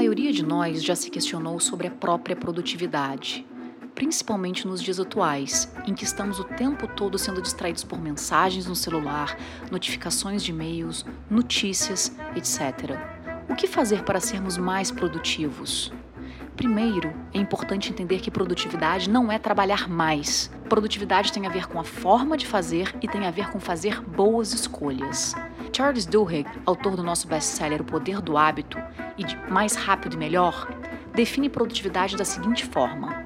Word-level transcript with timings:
A 0.00 0.02
maioria 0.02 0.32
de 0.32 0.42
nós 0.42 0.82
já 0.82 0.96
se 0.96 1.10
questionou 1.10 1.60
sobre 1.60 1.86
a 1.86 1.90
própria 1.90 2.34
produtividade, 2.34 3.46
principalmente 3.94 4.66
nos 4.66 4.82
dias 4.82 4.98
atuais, 4.98 5.70
em 5.86 5.92
que 5.92 6.04
estamos 6.04 6.40
o 6.40 6.44
tempo 6.44 6.88
todo 6.88 7.18
sendo 7.18 7.42
distraídos 7.42 7.84
por 7.84 8.00
mensagens 8.00 8.64
no 8.64 8.74
celular, 8.74 9.36
notificações 9.70 10.42
de 10.42 10.52
e-mails, 10.52 11.04
notícias, 11.28 12.16
etc. 12.34 12.98
O 13.46 13.54
que 13.54 13.66
fazer 13.66 14.02
para 14.02 14.20
sermos 14.20 14.56
mais 14.56 14.90
produtivos? 14.90 15.92
Primeiro, 16.60 17.14
é 17.32 17.38
importante 17.38 17.90
entender 17.90 18.20
que 18.20 18.30
produtividade 18.30 19.08
não 19.08 19.32
é 19.32 19.38
trabalhar 19.38 19.88
mais. 19.88 20.50
Produtividade 20.68 21.32
tem 21.32 21.46
a 21.46 21.48
ver 21.48 21.66
com 21.66 21.80
a 21.80 21.84
forma 21.84 22.36
de 22.36 22.46
fazer 22.46 22.94
e 23.00 23.08
tem 23.08 23.26
a 23.26 23.30
ver 23.30 23.50
com 23.50 23.58
fazer 23.58 24.02
boas 24.02 24.52
escolhas. 24.52 25.34
Charles 25.74 26.04
Duhigg, 26.04 26.46
autor 26.66 26.96
do 26.96 27.02
nosso 27.02 27.26
best-seller 27.26 27.80
O 27.80 27.84
Poder 27.84 28.20
do 28.20 28.36
Hábito 28.36 28.76
e 29.16 29.24
de 29.24 29.38
Mais 29.50 29.74
Rápido 29.74 30.16
e 30.16 30.18
Melhor, 30.18 30.68
define 31.14 31.48
produtividade 31.48 32.14
da 32.14 32.26
seguinte 32.26 32.66
forma: 32.66 33.24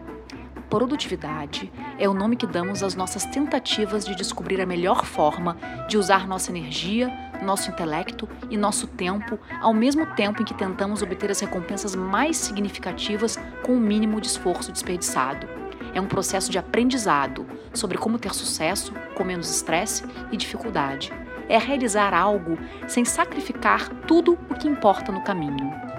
Produtividade 0.70 1.72
é 1.98 2.08
o 2.08 2.14
nome 2.14 2.36
que 2.36 2.46
damos 2.46 2.84
às 2.84 2.94
nossas 2.94 3.24
tentativas 3.24 4.04
de 4.04 4.14
descobrir 4.14 4.60
a 4.60 4.66
melhor 4.66 5.04
forma 5.04 5.56
de 5.88 5.98
usar 5.98 6.28
nossa 6.28 6.52
energia, 6.52 7.12
nosso 7.42 7.70
intelecto 7.70 8.28
e 8.50 8.56
nosso 8.56 8.86
tempo, 8.86 9.38
ao 9.60 9.72
mesmo 9.72 10.06
tempo 10.14 10.42
em 10.42 10.44
que 10.44 10.54
tentamos 10.54 11.02
obter 11.02 11.30
as 11.30 11.40
recompensas 11.40 11.94
mais 11.94 12.36
significativas 12.36 13.38
com 13.62 13.72
o 13.72 13.80
mínimo 13.80 14.20
de 14.20 14.26
esforço 14.26 14.72
desperdiçado. 14.72 15.46
É 15.94 16.00
um 16.00 16.06
processo 16.06 16.50
de 16.50 16.58
aprendizado 16.58 17.46
sobre 17.72 17.98
como 17.98 18.18
ter 18.18 18.34
sucesso 18.34 18.92
com 19.14 19.24
menos 19.24 19.50
estresse 19.50 20.04
e 20.32 20.36
dificuldade. 20.36 21.12
É 21.48 21.58
realizar 21.58 22.12
algo 22.14 22.58
sem 22.88 23.04
sacrificar 23.04 23.88
tudo 24.06 24.38
o 24.50 24.54
que 24.54 24.66
importa 24.66 25.12
no 25.12 25.22
caminho. 25.22 25.93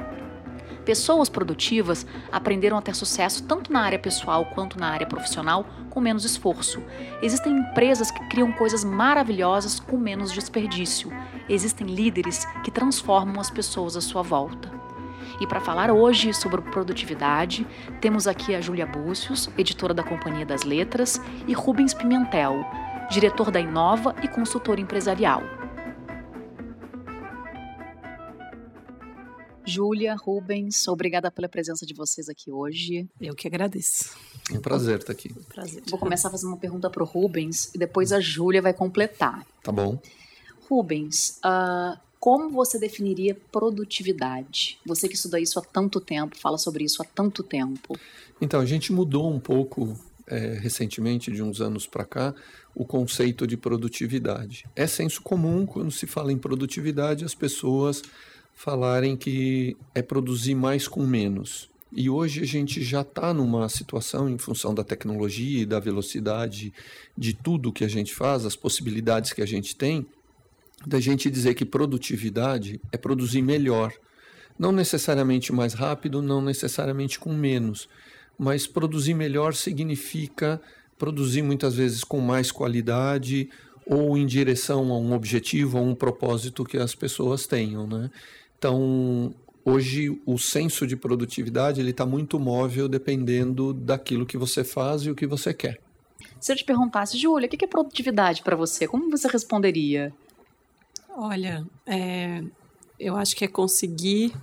Pessoas 0.86 1.30
produtivas 1.30 2.06
aprenderam 2.32 2.78
a 2.78 2.82
ter 2.82 2.96
sucesso 2.96 3.44
tanto 3.44 3.74
na 3.74 3.82
área 3.82 3.98
pessoal 3.98 4.46
quanto 4.46 4.80
na 4.80 4.88
área 4.90 5.08
profissional 5.08 5.66
com 5.90 6.00
menos 6.00 6.24
esforço. 6.24 6.82
Existem 7.24 7.58
empresas 7.58 8.12
que 8.12 8.24
criam 8.30 8.52
coisas 8.52 8.84
maravilhosas 8.84 9.80
com 9.80 9.98
menos 9.98 10.32
desperdício. 10.32 11.12
Existem 11.50 11.88
líderes 11.88 12.46
que 12.64 12.70
transformam 12.70 13.40
as 13.40 13.50
pessoas 13.50 13.98
à 13.98 14.02
sua 14.02 14.22
volta. 14.22 14.72
E 15.42 15.48
para 15.48 15.60
falar 15.60 15.90
hoje 15.90 16.34
sobre 16.34 16.62
produtividade, 16.62 17.66
temos 18.00 18.28
aqui 18.28 18.54
a 18.54 18.62
Júlia 18.62 18.86
Búcios, 18.86 19.50
editora 19.58 19.94
da 19.94 20.04
Companhia 20.04 20.46
das 20.46 20.64
Letras, 20.64 21.20
e 21.48 21.54
Rubens 21.54 21.96
Pimentel, 21.96 22.64
diretor 23.10 23.50
da 23.50 23.60
Inova 23.60 24.16
e 24.22 24.28
consultor 24.28 24.80
empresarial. 24.80 25.65
Júlia, 29.66 30.16
Rubens, 30.16 30.88
obrigada 30.88 31.32
pela 31.32 31.50
presença 31.50 31.86
de 31.86 31.94
vocês 31.94 32.30
aqui 32.30 32.52
hoje. 32.52 33.10
Eu 33.20 33.34
que 33.34 33.48
agradeço. 33.48 34.16
É 34.52 34.58
um 34.58 34.62
prazer 34.62 35.00
estar 35.00 35.12
aqui. 35.12 35.34
Prazer. 35.54 35.82
Vou 35.90 36.00
começar 36.00 36.30
fazendo 36.30 36.50
uma 36.50 36.58
pergunta 36.58 36.90
para 36.90 37.02
o 37.02 37.06
Rubens 37.06 37.74
e 37.74 37.78
depois 37.78 38.12
a 38.12 38.20
Júlia 38.20 38.62
vai 38.62 38.74
completar. 38.74 39.46
Tá 39.64 39.72
bom. 39.72 40.00
Rubens, 40.70 41.40
uh, 41.44 42.00
como 42.20 42.50
você 42.50 42.78
definiria 42.80 43.36
produtividade? 43.52 44.80
Você 44.86 45.08
que 45.08 45.16
estuda 45.16 45.40
isso 45.40 45.58
há 45.58 45.62
tanto 45.62 46.00
tempo, 46.00 46.38
fala 46.38 46.58
sobre 46.58 46.84
isso 46.84 47.02
há 47.02 47.06
tanto 47.06 47.42
tempo. 47.42 47.98
Então, 48.40 48.60
a 48.60 48.66
gente 48.66 48.94
mudou 48.94 49.32
um 49.32 49.40
pouco 49.40 49.98
é, 50.28 50.58
recentemente, 50.60 51.32
de 51.32 51.42
uns 51.42 51.62
anos 51.62 51.86
para 51.86 52.06
cá, 52.06 52.34
o 52.74 52.86
conceito 52.86 53.46
de 53.46 53.56
produtividade. 53.56 54.66
É 54.76 54.88
senso 54.88 55.22
comum 55.22 55.66
quando 55.66 55.92
se 55.92 56.08
fala 56.08 56.32
em 56.32 56.38
produtividade, 56.38 57.24
as 57.24 57.36
pessoas 57.36 58.02
falarem 58.56 59.16
que 59.18 59.76
é 59.94 60.02
produzir 60.02 60.56
mais 60.56 60.88
com 60.88 61.06
menos. 61.06 61.70
E 61.92 62.10
hoje 62.10 62.42
a 62.42 62.46
gente 62.46 62.84
já 62.84 63.02
está 63.02 63.34
numa 63.34 63.70
situação, 63.70 64.30
em 64.30 64.38
função 64.38 64.74
da 64.74 64.84
tecnologia 64.84 65.62
e 65.62 65.66
da 65.66 65.80
velocidade 65.80 66.74
de 67.18 67.34
tudo 67.34 67.72
que 67.72 67.84
a 67.84 67.88
gente 67.88 68.14
faz, 68.14 68.46
as 68.46 68.56
possibilidades 68.56 69.32
que 69.34 69.42
a 69.42 69.46
gente 69.46 69.76
tem, 69.76 70.06
da 70.86 71.00
gente 71.00 71.30
dizer 71.30 71.54
que 71.54 71.66
produtividade 71.66 72.82
é 72.92 72.98
produzir 72.98 73.42
melhor. 73.42 73.94
Não 74.58 74.72
necessariamente 74.72 75.54
mais 75.54 75.74
rápido, 75.74 76.22
não 76.22 76.42
necessariamente 76.42 77.20
com 77.20 77.34
menos, 77.34 77.88
mas 78.38 78.66
produzir 78.66 79.14
melhor 79.14 79.54
significa 79.54 80.62
produzir 80.98 81.42
muitas 81.42 81.76
vezes 81.76 82.04
com 82.04 82.20
mais 82.20 82.52
qualidade 82.52 83.50
ou 83.86 84.18
em 84.18 84.26
direção 84.26 84.92
a 84.92 84.98
um 84.98 85.14
objetivo, 85.14 85.78
a 85.78 85.82
um 85.82 85.94
propósito 85.94 86.64
que 86.64 86.78
as 86.78 86.96
pessoas 86.96 87.46
tenham, 87.46 87.86
né? 87.86 88.10
Então, 88.66 89.32
hoje 89.64 90.20
o 90.26 90.40
senso 90.40 90.88
de 90.88 90.98
produtividade 90.98 91.80
ele 91.80 91.92
está 91.92 92.04
muito 92.04 92.40
móvel 92.40 92.88
dependendo 92.88 93.72
daquilo 93.72 94.26
que 94.26 94.40
você 94.40 94.64
faz 94.64 95.04
e 95.04 95.12
o 95.12 95.14
que 95.14 95.28
você 95.28 95.54
quer. 95.54 95.80
Se 96.42 96.52
eu 96.52 96.56
te 96.56 96.64
perguntasse, 96.64 97.16
Júlia, 97.16 97.46
o 97.46 97.50
que 97.50 97.64
é 97.64 97.68
produtividade 97.68 98.42
para 98.42 98.56
você? 98.56 98.88
Como 98.88 99.12
você 99.12 99.28
responderia? 99.28 100.12
Olha, 101.16 101.64
é, 101.86 102.42
eu 103.00 103.16
acho 103.16 103.36
que 103.36 103.46
é 103.46 103.48
conseguir 103.48 104.34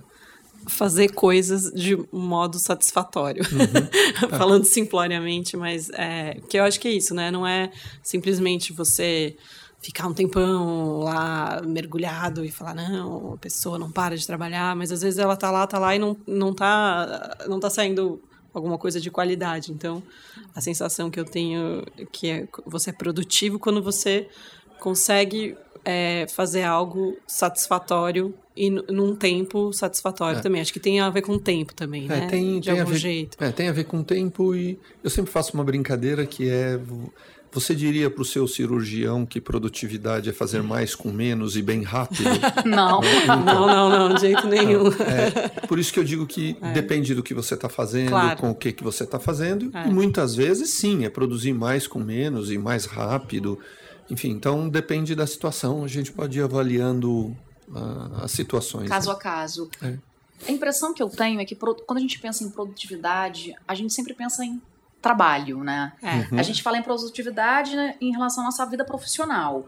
fazer 0.67 1.09
coisas 1.09 1.69
de 1.73 1.95
um 1.95 2.07
modo 2.21 2.57
satisfatório. 2.59 3.43
Uhum. 3.43 4.29
Falando 4.39 4.63
simploriamente, 4.63 5.57
mas 5.57 5.89
é, 5.89 6.39
que 6.47 6.57
eu 6.57 6.63
acho 6.63 6.79
que 6.79 6.87
é 6.87 6.91
isso, 6.91 7.13
né? 7.13 7.29
Não 7.29 7.45
é 7.45 7.69
simplesmente 8.01 8.71
você 8.71 9.35
ficar 9.83 10.07
um 10.07 10.13
tempão 10.13 10.99
lá 10.99 11.61
mergulhado 11.61 12.45
e 12.45 12.49
falar, 12.49 12.73
não, 12.73 13.33
a 13.33 13.37
pessoa 13.37 13.77
não 13.77 13.91
para 13.91 14.15
de 14.15 14.25
trabalhar, 14.25 14.73
mas 14.77 14.91
às 14.93 15.01
vezes 15.01 15.19
ela 15.19 15.35
tá 15.35 15.51
lá, 15.51 15.67
tá 15.67 15.77
lá 15.77 15.93
e 15.93 15.99
não, 15.99 16.15
não, 16.25 16.53
tá, 16.53 17.37
não 17.47 17.59
tá 17.59 17.69
saindo 17.69 18.21
alguma 18.53 18.77
coisa 18.77 19.01
de 19.01 19.11
qualidade. 19.11 19.73
Então, 19.73 20.01
a 20.55 20.61
sensação 20.61 21.11
que 21.11 21.19
eu 21.19 21.25
tenho 21.25 21.83
é 21.97 22.05
que 22.09 22.29
é, 22.29 22.47
você 22.65 22.91
é 22.91 22.93
produtivo 22.93 23.59
quando 23.59 23.83
você 23.83 24.29
consegue 24.79 25.57
é, 25.83 26.27
fazer 26.29 26.63
algo 26.63 27.17
satisfatório 27.27 28.33
e 28.55 28.69
num 28.69 29.15
tempo 29.15 29.73
satisfatório 29.73 30.39
é. 30.39 30.41
também. 30.41 30.61
Acho 30.61 30.71
que 30.71 30.79
tem 30.79 31.01
a 31.01 31.09
ver 31.09 31.23
com 31.23 31.33
o 31.33 31.39
tempo 31.39 31.73
também, 31.73 32.05
é, 32.05 32.07
né? 32.07 32.27
Tem, 32.27 32.59
de 32.59 32.69
tem 32.69 32.79
algum 32.79 32.93
ver, 32.93 32.99
jeito. 32.99 33.43
É, 33.43 33.51
tem 33.51 33.67
a 33.67 33.73
ver 33.73 33.83
com 33.83 33.99
o 33.99 34.03
tempo 34.03 34.55
e 34.55 34.79
eu 35.03 35.09
sempre 35.09 35.31
faço 35.31 35.53
uma 35.53 35.63
brincadeira 35.63 36.25
que 36.25 36.49
é 36.49 36.79
você 37.53 37.75
diria 37.75 38.09
para 38.09 38.21
o 38.21 38.25
seu 38.25 38.47
cirurgião 38.47 39.25
que 39.25 39.39
produtividade 39.39 40.29
é 40.29 40.33
fazer 40.33 40.63
mais 40.63 40.95
com 40.95 41.11
menos 41.11 41.55
e 41.55 41.61
bem 41.61 41.83
rápido? 41.83 42.23
Não, 42.65 43.01
então, 43.03 43.43
não, 43.43 43.67
não, 43.67 43.89
não, 43.89 44.15
de 44.15 44.21
jeito 44.21 44.47
nenhum. 44.47 44.87
É, 44.87 45.49
por 45.67 45.77
isso 45.77 45.93
que 45.93 45.99
eu 45.99 46.03
digo 46.03 46.25
que 46.25 46.57
é. 46.61 46.71
depende 46.71 47.13
do 47.13 47.21
que 47.21 47.33
você 47.33 47.53
está 47.53 47.69
fazendo, 47.69 48.09
claro. 48.09 48.39
com 48.39 48.49
o 48.49 48.55
que, 48.55 48.71
que 48.71 48.83
você 48.83 49.03
está 49.03 49.19
fazendo. 49.19 49.69
É. 49.75 49.87
E 49.87 49.91
muitas 49.91 50.35
vezes, 50.35 50.71
sim, 50.71 51.05
é 51.05 51.09
produzir 51.09 51.53
mais 51.53 51.87
com 51.87 51.99
menos 51.99 52.51
e 52.51 52.57
mais 52.57 52.85
rápido. 52.85 53.59
Enfim, 54.09 54.29
então 54.29 54.67
depende 54.69 55.13
da 55.15 55.27
situação. 55.27 55.83
A 55.83 55.87
gente 55.87 56.11
pode 56.11 56.39
ir 56.39 56.41
avaliando 56.41 57.35
uh, 57.67 58.23
as 58.23 58.31
situações. 58.31 58.89
Caso 58.89 59.09
né? 59.09 59.15
a 59.15 59.19
caso. 59.19 59.69
É. 59.81 59.97
A 60.47 60.51
impressão 60.51 60.93
que 60.93 61.01
eu 61.01 61.09
tenho 61.09 61.39
é 61.39 61.45
que 61.45 61.55
quando 61.55 61.97
a 61.97 62.01
gente 62.01 62.19
pensa 62.19 62.43
em 62.43 62.49
produtividade, 62.49 63.53
a 63.67 63.75
gente 63.75 63.93
sempre 63.93 64.13
pensa 64.13 64.43
em 64.43 64.61
trabalho, 65.03 65.61
né? 65.65 65.91
É. 66.01 66.15
Uhum. 66.15 66.39
A 66.39 66.43
gente 66.43 66.63
fala 66.63 66.77
em 66.77 66.81
produtividade 66.81 67.75
né, 67.75 67.95
em 67.99 68.11
relação 68.11 68.41
à 68.41 68.45
nossa 68.45 68.65
vida 68.65 68.85
profissional. 68.85 69.67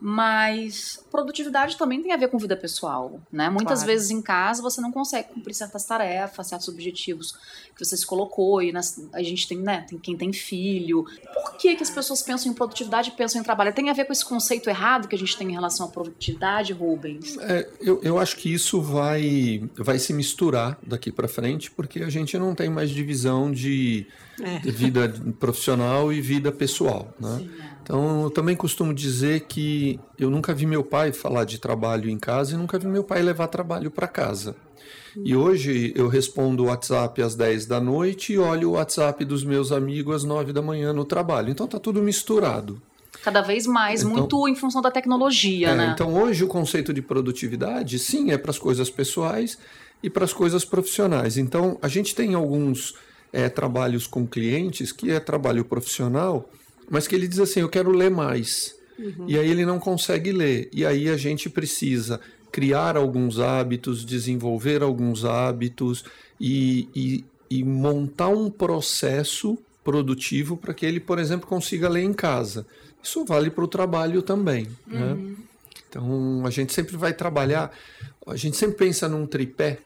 Mas 0.00 1.02
produtividade 1.10 1.76
também 1.76 2.02
tem 2.02 2.12
a 2.12 2.16
ver 2.16 2.28
com 2.28 2.38
vida 2.38 2.56
pessoal, 2.56 3.20
né? 3.32 3.48
Muitas 3.50 3.80
Claro. 3.80 3.86
vezes 3.92 4.10
em 4.10 4.20
casa 4.22 4.62
você 4.62 4.80
não 4.80 4.92
consegue 4.92 5.28
cumprir 5.32 5.54
certas 5.54 5.84
tarefas, 5.84 6.46
certos 6.48 6.68
objetivos 6.68 7.32
que 7.76 7.84
você 7.84 7.96
se 7.96 8.06
colocou 8.06 8.62
e 8.62 8.72
nas- 8.72 9.00
a 9.12 9.22
gente 9.22 9.46
tem, 9.48 9.58
né? 9.58 9.84
Tem 9.88 9.98
quem 9.98 10.16
tem 10.16 10.32
filho. 10.32 11.04
Por 11.34 11.56
que, 11.56 11.74
que 11.76 11.82
as 11.82 11.90
pessoas 11.90 12.22
pensam 12.22 12.50
em 12.50 12.54
produtividade 12.54 13.10
e 13.10 13.12
pensam 13.12 13.40
em 13.40 13.44
trabalho? 13.44 13.72
Tem 13.72 13.88
a 13.90 13.92
ver 13.92 14.04
com 14.04 14.12
esse 14.12 14.24
conceito 14.24 14.68
errado 14.70 15.08
que 15.08 15.14
a 15.14 15.18
gente 15.18 15.36
tem 15.36 15.48
em 15.48 15.52
relação 15.52 15.86
à 15.86 15.88
produtividade, 15.88 16.72
Rubens? 16.72 17.36
É, 17.38 17.68
eu, 17.80 18.00
eu 18.02 18.18
acho 18.18 18.36
que 18.36 18.52
isso 18.52 18.80
vai, 18.80 19.68
vai 19.76 19.98
se 19.98 20.12
misturar 20.12 20.78
daqui 20.86 21.10
para 21.12 21.28
frente, 21.28 21.70
porque 21.70 22.00
a 22.02 22.10
gente 22.10 22.38
não 22.38 22.54
tem 22.54 22.68
mais 22.70 22.90
divisão 22.90 23.50
de, 23.50 24.06
É. 24.40 24.58
de 24.58 24.70
vida 24.70 25.12
profissional 25.40 26.12
e 26.12 26.20
vida 26.20 26.52
pessoal, 26.52 27.12
né? 27.20 27.48
Então, 27.86 28.24
eu 28.24 28.30
também 28.30 28.56
costumo 28.56 28.92
dizer 28.92 29.42
que 29.42 30.00
eu 30.18 30.28
nunca 30.28 30.52
vi 30.52 30.66
meu 30.66 30.82
pai 30.82 31.12
falar 31.12 31.44
de 31.44 31.60
trabalho 31.60 32.10
em 32.10 32.18
casa 32.18 32.52
e 32.52 32.58
nunca 32.58 32.80
vi 32.80 32.88
meu 32.88 33.04
pai 33.04 33.22
levar 33.22 33.46
trabalho 33.46 33.92
para 33.92 34.08
casa. 34.08 34.56
E 35.24 35.36
hoje 35.36 35.92
eu 35.94 36.08
respondo 36.08 36.64
o 36.64 36.66
WhatsApp 36.66 37.22
às 37.22 37.36
10 37.36 37.64
da 37.66 37.80
noite 37.80 38.32
e 38.32 38.38
olho 38.38 38.70
o 38.70 38.72
WhatsApp 38.72 39.24
dos 39.24 39.44
meus 39.44 39.70
amigos 39.70 40.16
às 40.16 40.24
9 40.24 40.52
da 40.52 40.60
manhã 40.60 40.92
no 40.92 41.04
trabalho. 41.04 41.48
Então 41.48 41.68
tá 41.68 41.78
tudo 41.78 42.02
misturado. 42.02 42.82
Cada 43.22 43.40
vez 43.40 43.68
mais, 43.68 44.02
então, 44.02 44.12
muito 44.12 44.48
em 44.48 44.56
função 44.56 44.82
da 44.82 44.90
tecnologia, 44.90 45.68
é, 45.68 45.74
né? 45.76 45.92
Então 45.94 46.12
hoje 46.20 46.42
o 46.42 46.48
conceito 46.48 46.92
de 46.92 47.00
produtividade, 47.00 48.00
sim, 48.00 48.32
é 48.32 48.36
para 48.36 48.50
as 48.50 48.58
coisas 48.58 48.90
pessoais 48.90 49.56
e 50.02 50.10
para 50.10 50.24
as 50.24 50.32
coisas 50.32 50.64
profissionais. 50.64 51.38
Então 51.38 51.78
a 51.80 51.86
gente 51.86 52.16
tem 52.16 52.34
alguns 52.34 52.94
é, 53.32 53.48
trabalhos 53.48 54.08
com 54.08 54.26
clientes 54.26 54.90
que 54.90 55.12
é 55.12 55.20
trabalho 55.20 55.64
profissional, 55.64 56.50
mas 56.90 57.06
que 57.06 57.14
ele 57.14 57.28
diz 57.28 57.38
assim: 57.38 57.60
eu 57.60 57.68
quero 57.68 57.90
ler 57.90 58.10
mais. 58.10 58.76
Uhum. 58.98 59.26
E 59.28 59.38
aí 59.38 59.50
ele 59.50 59.66
não 59.66 59.78
consegue 59.78 60.32
ler. 60.32 60.68
E 60.72 60.84
aí 60.84 61.08
a 61.08 61.16
gente 61.16 61.50
precisa 61.50 62.20
criar 62.50 62.96
alguns 62.96 63.38
hábitos, 63.38 64.04
desenvolver 64.04 64.82
alguns 64.82 65.24
hábitos 65.24 66.04
e, 66.40 66.88
e, 66.94 67.24
e 67.50 67.62
montar 67.64 68.28
um 68.28 68.50
processo 68.50 69.58
produtivo 69.84 70.56
para 70.56 70.72
que 70.72 70.86
ele, 70.86 70.98
por 70.98 71.18
exemplo, 71.18 71.46
consiga 71.46 71.88
ler 71.88 72.02
em 72.02 72.12
casa. 72.12 72.66
Isso 73.02 73.24
vale 73.24 73.50
para 73.50 73.64
o 73.64 73.68
trabalho 73.68 74.22
também. 74.22 74.68
Né? 74.86 75.12
Uhum. 75.12 75.14
Né? 75.14 75.36
Então, 75.88 76.46
a 76.46 76.50
gente 76.50 76.72
sempre 76.72 76.96
vai 76.96 77.12
trabalhar, 77.12 77.72
a 78.26 78.36
gente 78.36 78.56
sempre 78.56 78.76
pensa 78.76 79.08
num 79.08 79.26
tripé 79.26 79.78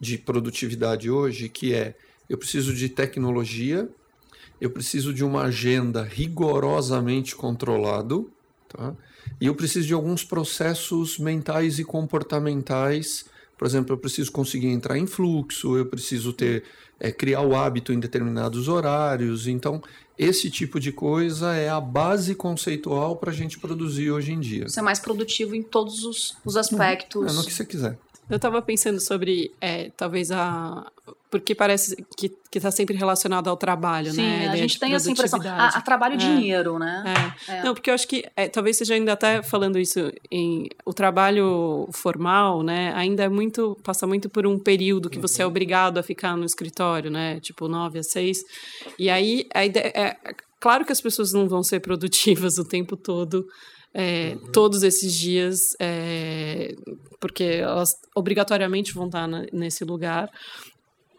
de 0.00 0.16
produtividade 0.16 1.10
hoje, 1.10 1.48
que 1.48 1.74
é 1.74 1.94
eu 2.28 2.38
preciso 2.38 2.72
de 2.72 2.88
tecnologia, 2.88 3.88
eu 4.60 4.70
preciso 4.70 5.14
de 5.14 5.24
uma 5.24 5.42
agenda 5.42 6.02
rigorosamente 6.02 7.34
controlado, 7.34 8.30
tá? 8.68 8.94
E 9.40 9.46
eu 9.46 9.54
preciso 9.54 9.86
de 9.86 9.94
alguns 9.94 10.22
processos 10.22 11.18
mentais 11.18 11.78
e 11.78 11.84
comportamentais. 11.84 13.24
Por 13.56 13.66
exemplo, 13.66 13.94
eu 13.94 13.98
preciso 13.98 14.30
conseguir 14.32 14.68
entrar 14.68 14.98
em 14.98 15.06
fluxo, 15.06 15.76
eu 15.76 15.86
preciso 15.86 16.32
ter 16.32 16.64
é, 16.98 17.10
criar 17.10 17.40
o 17.40 17.56
hábito 17.56 17.92
em 17.92 17.98
determinados 17.98 18.68
horários. 18.68 19.46
Então, 19.46 19.82
esse 20.18 20.50
tipo 20.50 20.78
de 20.78 20.92
coisa 20.92 21.54
é 21.54 21.70
a 21.70 21.80
base 21.80 22.34
conceitual 22.34 23.16
para 23.16 23.30
a 23.30 23.34
gente 23.34 23.58
produzir 23.58 24.10
hoje 24.10 24.32
em 24.32 24.40
dia. 24.40 24.68
Ser 24.68 24.82
mais 24.82 24.98
produtivo 24.98 25.54
em 25.54 25.62
todos 25.62 26.04
os, 26.04 26.36
os 26.44 26.56
aspectos. 26.56 27.32
É 27.32 27.36
no 27.36 27.44
que 27.44 27.52
você 27.52 27.64
quiser. 27.64 27.98
Eu 28.28 28.36
estava 28.36 28.62
pensando 28.62 29.00
sobre, 29.00 29.50
é, 29.60 29.90
talvez, 29.96 30.30
a. 30.30 30.92
Porque 31.30 31.54
parece 31.54 31.96
que 32.16 32.32
está 32.54 32.70
sempre 32.70 32.96
relacionado 32.96 33.48
ao 33.48 33.56
trabalho, 33.56 34.10
Sim, 34.12 34.22
né? 34.22 34.48
A, 34.48 34.52
a 34.52 34.56
gente 34.56 34.78
tem 34.78 34.94
essa 34.94 35.10
impressão. 35.10 35.40
A, 35.42 35.68
a 35.68 35.80
trabalho 35.80 36.14
e 36.14 36.16
é. 36.16 36.18
dinheiro, 36.18 36.78
né? 36.78 37.04
É. 37.48 37.52
é. 37.52 37.62
Não, 37.62 37.72
porque 37.72 37.90
eu 37.90 37.94
acho 37.94 38.08
que 38.08 38.24
é, 38.36 38.48
talvez 38.48 38.76
seja 38.76 38.94
ainda 38.94 39.12
até 39.12 39.42
falando 39.42 39.78
isso 39.78 40.12
em. 40.30 40.68
O 40.84 40.92
trabalho 40.92 41.88
formal, 41.92 42.62
né? 42.62 42.92
Ainda 42.94 43.24
é 43.24 43.28
muito. 43.28 43.76
passa 43.84 44.06
muito 44.06 44.28
por 44.28 44.46
um 44.46 44.58
período 44.58 45.08
que 45.08 45.18
você 45.18 45.42
é 45.42 45.44
uhum. 45.44 45.50
obrigado 45.50 45.98
a 45.98 46.02
ficar 46.02 46.36
no 46.36 46.44
escritório, 46.44 47.10
né? 47.10 47.38
Tipo, 47.40 47.68
nove 47.68 48.00
a 48.00 48.02
seis. 48.02 48.38
E 48.98 49.08
aí 49.08 49.46
a 49.54 49.64
ideia. 49.64 49.92
É, 49.94 50.16
claro 50.58 50.84
que 50.84 50.92
as 50.92 51.00
pessoas 51.00 51.32
não 51.32 51.48
vão 51.48 51.62
ser 51.62 51.80
produtivas 51.80 52.58
o 52.58 52.64
tempo 52.64 52.96
todo 52.96 53.46
é, 53.92 54.36
uhum. 54.40 54.52
todos 54.52 54.82
esses 54.82 55.14
dias, 55.14 55.58
é, 55.80 56.74
porque 57.18 57.44
elas 57.44 57.90
obrigatoriamente 58.14 58.92
vão 58.92 59.06
estar 59.06 59.26
na, 59.26 59.44
nesse 59.52 59.84
lugar. 59.84 60.30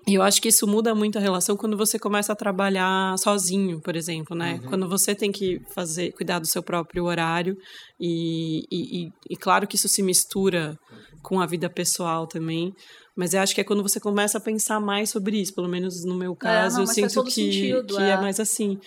E 0.07 0.15
eu 0.15 0.23
acho 0.23 0.41
que 0.41 0.47
isso 0.47 0.65
muda 0.65 0.95
muito 0.95 1.17
a 1.17 1.21
relação 1.21 1.55
quando 1.55 1.77
você 1.77 1.99
começa 1.99 2.33
a 2.33 2.35
trabalhar 2.35 3.17
sozinho, 3.19 3.79
por 3.79 3.95
exemplo, 3.95 4.35
né? 4.35 4.53
Uhum. 4.53 4.69
Quando 4.69 4.89
você 4.89 5.13
tem 5.13 5.31
que 5.31 5.61
fazer, 5.75 6.11
cuidar 6.13 6.39
do 6.39 6.47
seu 6.47 6.63
próprio 6.63 7.05
horário 7.05 7.55
e, 7.99 8.63
e, 8.71 9.03
e, 9.03 9.09
e, 9.29 9.35
claro 9.35 9.67
que 9.67 9.75
isso 9.75 9.87
se 9.87 10.01
mistura 10.01 10.75
com 11.21 11.39
a 11.39 11.45
vida 11.45 11.69
pessoal 11.69 12.25
também, 12.25 12.73
mas 13.15 13.33
eu 13.33 13.41
acho 13.41 13.53
que 13.53 13.61
é 13.61 13.63
quando 13.63 13.83
você 13.83 13.99
começa 13.99 14.37
a 14.37 14.41
pensar 14.41 14.79
mais 14.79 15.09
sobre 15.09 15.39
isso, 15.39 15.53
pelo 15.53 15.67
menos 15.67 16.03
no 16.05 16.15
meu 16.15 16.35
caso, 16.35 16.75
é, 16.75 16.77
não, 16.77 16.83
eu 16.83 16.87
sinto 16.87 17.23
que, 17.23 17.31
sentido, 17.31 17.95
que 17.95 18.01
é. 18.01 18.09
é 18.09 18.17
mais 18.17 18.39
assim. 18.39 18.79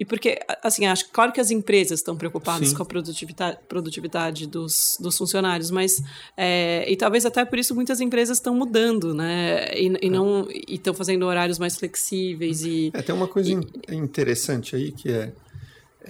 E 0.00 0.04
porque, 0.04 0.38
assim, 0.62 0.86
acho 0.86 1.08
claro 1.10 1.32
que 1.32 1.40
as 1.40 1.50
empresas 1.50 1.98
estão 1.98 2.16
preocupadas 2.16 2.68
Sim. 2.68 2.76
com 2.76 2.82
a 2.84 2.86
produtividade, 2.86 3.58
produtividade 3.68 4.46
dos, 4.46 4.96
dos 5.00 5.18
funcionários, 5.18 5.72
mas 5.72 6.00
é, 6.36 6.88
e 6.88 6.96
talvez 6.96 7.26
até 7.26 7.44
por 7.44 7.58
isso 7.58 7.74
muitas 7.74 8.00
empresas 8.00 8.38
estão 8.38 8.54
mudando, 8.54 9.12
né? 9.12 9.76
E, 9.76 9.88
e 10.00 10.06
é. 10.06 10.10
não 10.10 10.46
estão 10.68 10.94
fazendo 10.94 11.26
horários 11.26 11.58
mais 11.58 11.76
flexíveis 11.76 12.62
e. 12.62 12.92
É, 12.94 13.02
tem 13.02 13.12
uma 13.12 13.26
coisa 13.26 13.50
e, 13.50 13.94
interessante 13.94 14.76
aí 14.76 14.92
que 14.92 15.10
é, 15.10 15.32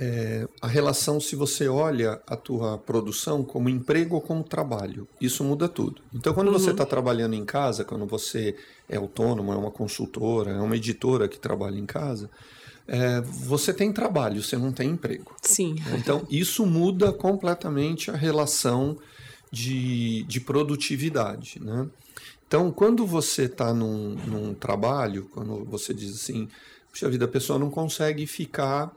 é, 0.01 0.47
a 0.61 0.67
relação 0.67 1.21
se 1.21 1.35
você 1.35 1.69
olha 1.69 2.21
a 2.27 2.37
tua 2.37 2.79
produção 2.79 3.43
como 3.43 3.69
emprego 3.69 4.15
ou 4.15 4.21
como 4.21 4.45
trabalho. 4.45 5.09
Isso 5.21 5.43
muda 5.43 5.69
tudo. 5.69 6.01
Então, 6.15 6.33
quando 6.33 6.49
uhum. 6.49 6.53
você 6.55 6.71
está 6.71 6.87
trabalhando 6.87 7.35
em 7.35 7.45
casa, 7.45 7.85
quando 7.85 8.07
você 8.07 8.57
é 8.89 8.97
autônomo, 8.97 9.53
é 9.53 9.57
uma 9.57 9.71
consultora, 9.71 10.53
é 10.53 10.61
uma 10.61 10.77
editora 10.77 11.27
que 11.27 11.39
trabalha 11.39 11.79
em 11.79 11.87
casa 11.87 12.31
é, 12.89 13.21
você 13.21 13.75
tem 13.75 13.93
trabalho, 13.93 14.43
você 14.43 14.57
não 14.57 14.73
tem 14.73 14.91
emprego. 14.91 15.37
Sim. 15.43 15.77
Então, 15.95 16.27
isso 16.31 16.65
muda 16.65 17.13
completamente 17.13 18.11
a 18.11 18.17
relação 18.17 18.97
de, 19.53 20.25
de 20.25 20.41
produtividade, 20.41 21.61
né? 21.63 21.87
Então, 22.47 22.71
quando 22.73 23.07
você 23.07 23.43
está 23.43 23.75
num, 23.75 24.17
num, 24.27 24.55
trabalho, 24.55 25.29
quando 25.35 25.67
você 25.67 25.93
diz 25.93 26.15
assim, 26.15 26.49
puxa 26.91 27.11
vida, 27.11 27.27
a 27.27 27.29
pessoa 27.29 27.59
não 27.59 27.71
consegue 27.71 28.27
ficar 28.27 28.91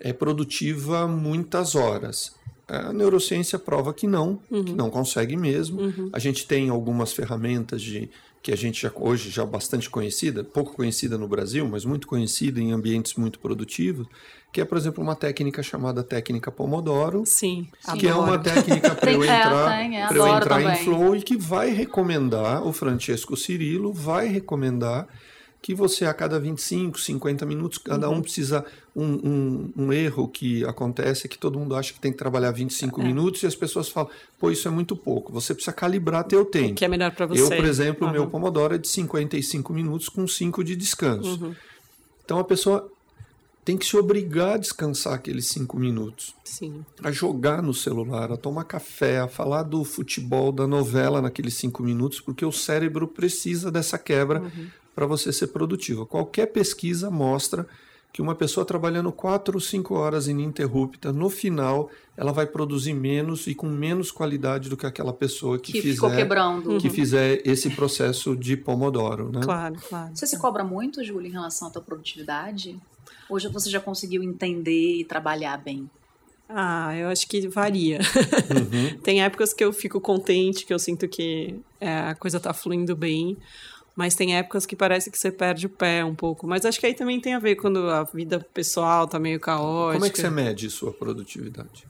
é, 0.00 0.12
produtiva 0.12 1.06
muitas 1.06 1.74
horas. 1.74 2.34
A 2.66 2.92
neurociência 2.92 3.58
prova 3.58 3.92
que 3.92 4.06
não, 4.06 4.40
uhum. 4.50 4.64
que 4.64 4.72
não 4.72 4.88
consegue 4.88 5.36
mesmo. 5.36 5.82
Uhum. 5.82 6.10
A 6.12 6.18
gente 6.18 6.46
tem 6.46 6.70
algumas 6.70 7.12
ferramentas 7.12 7.82
de 7.82 8.10
que 8.44 8.52
a 8.52 8.56
gente 8.56 8.82
já, 8.82 8.92
hoje 8.94 9.30
já 9.30 9.44
bastante 9.46 9.88
conhecida, 9.88 10.44
pouco 10.44 10.74
conhecida 10.74 11.16
no 11.16 11.26
Brasil, 11.26 11.66
mas 11.66 11.86
muito 11.86 12.06
conhecida 12.06 12.60
em 12.60 12.72
ambientes 12.72 13.14
muito 13.14 13.38
produtivos, 13.38 14.06
que 14.52 14.60
é, 14.60 14.66
por 14.66 14.76
exemplo, 14.76 15.02
uma 15.02 15.16
técnica 15.16 15.62
chamada 15.62 16.02
técnica 16.02 16.52
Pomodoro. 16.52 17.24
Sim, 17.24 17.66
que 17.98 18.06
adoro. 18.06 18.08
é 18.08 18.14
uma 18.14 18.38
técnica 18.38 18.94
para 18.94 19.12
eu 19.12 19.24
entrar, 19.24 19.82
é, 19.82 19.94
é, 19.94 20.08
eu 20.12 20.28
entrar 20.28 20.62
em 20.62 20.84
flow 20.84 21.16
e 21.16 21.22
que 21.22 21.38
vai 21.38 21.70
recomendar, 21.70 22.62
o 22.66 22.70
Francesco 22.70 23.34
Cirilo 23.34 23.94
vai 23.94 24.28
recomendar 24.28 25.08
que 25.64 25.74
você 25.74 26.04
a 26.04 26.12
cada 26.12 26.38
25, 26.38 27.00
50 27.00 27.46
minutos, 27.46 27.78
cada 27.78 28.10
uhum. 28.10 28.16
um 28.16 28.20
precisa. 28.20 28.66
Um, 28.94 29.02
um, 29.02 29.72
um, 29.76 29.92
erro 29.94 30.28
que 30.28 30.62
acontece 30.66 31.26
é 31.26 31.28
que 31.28 31.38
todo 31.38 31.58
mundo 31.58 31.74
acha 31.74 31.92
que 31.92 31.98
tem 31.98 32.12
que 32.12 32.18
trabalhar 32.18 32.50
25 32.52 33.00
é. 33.00 33.04
minutos 33.04 33.42
e 33.42 33.46
as 33.46 33.56
pessoas 33.56 33.88
falam, 33.88 34.10
pô, 34.38 34.50
isso 34.50 34.68
é 34.68 34.70
muito 34.70 34.94
pouco. 34.94 35.32
Você 35.32 35.54
precisa 35.54 35.72
calibrar 35.72 36.22
teu 36.24 36.44
tempo. 36.44 36.72
O 36.72 36.74
que 36.74 36.84
é 36.84 36.88
melhor 36.88 37.12
para 37.12 37.24
você. 37.24 37.42
Eu, 37.42 37.48
por 37.48 37.64
exemplo, 37.64 38.06
uhum. 38.06 38.12
meu 38.12 38.26
Pomodoro 38.28 38.74
é 38.74 38.78
de 38.78 38.86
55 38.86 39.72
minutos 39.72 40.10
com 40.10 40.28
5 40.28 40.62
de 40.62 40.76
descanso. 40.76 41.42
Uhum. 41.42 41.54
Então 42.24 42.38
a 42.38 42.44
pessoa 42.44 42.88
tem 43.64 43.78
que 43.78 43.86
se 43.86 43.96
obrigar 43.96 44.56
a 44.56 44.58
descansar 44.58 45.14
aqueles 45.14 45.48
cinco 45.48 45.78
minutos. 45.78 46.34
Sim. 46.44 46.84
A 47.02 47.10
jogar 47.10 47.62
no 47.62 47.72
celular, 47.72 48.30
a 48.30 48.36
tomar 48.36 48.64
café, 48.64 49.18
a 49.18 49.28
falar 49.28 49.62
do 49.62 49.82
futebol, 49.82 50.52
da 50.52 50.66
novela 50.66 51.22
naqueles 51.22 51.54
cinco 51.54 51.82
minutos, 51.82 52.20
porque 52.20 52.44
o 52.44 52.52
cérebro 52.52 53.08
precisa 53.08 53.72
dessa 53.72 53.98
quebra 53.98 54.42
uhum 54.42 54.68
para 54.94 55.06
você 55.06 55.32
ser 55.32 55.48
produtivo. 55.48 56.06
Qualquer 56.06 56.46
pesquisa 56.46 57.10
mostra 57.10 57.66
que 58.14 58.22
uma 58.22 58.36
pessoa 58.36 58.64
trabalhando 58.64 59.10
4 59.10 59.56
ou 59.56 59.60
5 59.60 59.92
horas 59.92 60.28
ininterrupta, 60.28 61.12
no 61.12 61.28
final, 61.28 61.90
ela 62.16 62.30
vai 62.30 62.46
produzir 62.46 62.94
menos 62.94 63.48
e 63.48 63.56
com 63.56 63.66
menos 63.66 64.12
qualidade 64.12 64.68
do 64.68 64.76
que 64.76 64.86
aquela 64.86 65.12
pessoa 65.12 65.58
que, 65.58 65.72
que 65.72 65.82
fizer, 65.82 66.14
quebrando. 66.14 66.78
que 66.78 66.88
fizer 66.88 67.42
esse 67.44 67.70
processo 67.70 68.36
de 68.36 68.56
Pomodoro. 68.56 69.32
Né? 69.32 69.40
Claro, 69.42 69.74
claro. 69.88 70.14
Você 70.14 70.28
se 70.28 70.38
cobra 70.38 70.62
muito, 70.62 71.02
Júlia, 71.02 71.28
em 71.28 71.32
relação 71.32 71.66
à 71.66 71.70
tua 71.72 71.82
produtividade? 71.82 72.80
Hoje 73.28 73.48
você 73.48 73.68
já 73.68 73.80
conseguiu 73.80 74.22
entender 74.22 75.00
e 75.00 75.04
trabalhar 75.04 75.56
bem? 75.56 75.90
Ah, 76.48 76.96
eu 76.96 77.08
acho 77.08 77.26
que 77.26 77.48
varia. 77.48 77.98
Uhum. 77.98 78.96
Tem 79.02 79.24
épocas 79.24 79.52
que 79.52 79.64
eu 79.64 79.72
fico 79.72 80.00
contente, 80.00 80.64
que 80.64 80.72
eu 80.72 80.78
sinto 80.78 81.08
que 81.08 81.58
é, 81.80 81.98
a 81.98 82.14
coisa 82.14 82.36
está 82.36 82.52
fluindo 82.52 82.94
bem. 82.94 83.36
Mas 83.96 84.14
tem 84.14 84.36
épocas 84.36 84.66
que 84.66 84.74
parece 84.74 85.10
que 85.10 85.18
você 85.18 85.30
perde 85.30 85.66
o 85.66 85.68
pé 85.68 86.04
um 86.04 86.14
pouco. 86.14 86.46
Mas 86.46 86.64
acho 86.64 86.80
que 86.80 86.86
aí 86.86 86.94
também 86.94 87.20
tem 87.20 87.34
a 87.34 87.38
ver 87.38 87.56
quando 87.56 87.88
a 87.88 88.02
vida 88.04 88.44
pessoal 88.52 89.06
tá 89.06 89.18
meio 89.18 89.38
caótica. 89.38 89.94
Como 89.94 90.06
é 90.06 90.10
que 90.10 90.20
você 90.20 90.30
mede 90.30 90.68
sua 90.68 90.92
produtividade? 90.92 91.86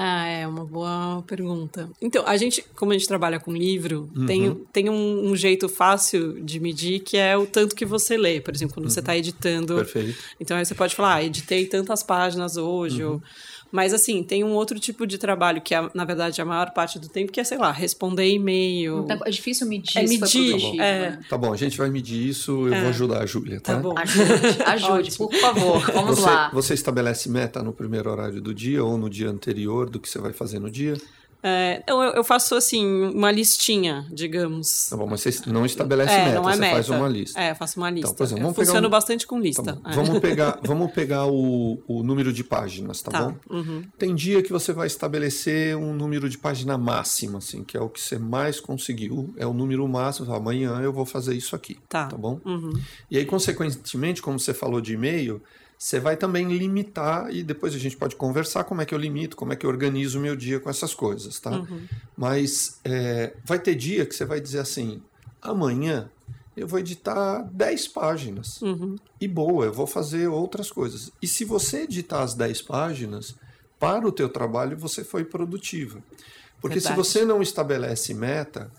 Ah, 0.00 0.28
é 0.28 0.46
uma 0.46 0.64
boa 0.64 1.24
pergunta. 1.26 1.90
Então, 2.00 2.24
a 2.24 2.36
gente, 2.36 2.64
como 2.76 2.92
a 2.92 2.94
gente 2.94 3.08
trabalha 3.08 3.40
com 3.40 3.52
livro, 3.52 4.08
uhum. 4.14 4.26
tem, 4.26 4.54
tem 4.72 4.88
um, 4.88 5.28
um, 5.28 5.34
jeito 5.34 5.68
fácil 5.68 6.40
de 6.40 6.60
medir 6.60 7.00
que 7.00 7.16
é 7.16 7.36
o 7.36 7.44
tanto 7.44 7.74
que 7.74 7.84
você 7.84 8.16
lê. 8.16 8.40
Por 8.40 8.54
exemplo, 8.54 8.74
quando 8.74 8.84
uhum. 8.84 8.90
você 8.90 9.00
está 9.00 9.16
editando. 9.16 9.74
Perfeito. 9.74 10.16
Então, 10.38 10.56
aí 10.56 10.64
você 10.64 10.72
pode 10.72 10.94
falar, 10.94 11.14
ah, 11.14 11.24
editei 11.24 11.66
tantas 11.66 12.04
páginas 12.04 12.56
hoje, 12.56 13.02
uhum. 13.02 13.14
ou 13.14 13.22
Mas, 13.70 13.92
assim, 13.92 14.22
tem 14.22 14.42
um 14.42 14.52
outro 14.54 14.78
tipo 14.78 15.06
de 15.06 15.18
trabalho 15.18 15.60
que, 15.60 15.74
é, 15.74 15.90
na 15.94 16.04
verdade, 16.04 16.40
a 16.40 16.44
maior 16.44 16.70
parte 16.70 16.98
do 16.98 17.08
tempo, 17.08 17.30
que 17.30 17.40
é, 17.40 17.44
sei 17.44 17.58
lá, 17.58 17.70
responder 17.70 18.28
e-mail. 18.28 19.00
Então, 19.04 19.20
é 19.24 19.30
difícil 19.30 19.66
medir 19.66 19.98
É 19.98 20.06
se 20.06 20.18
medir, 20.18 20.18
foi 20.18 20.50
produtivo, 20.50 20.82
é. 20.82 21.10
né? 21.10 21.20
Tá 21.28 21.36
bom, 21.36 21.52
a 21.52 21.56
gente 21.56 21.76
vai 21.76 21.90
medir 21.90 22.28
isso, 22.28 22.68
eu 22.68 22.80
vou 22.80 22.88
ajudar 22.88 23.22
a 23.22 23.26
Júlia, 23.26 23.60
tá? 23.60 23.74
Tá 23.74 23.80
bom. 23.80 23.94
Ajude, 23.96 24.62
ajude, 24.66 25.16
por 25.16 25.34
favor. 25.34 25.80
Vamos 25.92 26.18
Você, 26.18 26.26
lá. 26.26 26.50
você 26.52 26.74
estabelece 26.74 27.28
meta 27.28 27.62
no 27.62 27.72
primeiro 27.72 28.10
horário 28.10 28.40
do 28.40 28.54
dia 28.54 28.82
ou 28.82 28.96
no 28.96 29.10
dia 29.10 29.28
anterior 29.28 29.88
do 29.90 30.00
que 30.00 30.08
você 30.08 30.18
vai 30.18 30.32
fazer 30.32 30.58
no 30.58 30.70
dia? 30.70 30.96
É, 31.42 31.82
eu, 31.86 31.96
eu 32.02 32.24
faço, 32.24 32.54
assim, 32.56 32.84
uma 33.14 33.30
listinha, 33.30 34.04
digamos. 34.10 34.88
Tá 34.90 34.96
bom, 34.96 35.06
mas 35.06 35.20
você 35.20 35.30
não 35.46 35.64
estabelece 35.64 36.12
é, 36.12 36.24
meta, 36.24 36.40
não 36.40 36.48
é 36.50 36.54
você 36.54 36.60
meta. 36.60 36.74
faz 36.74 36.88
uma 36.88 37.08
lista. 37.08 37.40
É, 37.40 37.50
eu 37.52 37.54
faço 37.56 37.78
uma 37.78 37.90
lista. 37.90 38.12
por 38.14 38.22
exemplo, 38.24 38.38
eu 38.40 38.42
vamos 38.42 38.56
pegar 38.56 38.66
funciono 38.66 38.86
um- 38.86 38.90
bastante 38.90 39.26
com 39.26 39.36
Tá 39.36 39.42
lista. 39.42 39.62
bom. 39.74 39.88
é. 39.90 39.94
Vamos 39.94 40.18
pegar, 40.18 40.58
vamos 40.66 40.90
pegar 40.92 41.26
o, 41.26 41.80
o 41.86 42.02
número 42.02 42.32
de 42.32 42.42
páginas, 42.42 43.00
tá, 43.02 43.10
Tá, 43.12 43.22
bom? 43.22 43.36
Tem 43.96 44.14
dia 44.14 44.42
que 44.42 44.50
você 44.52 44.72
vai 44.72 44.86
estabelecer 44.88 45.76
um 45.76 45.94
número 45.94 46.28
de 46.28 46.36
página 46.38 46.76
máximo, 46.76 47.38
assim, 47.38 47.62
que 47.62 47.76
é 47.76 47.80
o 47.80 47.88
que 47.88 48.00
você 48.00 48.18
mais 48.18 48.58
conseguiu, 48.60 49.32
é 49.36 49.46
o 49.46 49.52
número 49.52 49.86
máximo. 49.88 50.32
Amanhã 50.34 50.80
eu 50.80 50.92
vou 50.92 51.06
fazer 51.06 51.34
isso 51.36 51.54
aqui, 51.54 51.78
Tá. 51.88 52.08
bom? 52.08 52.40
Uhum. 52.44 52.72
E 53.10 53.16
aí, 53.16 53.24
consequentemente, 53.24 54.20
como 54.20 54.38
você 54.38 54.52
falou 54.52 54.80
de 54.80 54.94
e-mail, 54.94 55.40
você 55.78 56.00
vai 56.00 56.16
também 56.16 56.48
limitar, 56.48 57.32
e 57.32 57.44
depois 57.44 57.72
a 57.72 57.78
gente 57.78 57.96
pode 57.96 58.16
conversar 58.16 58.64
como 58.64 58.82
é 58.82 58.84
que 58.84 58.92
eu 58.92 58.98
limito, 58.98 59.36
como 59.36 59.52
é 59.52 59.56
que 59.56 59.64
eu 59.64 59.70
organizo 59.70 60.18
o 60.18 60.22
meu 60.22 60.34
dia 60.34 60.58
com 60.58 60.68
essas 60.68 60.92
coisas, 60.92 61.38
tá? 61.38 61.64
Mas 62.16 62.80
é, 62.84 63.32
vai 63.44 63.60
ter 63.60 63.76
dia 63.76 64.04
que 64.04 64.14
você 64.14 64.24
vai 64.24 64.40
dizer 64.40 64.58
assim, 64.58 65.00
amanhã 65.40 66.10
eu 66.56 66.66
vou 66.66 66.80
editar 66.80 67.42
10 67.52 67.88
páginas. 67.88 68.60
Uhum. 68.60 68.96
E 69.20 69.28
boa, 69.28 69.66
eu 69.66 69.72
vou 69.72 69.86
fazer 69.86 70.26
outras 70.26 70.72
coisas. 70.72 71.12
E 71.22 71.28
se 71.28 71.44
você 71.44 71.82
editar 71.82 72.22
as 72.22 72.34
10 72.34 72.62
páginas, 72.62 73.36
para 73.78 74.06
o 74.06 74.10
teu 74.10 74.28
trabalho 74.28 74.76
você 74.76 75.04
foi 75.04 75.24
produtiva. 75.24 76.02
Porque 76.60 76.80
Verdade. 76.80 76.96
se 76.96 76.96
você 76.96 77.24
não 77.24 77.40
estabelece 77.40 78.12
meta, 78.12 78.70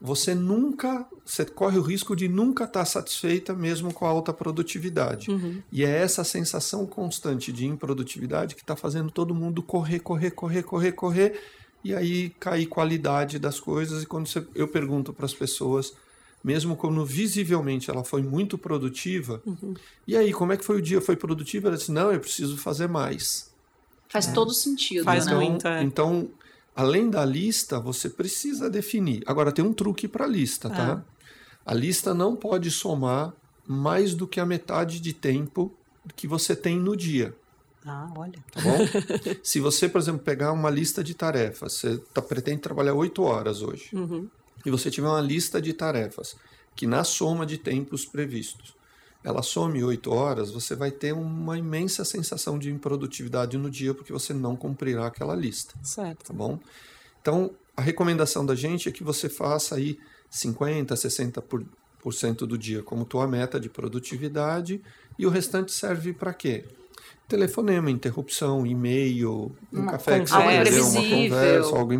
você 0.00 0.34
nunca, 0.34 1.06
você 1.24 1.44
corre 1.44 1.78
o 1.78 1.82
risco 1.82 2.14
de 2.14 2.28
nunca 2.28 2.64
estar 2.64 2.84
satisfeita 2.84 3.54
mesmo 3.54 3.92
com 3.92 4.04
a 4.04 4.08
alta 4.10 4.32
produtividade. 4.32 5.28
E 5.72 5.84
é 5.84 5.88
essa 5.88 6.22
sensação 6.24 6.86
constante 6.86 7.50
de 7.52 7.66
improdutividade 7.66 8.54
que 8.54 8.60
está 8.60 8.76
fazendo 8.76 9.10
todo 9.10 9.34
mundo 9.34 9.62
correr, 9.62 10.00
correr, 10.00 10.30
correr, 10.32 10.62
correr, 10.62 10.92
correr, 10.92 11.40
e 11.82 11.94
aí 11.94 12.30
cair 12.40 12.66
qualidade 12.66 13.38
das 13.38 13.58
coisas. 13.60 14.02
E 14.02 14.06
quando 14.06 14.26
você- 14.26 14.46
eu 14.54 14.68
pergunto 14.68 15.12
para 15.12 15.24
as 15.24 15.32
pessoas, 15.34 15.94
mesmo 16.44 16.76
quando 16.76 17.04
visivelmente 17.04 17.90
ela 17.90 18.04
foi 18.04 18.22
muito 18.22 18.58
produtiva, 18.58 19.42
e 20.06 20.16
aí, 20.16 20.32
como 20.32 20.52
é 20.52 20.56
que 20.56 20.64
foi 20.64 20.76
o 20.78 20.82
dia? 20.82 21.00
Foi 21.00 21.16
produtiva? 21.16 21.68
Ela 21.68 21.76
disse, 21.76 21.90
não, 21.92 22.12
eu 22.12 22.20
preciso 22.20 22.56
fazer 22.56 22.88
mais. 22.88 23.50
Faz 24.08 24.26
todo 24.32 24.52
sentido, 24.52 25.04
Faz 25.04 25.26
né? 25.26 25.34
muito. 25.34 25.66
é. 25.66 25.82
Então, 25.82 26.28
além 26.76 27.08
da 27.10 27.24
lista, 27.24 27.80
você 27.80 28.08
precisa 28.10 28.68
definir. 28.70 29.22
Agora, 29.26 29.50
tem 29.50 29.64
um 29.64 29.72
truque 29.72 30.06
para 30.06 30.24
a 30.24 30.28
lista, 30.28 30.68
tá? 30.70 31.02
A 31.64 31.74
lista 31.74 32.12
não 32.14 32.36
pode 32.36 32.70
somar 32.70 33.32
mais 33.66 34.14
do 34.14 34.28
que 34.28 34.38
a 34.38 34.46
metade 34.46 35.00
de 35.00 35.12
tempo 35.12 35.72
que 36.14 36.28
você 36.28 36.54
tem 36.54 36.78
no 36.78 36.94
dia, 36.96 37.34
Ah, 37.84 38.08
olha. 38.16 38.38
tá 38.52 38.60
bom? 38.60 38.76
Se 39.42 39.58
você, 39.58 39.88
por 39.88 39.98
exemplo, 40.00 40.20
pegar 40.22 40.52
uma 40.52 40.70
lista 40.70 41.02
de 41.02 41.14
tarefas, 41.14 41.72
você 41.72 41.98
tá, 42.14 42.22
pretende 42.22 42.60
trabalhar 42.60 42.94
oito 42.94 43.22
horas 43.24 43.62
hoje, 43.62 43.90
Uhum. 43.92 44.28
e 44.64 44.70
você 44.70 44.88
tiver 44.90 45.08
uma 45.08 45.20
lista 45.20 45.60
de 45.60 45.72
tarefas 45.72 46.36
que 46.76 46.86
na 46.86 47.02
soma 47.02 47.44
de 47.46 47.58
tempos 47.58 48.04
previstos, 48.04 48.74
ela 49.26 49.42
some 49.42 49.82
oito 49.82 50.12
horas, 50.12 50.52
você 50.52 50.76
vai 50.76 50.92
ter 50.92 51.12
uma 51.12 51.58
imensa 51.58 52.04
sensação 52.04 52.56
de 52.60 52.70
improdutividade 52.70 53.58
no 53.58 53.68
dia 53.68 53.92
porque 53.92 54.12
você 54.12 54.32
não 54.32 54.54
cumprirá 54.54 55.06
aquela 55.08 55.34
lista 55.34 55.74
Certo. 55.82 56.26
tá 56.28 56.32
bom? 56.32 56.60
Então, 57.20 57.50
a 57.76 57.82
recomendação 57.82 58.46
da 58.46 58.54
gente 58.54 58.88
é 58.88 58.92
que 58.92 59.02
você 59.02 59.28
faça 59.28 59.74
aí 59.74 59.98
50, 60.30 60.94
60% 60.94 61.42
por, 61.42 61.64
por 62.00 62.14
cento 62.14 62.46
do 62.46 62.56
dia 62.56 62.84
como 62.84 63.04
tua 63.04 63.26
meta 63.26 63.58
de 63.58 63.68
produtividade 63.68 64.80
e 65.18 65.26
o 65.26 65.30
restante 65.30 65.72
serve 65.72 66.12
para 66.12 66.32
quê? 66.32 66.64
Telefonema, 67.28 67.90
interrupção, 67.90 68.64
e-mail, 68.64 69.50
um 69.72 69.80
Uma 69.80 69.90
café 69.92 70.20
que 70.20 70.30
você 70.30 70.36
vai 70.36 70.62
beber, 70.62 70.78
Algo 70.78 70.90
uma 70.98 71.02
conversa, 71.10 71.76
algo 71.76 71.92
É, 71.92 71.96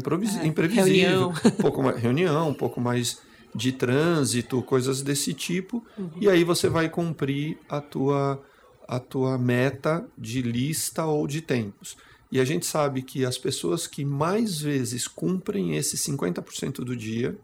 imprevisível, 0.47 0.85
reunião. 0.85 1.35
um 1.45 1.51
pouco 1.61 1.83
mais, 1.83 1.97
reunião, 2.01 2.49
um 2.51 2.55
pouco 2.55 2.81
mais 2.81 3.19
de 3.57 3.73
trânsito, 3.73 4.61
coisas 4.63 5.01
desse 5.03 5.33
tipo, 5.33 5.83
Uhum. 5.97 6.11
e 6.21 6.29
aí 6.29 6.45
você 6.45 6.69
vai 6.69 6.89
cumprir 6.91 7.59
a 7.69 7.81
tua, 7.81 8.43
a 8.87 9.01
tua 9.01 9.39
meta 9.39 10.07
de 10.17 10.43
lista 10.43 11.05
ou 11.07 11.27
de 11.27 11.41
tempos. 11.41 11.97
E 12.31 12.39
a 12.39 12.45
gente 12.45 12.67
sabe 12.67 13.03
que 13.03 13.25
as 13.25 13.39
pessoas 13.39 13.87
que 13.87 14.05
mais 14.05 14.61
vezes 14.61 15.09
cumprem 15.09 15.77
esses 15.77 16.01
50% 16.03 16.85
do 16.85 16.95
dia 16.97 17.37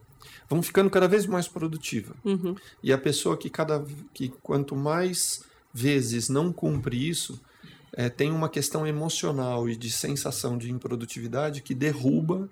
vão 0.50 0.62
ficando 0.62 0.90
cada 0.90 1.08
vez 1.08 1.24
mais 1.24 1.48
produtiva. 1.48 2.14
Uhum. 2.24 2.54
E 2.82 2.92
a 2.92 2.98
pessoa 2.98 3.36
que 3.36 3.48
cada 3.48 3.82
que 4.12 4.28
quanto 4.42 4.76
mais 4.76 5.44
vezes 5.72 6.28
não 6.28 6.52
cumpre 6.52 7.08
isso, 7.08 7.40
eh, 7.94 8.10
tem 8.10 8.30
uma 8.30 8.48
questão 8.48 8.86
emocional 8.86 9.68
e 9.68 9.76
de 9.76 9.90
sensação 9.90 10.58
de 10.58 10.70
improdutividade 10.70 11.62
que 11.62 11.74
derruba 11.74 12.48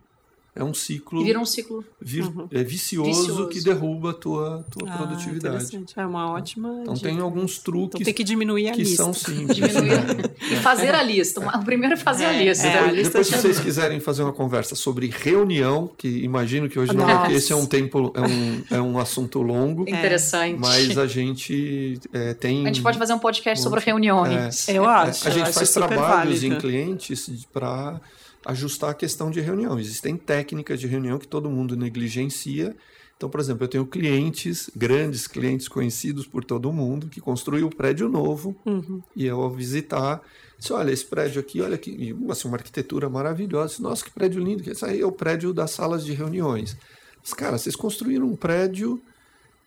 é 0.55 0.65
um 0.65 0.75
ciclo 0.75 1.21
E 1.21 1.25
vira 1.25 1.39
um 1.39 1.45
ciclo. 1.45 1.85
vir- 2.01 2.25
Uhum. 2.25 2.49
é 2.51 2.63
vicioso, 2.65 3.09
Vicioso. 3.21 3.49
que 3.49 3.61
derruba 3.63 4.11
a 4.11 4.15
tua, 4.15 4.65
tua 4.71 4.89
Ah, 4.91 4.97
produtividade. 4.99 5.85
É 5.97 6.07
uma 6.07 6.33
ótima. 6.33 6.79
Então 6.83 6.95
dica. 6.95 7.09
tem 7.09 7.21
alguns 7.21 7.53
Então 7.59 7.65
truques 7.73 8.05
tem 8.05 8.13
que 8.15 8.25
diminuir 8.25 8.69
a 8.69 8.73
que 8.73 8.83
lista. 8.83 9.03
são 9.05 9.13
simples. 9.15 9.57
Diminuir 9.57 10.33
e 10.51 10.57
fazer 10.57 10.95
a 10.95 11.03
lista. 11.03 11.41
O 11.41 11.65
primeiro 11.65 11.95
é 11.95 11.97
fazer 11.97 12.25
a 12.27 12.33
É, 12.35 12.45
lista. 12.45 12.67
é, 12.67 12.79
a 12.79 12.83
né? 12.87 12.93
lista 12.93 13.19
Depois, 13.19 13.27
se 13.29 13.37
vocês 13.39 13.61
quiserem 13.61 14.01
fazer 14.01 14.23
uma 14.23 14.33
conversa 14.33 14.75
sobre 14.75 15.09
reunião, 15.09 15.91
que 15.97 16.09
imagino 16.09 16.69
que 16.69 16.79
hoje 16.79 16.95
não 16.95 17.05
é, 17.05 17.07
Nossa. 17.13 17.21
porque 17.21 17.35
esse 17.37 17.53
é 17.53 17.57
um 17.57 17.67
tempo, 17.67 18.13
é 18.15 18.21
um, 18.21 18.63
é 18.79 18.81
um 18.83 18.99
assunto 18.99 19.41
longo, 19.43 19.83
Interessante. 19.89 20.59
mas 20.59 20.99
a 20.99 21.07
gente 21.07 21.99
é, 22.13 22.35
tem. 22.35 22.65
A 22.65 22.67
gente 22.69 22.83
pode 22.83 22.99
fazer 22.99 23.13
um 23.13 23.19
podcast 23.19 23.63
sobre 23.63 23.81
reuniões. 23.81 24.69
É, 24.69 24.73
Eu 24.77 24.85
acho. 24.89 25.27
a 25.29 25.31
gente 25.31 25.43
acho 25.45 25.53
faz 25.53 25.71
trabalhos 25.73 26.41
válido. 26.41 26.47
em 26.47 26.59
clientes 26.59 27.47
para 27.53 28.01
ajustar 28.45 28.91
a 28.91 28.95
questão 28.95 29.31
de 29.31 29.41
reunião. 29.41 29.79
Existem 29.79 30.17
técnicas 30.17 30.81
de 30.81 30.87
reunião 30.87 31.19
que 31.19 31.29
todo 31.29 31.51
mundo 31.51 31.77
negligencia. 31.77 32.75
Então, 33.17 33.29
por 33.29 33.39
exemplo, 33.39 33.65
eu 33.65 33.69
tenho 33.69 33.87
clientes, 33.87 34.71
grandes 34.75 35.27
clientes 35.27 35.69
conhecidos 35.69 36.27
por 36.27 36.43
todo 36.43 36.73
mundo, 36.73 37.09
que 37.09 37.21
construíram 37.21 37.69
um 37.69 37.71
prédio 37.71 38.09
novo 38.09 38.57
Uhum. 38.65 39.03
e 39.15 39.27
eu 39.27 39.43
ao 39.43 39.51
visitar, 39.51 40.23
disse, 40.59 40.73
olha, 40.73 40.91
esse 40.91 41.05
prédio 41.05 41.39
aqui, 41.39 41.61
olha 41.61 41.77
que 41.77 42.17
assim, 42.31 42.49
uma 42.49 42.57
arquitetura 42.57 43.11
maravilhosa. 43.11 43.69
Disse, 43.69 43.83
Nossa, 43.83 44.05
que 44.05 44.11
prédio 44.11 44.43
lindo. 44.43 44.69
Esse 44.69 44.85
aí 44.87 45.01
é 45.03 45.07
o 45.07 45.13
prédio 45.13 45.53
das 45.53 45.71
salas 45.71 46.03
de 46.05 46.13
reuniões. 46.13 46.77
Mas, 47.21 47.35
cara, 47.35 47.59
vocês 47.59 47.77
construíram 47.77 48.27
um 48.27 48.37
prédio 48.37 49.03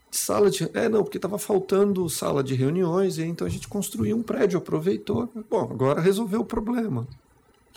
de 0.10 0.18
sala 0.18 0.50
de... 0.50 0.68
É, 0.74 0.90
não, 0.90 1.04
porque 1.04 1.20
estava 1.20 1.38
faltando 1.38 2.10
sala 2.10 2.44
de 2.44 2.56
reuniões, 2.56 3.20
e 3.20 3.24
então 3.24 3.46
a 3.46 3.50
gente 3.50 3.68
construiu 3.68 4.18
um 4.18 4.24
prédio, 4.24 4.58
aproveitou. 4.58 5.32
Bom, 5.48 5.70
agora 5.72 6.02
resolveu 6.02 6.42
o 6.42 6.46
problema. 6.46 7.08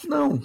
Não. 0.05 0.41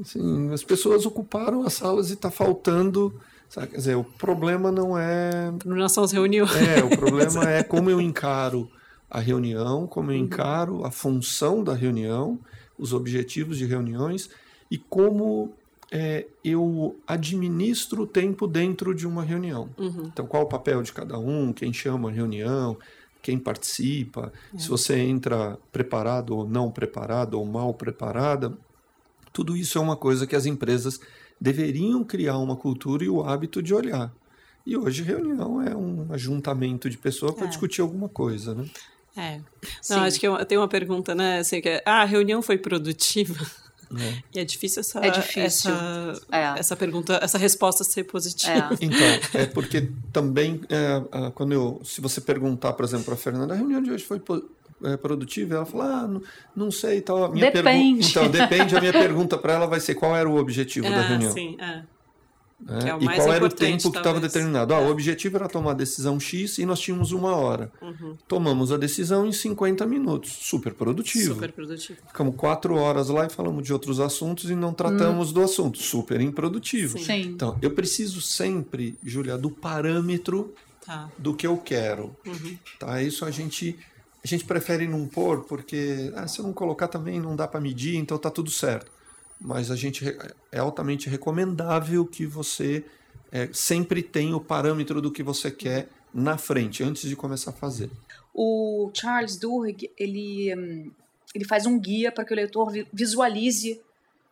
Assim, 0.00 0.52
as 0.52 0.64
pessoas 0.64 1.06
ocuparam 1.06 1.62
as 1.64 1.74
salas 1.74 2.10
e 2.10 2.14
está 2.14 2.30
faltando... 2.30 3.14
Sabe? 3.48 3.68
Quer 3.68 3.76
dizer, 3.78 3.96
o 3.96 4.04
problema 4.04 4.70
não 4.70 4.98
é 4.98 5.50
Não 5.64 5.88
são 5.88 6.04
as 6.04 6.12
reuniões. 6.12 6.54
é, 6.54 6.84
o 6.84 6.90
problema 6.90 7.44
é 7.48 7.62
como 7.62 7.88
eu 7.88 7.98
encaro 7.98 8.70
a 9.10 9.20
reunião, 9.20 9.86
como 9.86 10.12
eu 10.12 10.16
encaro 10.16 10.84
a 10.84 10.90
função 10.90 11.64
da 11.64 11.72
reunião, 11.72 12.38
os 12.78 12.92
objetivos 12.92 13.56
de 13.56 13.64
reuniões 13.64 14.28
e 14.70 14.76
como 14.76 15.54
é, 15.90 16.26
eu 16.44 16.96
administro 17.06 18.02
o 18.02 18.06
tempo 18.06 18.46
dentro 18.46 18.94
de 18.94 19.06
uma 19.06 19.24
reunião. 19.24 19.70
Então, 19.78 20.26
qual 20.26 20.42
o 20.42 20.48
papel 20.48 20.82
de 20.82 20.92
cada 20.92 21.18
um, 21.18 21.52
quem 21.52 21.72
chama 21.72 22.10
a 22.10 22.12
reunião, 22.12 22.76
quem 23.28 23.38
participa, 23.38 24.32
se 24.56 24.66
você 24.70 24.98
entra 24.98 25.58
preparado 25.70 26.34
ou 26.34 26.48
não 26.48 26.70
preparado 26.70 27.34
ou 27.34 27.44
mal 27.44 27.74
preparada. 27.74 28.56
Tudo 29.34 29.54
isso 29.54 29.76
é 29.76 29.80
uma 29.82 29.96
coisa 29.96 30.26
que 30.26 30.34
as 30.34 30.46
empresas 30.46 30.98
deveriam 31.38 32.02
criar 32.02 32.38
uma 32.38 32.56
cultura 32.56 33.04
e 33.04 33.08
o 33.10 33.22
hábito 33.22 33.62
de 33.62 33.74
olhar. 33.74 34.10
E 34.64 34.74
hoje 34.78 35.02
reunião 35.02 35.60
é 35.60 35.76
um 35.76 36.10
ajuntamento 36.10 36.88
de 36.88 36.96
pessoas 36.96 37.34
para 37.34 37.44
É. 37.44 37.48
discutir 37.48 37.82
alguma 37.82 38.08
coisa, 38.08 38.54
né? 38.54 38.64
É. 39.14 39.40
Sim. 39.82 39.94
Não, 39.94 40.02
acho 40.04 40.18
que 40.18 40.26
eu 40.26 40.42
tenho 40.46 40.62
uma 40.62 40.68
pergunta, 40.68 41.14
né? 41.14 41.40
Assim, 41.40 41.60
que 41.60 41.68
é, 41.68 41.82
ah, 41.84 42.00
a 42.00 42.04
reunião 42.06 42.40
foi 42.40 42.56
produtiva? 42.56 43.46
É. 43.96 44.22
E 44.34 44.40
é 44.40 44.44
difícil 44.44 44.80
essa, 44.80 44.98
É 45.00 45.10
difícil. 45.10 45.70
essa, 45.70 46.20
É. 46.30 46.58
essa 46.58 46.76
pergunta, 46.76 47.18
essa 47.22 47.38
resposta 47.38 47.84
ser 47.84 48.04
positiva. 48.04 48.52
É. 48.52 48.76
Então, 48.84 49.40
é 49.40 49.46
porque 49.46 49.88
também, 50.12 50.60
é, 50.68 51.30
quando 51.34 51.52
eu, 51.52 51.80
se 51.84 52.00
você 52.00 52.20
perguntar, 52.20 52.72
por 52.74 52.84
exemplo, 52.84 53.04
para 53.06 53.14
a 53.14 53.18
Fernanda, 53.18 53.54
a 53.54 53.56
reunião 53.56 53.82
de 53.82 53.90
hoje 53.90 54.04
foi 54.04 54.20
é, 54.84 54.96
produtiva? 54.96 55.54
Ela 55.56 55.64
fala, 55.66 55.84
ah, 56.02 56.06
não, 56.06 56.22
não 56.54 56.70
sei 56.70 56.98
e 56.98 57.00
tal. 57.00 57.24
A 57.24 57.28
minha 57.30 57.50
pergu- 57.50 57.68
Depende. 57.68 58.08
Então, 58.10 58.28
depende. 58.30 58.76
A 58.76 58.80
minha 58.80 58.92
pergunta 58.92 59.36
para 59.38 59.54
ela 59.54 59.66
vai 59.66 59.80
ser 59.80 59.94
qual 59.94 60.14
era 60.14 60.28
o 60.28 60.36
objetivo 60.36 60.88
da 60.88 60.98
Ah, 61.00 61.08
reunião. 61.08 61.32
sim, 61.32 61.56
é. 61.60 61.82
Né? 62.60 62.90
É 62.90 63.04
e 63.04 63.16
qual 63.16 63.32
era 63.32 63.44
o 63.44 63.48
tempo 63.48 63.90
que 63.90 63.98
estava 63.98 64.18
determinado? 64.18 64.74
Ah, 64.74 64.80
o 64.80 64.90
objetivo 64.90 65.36
era 65.36 65.48
tomar 65.48 65.70
a 65.70 65.74
decisão 65.74 66.18
X 66.18 66.58
e 66.58 66.66
nós 66.66 66.80
tínhamos 66.80 67.12
uma 67.12 67.36
hora. 67.36 67.70
Uhum. 67.80 68.16
Tomamos 68.26 68.72
a 68.72 68.76
decisão 68.76 69.26
em 69.26 69.32
50 69.32 69.86
minutos. 69.86 70.32
Super 70.40 70.74
produtivo. 70.74 71.34
Super 71.34 71.52
produtivo. 71.52 71.98
Ficamos 72.08 72.34
quatro 72.36 72.74
horas 72.74 73.08
lá 73.08 73.26
e 73.26 73.30
falamos 73.30 73.62
de 73.62 73.72
outros 73.72 74.00
assuntos 74.00 74.50
e 74.50 74.56
não 74.56 74.72
tratamos 74.72 75.30
hum. 75.30 75.34
do 75.34 75.42
assunto. 75.42 75.78
Super 75.78 76.20
improdutivo. 76.20 76.98
Sim. 76.98 77.22
Então, 77.22 77.56
eu 77.62 77.70
preciso 77.70 78.20
sempre, 78.20 78.98
Julia, 79.04 79.38
do 79.38 79.50
parâmetro 79.50 80.52
tá. 80.84 81.08
do 81.16 81.34
que 81.34 81.46
eu 81.46 81.56
quero. 81.56 82.16
Uhum. 82.26 82.58
Tá? 82.78 83.00
Isso 83.00 83.24
a 83.24 83.30
gente 83.30 83.78
a 84.22 84.26
gente 84.26 84.44
prefere 84.44 84.88
não 84.88 85.06
pôr 85.06 85.44
porque 85.44 86.12
ah, 86.16 86.26
se 86.26 86.40
eu 86.40 86.44
não 86.44 86.52
colocar 86.52 86.88
também 86.88 87.20
não 87.20 87.36
dá 87.36 87.46
para 87.46 87.60
medir, 87.60 87.96
então 87.96 88.18
tá 88.18 88.28
tudo 88.28 88.50
certo 88.50 88.97
mas 89.40 89.70
a 89.70 89.76
gente 89.76 90.04
é 90.50 90.58
altamente 90.58 91.08
recomendável 91.08 92.04
que 92.04 92.26
você 92.26 92.84
é, 93.30 93.48
sempre 93.52 94.02
tenha 94.02 94.36
o 94.36 94.40
parâmetro 94.40 95.00
do 95.00 95.12
que 95.12 95.22
você 95.22 95.50
quer 95.50 95.88
na 96.12 96.38
frente, 96.38 96.82
antes 96.82 97.08
de 97.08 97.14
começar 97.14 97.50
a 97.50 97.54
fazer. 97.54 97.90
O 98.34 98.90
Charles 98.94 99.36
Duhigg, 99.36 99.90
ele, 99.96 100.54
hum, 100.54 100.90
ele 101.34 101.44
faz 101.44 101.66
um 101.66 101.78
guia 101.78 102.10
para 102.10 102.24
que 102.24 102.32
o 102.32 102.36
leitor 102.36 102.72
visualize 102.92 103.80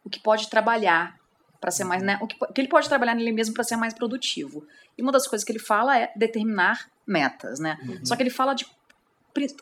o 0.05 0.11
que 0.11 0.21
pode 0.21 0.49
trabalhar 0.49 1.19
para 1.61 1.71
ser 1.71 1.85
mais, 1.85 2.03
né, 2.03 2.19
o 2.21 2.27
que, 2.27 2.37
que 2.53 2.61
ele 2.61 2.69
pode 2.69 2.89
trabalhar 2.89 3.15
nele 3.15 3.33
mesmo 3.33 3.55
para 3.55 3.65
ser 3.65 3.77
mais 3.77 3.95
produtivo. 3.95 4.67
E 4.97 5.03
uma 5.03 5.13
das 5.13 5.27
coisas 5.27 5.45
que 5.45 5.53
ele 5.53 5.59
fala 5.59 5.99
é 5.99 6.13
determinar 6.17 6.89
metas, 7.07 7.59
né? 7.59 7.79
Uhum. 7.83 8.05
Só 8.05 8.17
que 8.17 8.23
ele 8.23 8.31
fala 8.31 8.55
de 8.55 8.67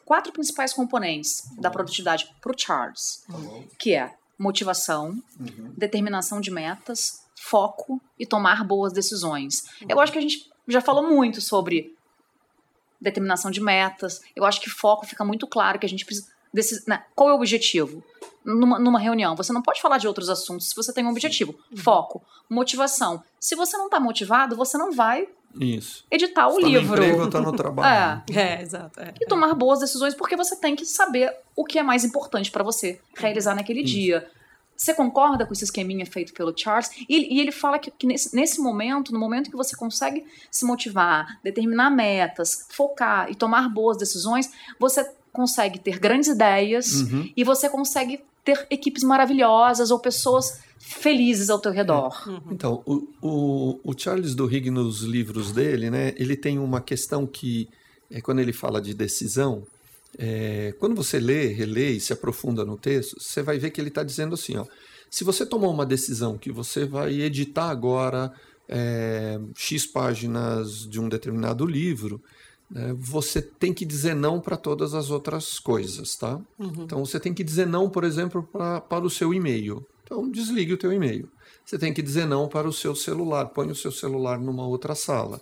quatro 0.04 0.32
principais 0.32 0.72
componentes 0.72 1.44
uhum. 1.50 1.60
da 1.60 1.70
produtividade 1.70 2.32
para 2.40 2.52
o 2.52 2.54
Charles, 2.58 3.24
uhum. 3.28 3.66
que 3.78 3.94
é 3.94 4.14
motivação, 4.38 5.22
uhum. 5.38 5.72
determinação 5.76 6.40
de 6.40 6.50
metas, 6.50 7.24
foco 7.40 8.00
e 8.18 8.26
tomar 8.26 8.64
boas 8.64 8.92
decisões. 8.92 9.64
Uhum. 9.80 9.88
Eu 9.90 10.00
acho 10.00 10.12
que 10.12 10.18
a 10.18 10.22
gente 10.22 10.50
já 10.68 10.80
falou 10.80 11.08
muito 11.08 11.40
sobre 11.40 11.94
determinação 13.00 13.50
de 13.50 13.60
metas. 13.60 14.22
Eu 14.34 14.44
acho 14.44 14.60
que 14.60 14.70
foco 14.70 15.06
fica 15.06 15.24
muito 15.24 15.46
claro 15.46 15.78
que 15.78 15.86
a 15.86 15.88
gente 15.88 16.04
precisa. 16.04 16.32
Desse, 16.52 16.88
né, 16.88 17.04
qual 17.16 17.28
é 17.30 17.32
o 17.32 17.36
objetivo? 17.36 18.02
Numa, 18.44 18.78
numa, 18.78 18.98
reunião, 18.98 19.34
você 19.34 19.52
não 19.52 19.62
pode 19.62 19.80
falar 19.80 19.98
de 19.98 20.06
outros 20.06 20.28
assuntos 20.28 20.68
se 20.68 20.76
você 20.76 20.92
tem 20.92 21.04
um 21.04 21.10
objetivo. 21.10 21.58
Uhum. 21.70 21.76
Foco, 21.76 22.22
motivação. 22.48 23.22
Se 23.40 23.56
você 23.56 23.76
não 23.76 23.86
está 23.86 23.98
motivado, 23.98 24.54
você 24.54 24.78
não 24.78 24.92
vai 24.92 25.28
isso. 25.60 26.04
editar 26.10 26.48
o 26.48 26.60
tá 26.60 26.66
livro. 26.66 26.96
No 26.96 27.04
emprego, 27.04 27.30
tá 27.30 27.40
no 27.40 27.52
trabalho. 27.56 28.22
É, 28.32 28.40
é 28.40 28.62
exato. 28.62 29.00
É, 29.00 29.14
e 29.20 29.26
tomar 29.26 29.54
boas 29.54 29.80
decisões 29.80 30.14
porque 30.14 30.36
você 30.36 30.56
tem 30.56 30.74
que 30.74 30.84
saber 30.84 31.32
o 31.54 31.64
que 31.64 31.78
é 31.78 31.82
mais 31.82 32.04
importante 32.04 32.50
para 32.50 32.64
você 32.64 33.00
realizar 33.16 33.54
naquele 33.54 33.82
Isso. 33.82 33.94
dia. 33.94 34.30
Você 34.76 34.92
concorda 34.92 35.46
com 35.46 35.52
esse 35.52 35.64
esqueminha 35.64 36.04
feito 36.04 36.32
pelo 36.34 36.52
Charles? 36.56 36.90
E, 37.08 37.36
e 37.36 37.40
ele 37.40 37.52
fala 37.52 37.78
que, 37.78 37.90
que 37.90 38.06
nesse, 38.06 38.34
nesse, 38.34 38.60
momento, 38.60 39.12
no 39.12 39.20
momento 39.20 39.48
que 39.48 39.56
você 39.56 39.76
consegue 39.76 40.24
se 40.50 40.64
motivar, 40.64 41.38
determinar 41.44 41.90
metas, 41.90 42.66
focar 42.70 43.30
e 43.30 43.34
tomar 43.34 43.68
boas 43.68 43.96
decisões, 43.96 44.50
você 44.78 45.08
consegue 45.32 45.78
ter 45.78 45.98
grandes 45.98 46.28
ideias 46.28 47.02
uhum. 47.02 47.30
e 47.36 47.44
você 47.44 47.68
consegue 47.68 48.20
ter 48.44 48.66
equipes 48.70 49.02
maravilhosas 49.02 49.90
ou 49.90 49.98
pessoas 49.98 50.60
felizes 50.84 51.48
ao 51.48 51.58
teu 51.58 51.72
redor. 51.72 52.22
É. 52.26 52.30
Uhum. 52.30 52.40
Então, 52.50 52.82
o, 52.84 53.08
o, 53.22 53.80
o, 53.82 53.98
Charles 53.98 54.34
Duhigg, 54.34 54.70
nos 54.70 55.00
livros 55.00 55.50
dele, 55.50 55.90
né, 55.90 56.12
ele 56.16 56.36
tem 56.36 56.58
uma 56.58 56.80
questão 56.80 57.26
que, 57.26 57.68
é, 58.10 58.20
quando 58.20 58.40
ele 58.40 58.52
fala 58.52 58.80
de 58.80 58.92
decisão, 58.92 59.66
é, 60.18 60.74
quando 60.78 60.94
você 60.94 61.18
lê, 61.18 61.48
relê 61.48 61.92
e 61.92 62.00
se 62.00 62.12
aprofunda 62.12 62.64
no 62.64 62.76
texto, 62.76 63.16
você 63.18 63.42
vai 63.42 63.58
ver 63.58 63.70
que 63.70 63.80
ele 63.80 63.88
está 63.88 64.04
dizendo 64.04 64.34
assim, 64.34 64.56
ó, 64.56 64.66
se 65.10 65.24
você 65.24 65.46
tomar 65.46 65.68
uma 65.68 65.86
decisão 65.86 66.36
que 66.36 66.52
você 66.52 66.84
vai 66.84 67.20
editar 67.20 67.70
agora 67.70 68.32
é, 68.68 69.38
X 69.56 69.86
páginas 69.86 70.88
de 70.88 71.00
um 71.00 71.08
determinado 71.08 71.64
livro, 71.64 72.20
né, 72.70 72.94
você 72.96 73.40
tem 73.40 73.72
que 73.72 73.84
dizer 73.84 74.14
não 74.14 74.40
para 74.40 74.56
todas 74.56 74.94
as 74.94 75.10
outras 75.10 75.58
coisas, 75.58 76.16
tá? 76.16 76.40
Uhum. 76.58 76.84
Então 76.84 77.04
você 77.04 77.18
tem 77.18 77.32
que 77.32 77.44
dizer 77.44 77.66
não, 77.66 77.88
por 77.88 78.04
exemplo, 78.04 78.42
pra, 78.42 78.80
para 78.80 79.04
o 79.04 79.10
seu 79.10 79.32
e-mail. 79.32 79.84
Então 80.04 80.30
desligue 80.30 80.74
o 80.74 80.78
teu 80.78 80.92
e-mail. 80.92 81.28
Você 81.64 81.78
tem 81.78 81.92
que 81.92 82.02
dizer 82.02 82.26
não 82.26 82.46
para 82.46 82.68
o 82.68 82.72
seu 82.72 82.94
celular, 82.94 83.46
põe 83.46 83.70
o 83.70 83.74
seu 83.74 83.90
celular 83.90 84.38
numa 84.38 84.66
outra 84.66 84.94
sala. 84.94 85.40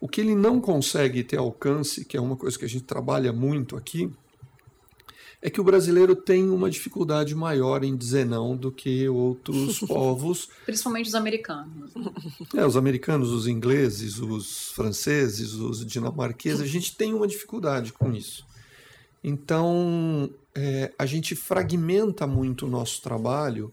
O 0.00 0.08
que 0.08 0.20
ele 0.20 0.34
não 0.34 0.60
consegue 0.60 1.22
ter 1.22 1.36
alcance, 1.36 2.04
que 2.06 2.16
é 2.16 2.20
uma 2.20 2.34
coisa 2.34 2.58
que 2.58 2.64
a 2.64 2.68
gente 2.68 2.84
trabalha 2.84 3.32
muito 3.32 3.76
aqui, 3.76 4.10
é 5.42 5.48
que 5.48 5.60
o 5.60 5.64
brasileiro 5.64 6.14
tem 6.14 6.48
uma 6.48 6.68
dificuldade 6.68 7.34
maior 7.34 7.82
em 7.82 7.96
dizer 7.96 8.26
não 8.26 8.56
do 8.56 8.70
que 8.70 9.08
outros 9.08 9.80
povos. 9.86 10.48
Principalmente 10.64 11.08
os 11.08 11.14
americanos. 11.14 11.92
É, 12.56 12.66
os 12.66 12.76
americanos, 12.76 13.30
os 13.30 13.46
ingleses, 13.46 14.18
os 14.18 14.72
franceses, 14.72 15.54
os 15.54 15.86
dinamarqueses, 15.86 16.60
a 16.60 16.66
gente 16.66 16.96
tem 16.96 17.14
uma 17.14 17.28
dificuldade 17.28 17.92
com 17.92 18.12
isso. 18.12 18.44
Então, 19.22 20.30
é, 20.54 20.92
a 20.98 21.06
gente 21.06 21.36
fragmenta 21.36 22.26
muito 22.26 22.66
o 22.66 22.68
nosso 22.68 23.00
trabalho 23.02 23.72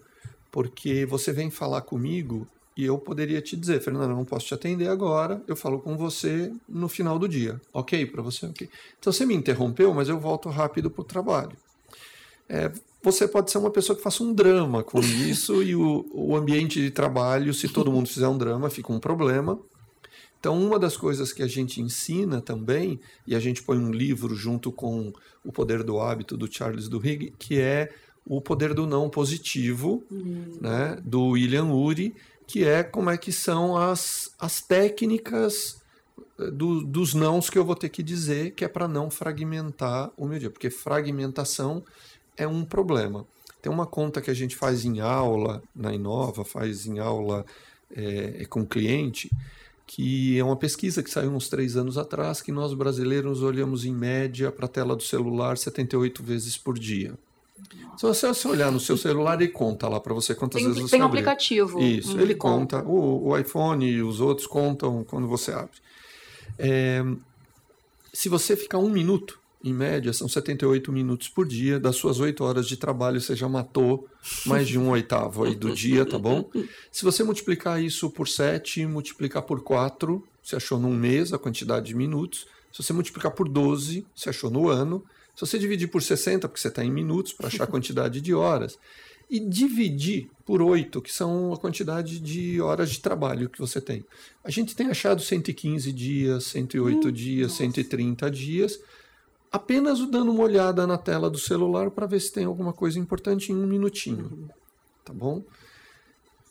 porque 0.52 1.06
você 1.06 1.32
vem 1.32 1.50
falar 1.50 1.82
comigo 1.82 2.48
e 2.76 2.86
eu 2.86 2.98
poderia 2.98 3.42
te 3.42 3.58
dizer, 3.58 3.82
Fernanda, 3.82 4.08
não 4.08 4.24
posso 4.24 4.46
te 4.46 4.54
atender 4.54 4.88
agora, 4.88 5.42
eu 5.48 5.56
falo 5.56 5.80
com 5.80 5.98
você 5.98 6.54
no 6.70 6.88
final 6.88 7.18
do 7.18 7.28
dia. 7.28 7.60
Ok 7.74 8.06
para 8.06 8.22
você? 8.22 8.46
Ok. 8.46 8.70
Então 9.00 9.12
você 9.12 9.26
me 9.26 9.34
interrompeu, 9.34 9.94
mas 9.94 10.10
eu 10.10 10.20
volto 10.20 10.48
rápido 10.50 10.92
para 10.92 11.02
o 11.02 11.06
trabalho. 11.06 11.58
É, 12.48 12.72
você 13.02 13.28
pode 13.28 13.50
ser 13.50 13.58
uma 13.58 13.72
pessoa 13.72 13.96
que 13.96 14.04
faça 14.04 14.24
um 14.24 14.32
drama 14.32 14.84
com 14.84 15.00
isso 15.02 15.64
e 15.64 15.76
o, 15.76 16.06
o 16.14 16.36
ambiente 16.36 16.80
de 16.80 16.92
trabalho, 16.92 17.54
se 17.54 17.68
todo 17.68 17.92
mundo 17.92 18.08
fizer 18.08 18.28
um 18.28 18.38
drama, 18.38 18.70
fica 18.70 18.94
um 18.94 19.00
problema. 19.00 19.60
Então, 20.40 20.62
uma 20.62 20.78
das 20.78 20.96
coisas 20.96 21.34
que 21.34 21.42
a 21.42 21.48
gente 21.48 21.82
ensina 21.82 22.40
também, 22.40 23.00
e 23.26 23.36
a 23.36 23.40
gente 23.40 23.64
põe 23.64 23.78
um 23.78 23.92
livro 23.92 24.36
junto 24.36 24.72
com 24.72 25.12
O 25.44 25.52
Poder 25.52 25.84
do 25.84 26.00
Hábito, 26.00 26.38
do 26.38 26.52
Charles 26.52 26.88
Duhigg, 26.88 27.34
que 27.40 27.60
é 27.60 27.92
o 28.28 28.42
poder 28.42 28.74
do 28.74 28.86
não 28.86 29.10
positivo, 29.10 30.04
uhum. 30.12 30.58
né, 30.60 30.98
do 31.04 31.30
William 31.30 31.66
Ury, 31.66 32.14
que 32.46 32.66
é 32.66 32.84
como 32.84 33.10
é 33.10 33.18
que 33.18 33.32
são 33.32 33.78
as, 33.78 34.32
as 34.38 34.62
técnicas 34.62 35.82
eh, 36.40 36.52
do, 36.52 36.84
dos 36.84 37.14
nãos 37.14 37.50
que 37.50 37.58
eu 37.58 37.66
vou 37.66 37.76
ter 37.76 37.90
que 37.90 38.04
dizer, 38.04 38.52
que 38.52 38.66
é 38.66 38.68
para 38.68 38.88
não 38.88 39.10
fragmentar 39.10 40.12
o 40.18 40.28
meu 40.28 40.40
dia, 40.40 40.50
porque 40.50 40.70
fragmentação 40.70 41.84
é 42.36 42.48
um 42.48 42.66
problema. 42.66 43.26
Tem 43.62 43.72
uma 43.72 43.86
conta 43.86 44.22
que 44.22 44.30
a 44.30 44.34
gente 44.34 44.56
faz 44.56 44.86
em 44.86 45.00
aula, 45.00 45.64
na 45.76 45.94
Inova, 45.94 46.44
faz 46.46 46.86
em 46.86 47.00
aula 47.00 47.46
é, 47.92 48.46
com 48.46 48.66
cliente, 48.66 49.30
que 49.86 50.38
é 50.38 50.44
uma 50.44 50.56
pesquisa 50.58 51.02
que 51.02 51.10
saiu 51.10 51.32
uns 51.32 51.48
três 51.48 51.78
anos 51.78 51.98
atrás, 51.98 52.42
que 52.42 52.52
nós 52.52 52.74
brasileiros 52.74 53.42
olhamos 53.42 53.86
em 53.86 53.94
média 53.94 54.52
para 54.52 54.66
a 54.66 54.70
tela 54.70 54.96
do 54.96 55.04
celular 55.04 55.58
78 55.58 56.22
vezes 56.22 56.58
por 56.58 56.78
dia. 56.78 57.18
Se 57.98 58.06
você 58.06 58.48
olhar 58.48 58.72
no 58.72 58.80
seu 58.80 58.96
celular, 58.96 59.42
ele 59.42 59.52
conta 59.52 59.88
lá 59.88 60.00
para 60.00 60.14
você 60.14 60.36
quantas 60.36 60.62
tem, 60.62 60.68
vezes 60.68 60.84
você 60.84 60.92
Tem 60.92 61.02
um 61.02 61.06
aplicativo. 61.06 61.80
Isso, 61.82 62.16
hum, 62.16 62.22
ele 62.22 62.36
conta. 62.36 62.84
O, 62.84 63.30
o, 63.30 63.38
iPhone 63.38 63.88
e 63.90 64.02
os 64.02 64.20
outros 64.20 64.46
contam 64.46 65.04
quando 65.04 65.28
você 65.28 65.52
abre. 65.52 65.78
É, 66.60 67.04
se 68.14 68.30
você 68.30 68.56
ficar 68.56 68.78
um 68.78 68.90
minuto, 68.90 69.40
em 69.64 69.74
média, 69.74 70.14
são 70.14 70.28
78 70.28 70.92
minutos 70.92 71.28
por 71.28 71.48
dia. 71.48 71.80
Das 71.80 71.96
suas 71.96 72.20
8 72.20 72.44
horas 72.44 72.68
de 72.68 72.78
trabalho, 72.78 73.20
você 73.20 73.36
já 73.36 73.50
matou 73.50 74.08
mais 74.46 74.68
de 74.68 74.78
um 74.78 74.90
oitavo 74.90 75.44
aí 75.44 75.56
do 75.56 75.74
dia, 75.74 76.06
tá 76.06 76.18
bom? 76.18 76.50
Se 76.92 77.04
você 77.04 77.24
multiplicar 77.24 77.82
isso 77.82 78.10
por 78.10 78.28
7, 78.28 78.86
multiplicar 78.86 79.42
por 79.42 79.62
4, 79.62 80.24
você 80.42 80.56
achou 80.56 80.80
num 80.80 80.94
mês 80.94 81.34
a 81.34 81.38
quantidade 81.38 81.88
de 81.88 81.96
minutos. 81.96 82.48
Se 82.72 82.84
você 82.84 82.94
multiplicar 82.94 83.32
por 83.32 83.50
12, 83.50 84.06
você 84.16 84.30
achou 84.30 84.50
no 84.50 84.70
ano. 84.70 85.04
Se 85.38 85.42
você 85.42 85.60
dividir 85.60 85.88
por 85.88 86.02
60, 86.02 86.48
porque 86.48 86.60
você 86.60 86.68
está 86.68 86.84
em 86.84 86.90
minutos, 86.90 87.32
para 87.32 87.46
achar 87.46 87.66
a 87.66 87.68
quantidade 87.70 88.20
de 88.20 88.34
horas, 88.34 88.80
e 89.30 89.40
dividir 89.40 90.32
por 90.44 90.64
8, 90.64 91.00
que 91.00 91.14
são 91.14 91.54
a 91.54 91.58
quantidade 91.58 92.20
de 92.20 92.60
horas 92.60 92.90
de 92.90 93.00
trabalho 93.00 93.48
que 93.48 93.60
você 93.60 93.80
tem. 93.80 94.04
A 94.44 94.50
gente 94.50 94.76
tem 94.76 94.88
achado 94.88 95.22
115 95.22 95.94
dias, 95.94 96.46
108 96.46 97.08
hum, 97.08 97.12
dias, 97.12 97.50
nossa. 97.50 97.58
130 97.58 98.32
dias, 98.32 98.80
apenas 99.52 100.00
dando 100.10 100.32
uma 100.32 100.44
olhada 100.44 100.88
na 100.88 100.98
tela 100.98 101.30
do 101.30 101.38
celular 101.38 101.92
para 101.92 102.08
ver 102.08 102.20
se 102.20 102.34
tem 102.34 102.46
alguma 102.46 102.74
coisa 102.74 102.98
importante 102.98 103.52
em 103.52 103.56
um 103.56 103.68
minutinho. 103.68 104.32
Uhum. 104.32 104.48
Tá 105.06 105.14
bom? 105.14 105.44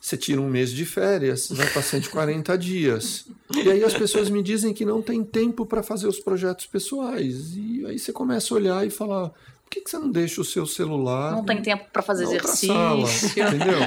Você 0.06 0.16
tira 0.16 0.40
um 0.40 0.48
mês 0.48 0.70
de 0.70 0.86
férias, 0.86 1.48
vai 1.50 1.68
para 1.68 1.82
140 1.82 2.56
dias. 2.56 3.26
E 3.52 3.68
aí 3.68 3.82
as 3.82 3.92
pessoas 3.92 4.30
me 4.30 4.40
dizem 4.40 4.72
que 4.72 4.84
não 4.84 5.02
tem 5.02 5.24
tempo 5.24 5.66
para 5.66 5.82
fazer 5.82 6.06
os 6.06 6.20
projetos 6.20 6.64
pessoais. 6.64 7.56
E 7.56 7.84
aí 7.84 7.98
você 7.98 8.12
começa 8.12 8.54
a 8.54 8.56
olhar 8.56 8.86
e 8.86 8.90
falar: 8.90 9.30
por 9.30 9.68
que, 9.68 9.80
que 9.80 9.90
você 9.90 9.98
não 9.98 10.08
deixa 10.08 10.40
o 10.40 10.44
seu 10.44 10.64
celular? 10.64 11.32
Não 11.32 11.44
tem 11.44 11.60
tempo 11.60 11.86
para 11.92 12.02
fazer 12.02 12.22
exercício. 12.22 12.68
Sala, 12.68 13.08
entendeu? 13.32 13.80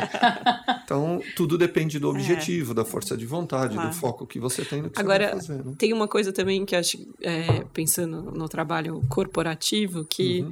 Então, 0.83 1.21
tudo 1.37 1.57
depende 1.57 1.97
do 1.99 2.07
é. 2.07 2.09
objetivo, 2.09 2.73
é. 2.73 2.75
da 2.75 2.83
força 2.83 3.15
de 3.15 3.25
vontade, 3.25 3.75
claro. 3.75 3.89
do 3.89 3.95
foco 3.95 4.27
que 4.27 4.39
você 4.39 4.65
tem 4.65 4.81
no 4.81 4.89
que 4.89 4.99
Agora, 4.99 5.27
você 5.27 5.31
vai 5.31 5.41
fazer. 5.41 5.69
Né? 5.69 5.75
Tem 5.77 5.93
uma 5.93 6.07
coisa 6.07 6.33
também 6.33 6.65
que 6.65 6.75
acho, 6.75 6.97
é, 7.21 7.63
pensando 7.71 8.23
no 8.23 8.49
trabalho 8.49 9.01
corporativo, 9.07 10.03
que. 10.03 10.41
Uhum 10.41 10.51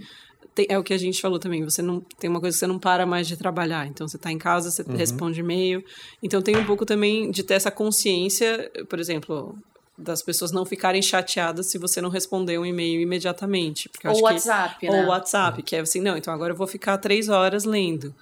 tem, 0.58 0.66
é 0.68 0.78
o 0.78 0.84
que 0.84 0.94
a 0.94 0.98
gente 0.98 1.22
falou 1.22 1.38
também. 1.38 1.64
Você 1.64 1.84
não 1.84 2.02
tem 2.20 2.28
uma 2.28 2.40
coisa 2.40 2.56
que 2.56 2.60
você 2.60 2.66
não 2.66 2.80
para 2.80 3.06
mais 3.06 3.28
de 3.28 3.38
trabalhar. 3.38 3.86
Então 3.86 4.08
você 4.08 4.18
está 4.18 4.32
em 4.32 4.40
casa, 4.40 4.72
você 4.72 4.82
uhum. 4.82 4.96
responde 4.96 5.40
e-mail. 5.40 5.84
Então 6.22 6.42
tem 6.42 6.58
um 6.58 6.66
pouco 6.66 6.84
também 6.84 7.30
de 7.30 7.44
ter 7.44 7.54
essa 7.54 7.70
consciência, 7.70 8.72
por 8.90 9.00
exemplo, 9.00 9.56
das 9.96 10.24
pessoas 10.24 10.52
não 10.52 10.66
ficarem 10.66 11.02
chateadas 11.02 11.70
se 11.70 11.78
você 11.78 12.02
não 12.02 12.10
responder 12.10 12.58
um 12.58 12.66
e-mail 12.66 13.00
imediatamente. 13.00 13.88
Porque 13.90 14.08
ou 14.08 14.22
WhatsApp, 14.22 14.80
que, 14.80 14.90
né? 14.90 15.02
Ou 15.04 15.10
WhatsApp, 15.10 15.62
que 15.62 15.76
é 15.76 15.80
assim, 15.80 16.02
não, 16.02 16.18
então 16.18 16.34
agora 16.34 16.54
eu 16.54 16.58
vou 16.58 16.68
ficar 16.68 16.98
três 16.98 17.30
horas 17.30 17.64
lendo. 17.64 18.14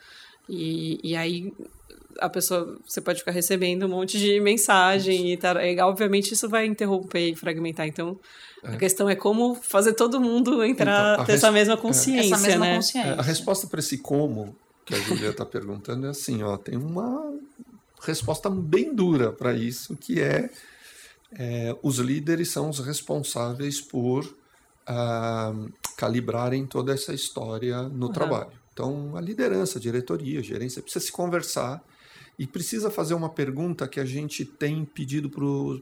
E, 0.49 0.99
e 1.03 1.15
aí 1.15 1.53
a 2.19 2.29
pessoa, 2.29 2.77
você 2.85 3.01
pode 3.01 3.19
ficar 3.19 3.31
recebendo 3.31 3.85
um 3.85 3.89
monte 3.89 4.17
de 4.17 4.39
mensagem 4.39 5.33
e, 5.33 5.37
tá, 5.37 5.63
e 5.65 5.79
obviamente 5.79 6.33
isso 6.33 6.47
vai 6.49 6.65
interromper 6.65 7.31
e 7.31 7.35
fragmentar. 7.35 7.87
Então, 7.87 8.19
é. 8.63 8.69
a 8.69 8.77
questão 8.77 9.09
é 9.09 9.15
como 9.15 9.55
fazer 9.55 9.93
todo 9.93 10.19
mundo 10.19 10.63
entrar, 10.63 11.13
então, 11.13 11.25
ter 11.25 11.33
essa 11.33 11.51
mesma 11.51 11.77
consciência, 11.77 12.35
essa 12.35 12.47
mesma 12.47 12.65
né? 12.65 12.75
Consciência. 12.75 13.09
É, 13.09 13.19
a 13.19 13.21
resposta 13.21 13.67
para 13.67 13.79
esse 13.79 13.97
como 13.97 14.55
que 14.85 14.93
a 14.93 14.99
Julia 14.99 15.29
está 15.29 15.45
perguntando 15.45 16.05
é 16.05 16.09
assim, 16.09 16.43
ó, 16.43 16.57
tem 16.57 16.77
uma 16.77 17.33
resposta 18.01 18.49
bem 18.49 18.93
dura 18.93 19.31
para 19.31 19.53
isso, 19.53 19.95
que 19.95 20.21
é, 20.21 20.49
é, 21.33 21.75
os 21.81 21.97
líderes 21.97 22.51
são 22.51 22.69
os 22.69 22.79
responsáveis 22.79 23.81
por 23.81 24.23
uh, 24.25 25.73
calibrarem 25.97 26.65
toda 26.65 26.93
essa 26.93 27.13
história 27.13 27.83
no 27.83 28.07
uhum. 28.07 28.11
trabalho. 28.11 28.51
Então, 28.71 29.15
a 29.15 29.21
liderança, 29.21 29.79
a 29.79 29.81
diretoria, 29.81 30.39
a 30.39 30.43
gerência 30.43 30.81
precisa 30.81 31.05
se 31.05 31.11
conversar 31.11 31.81
e 32.37 32.45
precisa 32.45 32.89
fazer 32.89 33.13
uma 33.13 33.29
pergunta 33.29 33.87
que 33.87 33.99
a 33.99 34.05
gente 34.05 34.43
tem 34.45 34.83
pedido 34.83 35.29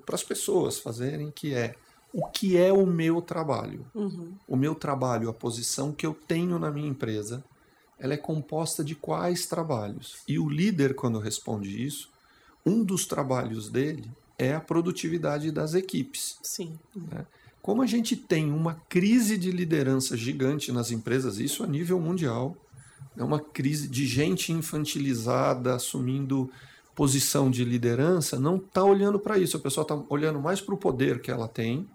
para 0.06 0.16
as 0.16 0.24
pessoas 0.24 0.80
fazerem, 0.80 1.32
que 1.32 1.54
é 1.54 1.76
o 2.14 2.28
que 2.28 2.58
é 2.58 2.72
o 2.72 2.86
meu 2.86 3.22
trabalho? 3.22 3.86
Uhum. 3.96 4.34
O 4.48 4.56
meu 4.56 4.76
trabalho, 4.76 5.30
a 5.30 5.34
posição 5.34 5.92
que 5.92 6.06
eu 6.06 6.14
tenho 6.14 6.60
na 6.60 6.70
minha 6.70 6.88
empresa, 6.88 7.44
ela 7.98 8.14
é 8.14 8.18
composta 8.18 8.84
de 8.84 8.94
quais 8.94 9.48
trabalhos? 9.48 10.18
E 10.28 10.38
o 10.38 10.48
líder, 10.48 10.94
quando 10.94 11.18
responde 11.18 11.84
isso, 11.84 12.12
um 12.64 12.84
dos 12.84 13.08
trabalhos 13.08 13.68
dele 13.68 14.12
é 14.38 14.54
a 14.54 14.60
produtividade 14.60 15.52
das 15.52 15.74
equipes. 15.74 16.38
Sim. 16.44 16.78
Né? 16.96 17.26
Como 17.62 17.82
a 17.82 17.88
gente 17.88 18.16
tem 18.16 18.52
uma 18.52 18.76
crise 18.90 19.38
de 19.38 19.52
liderança 19.52 20.16
gigante 20.16 20.72
nas 20.72 20.92
empresas, 20.92 21.40
isso 21.40 21.64
a 21.64 21.68
nível 21.68 22.00
mundial, 22.00 22.56
é 23.18 23.24
uma 23.24 23.40
crise 23.40 23.88
de 23.88 24.06
gente 24.06 24.52
infantilizada, 24.52 25.76
assumindo 25.76 26.50
posição 26.96 27.50
de 27.50 27.64
liderança, 27.64 28.40
não 28.40 28.58
está 28.58 28.84
olhando 28.84 29.20
para 29.20 29.38
isso. 29.38 29.58
A 29.58 29.60
pessoa 29.60 29.84
está 29.84 30.00
olhando 30.10 30.40
mais 30.40 30.62
para 30.62 30.76
o 30.76 30.78
poder 30.78 31.22
que 31.22 31.32
ela 31.32 31.48
tem, 31.48 31.88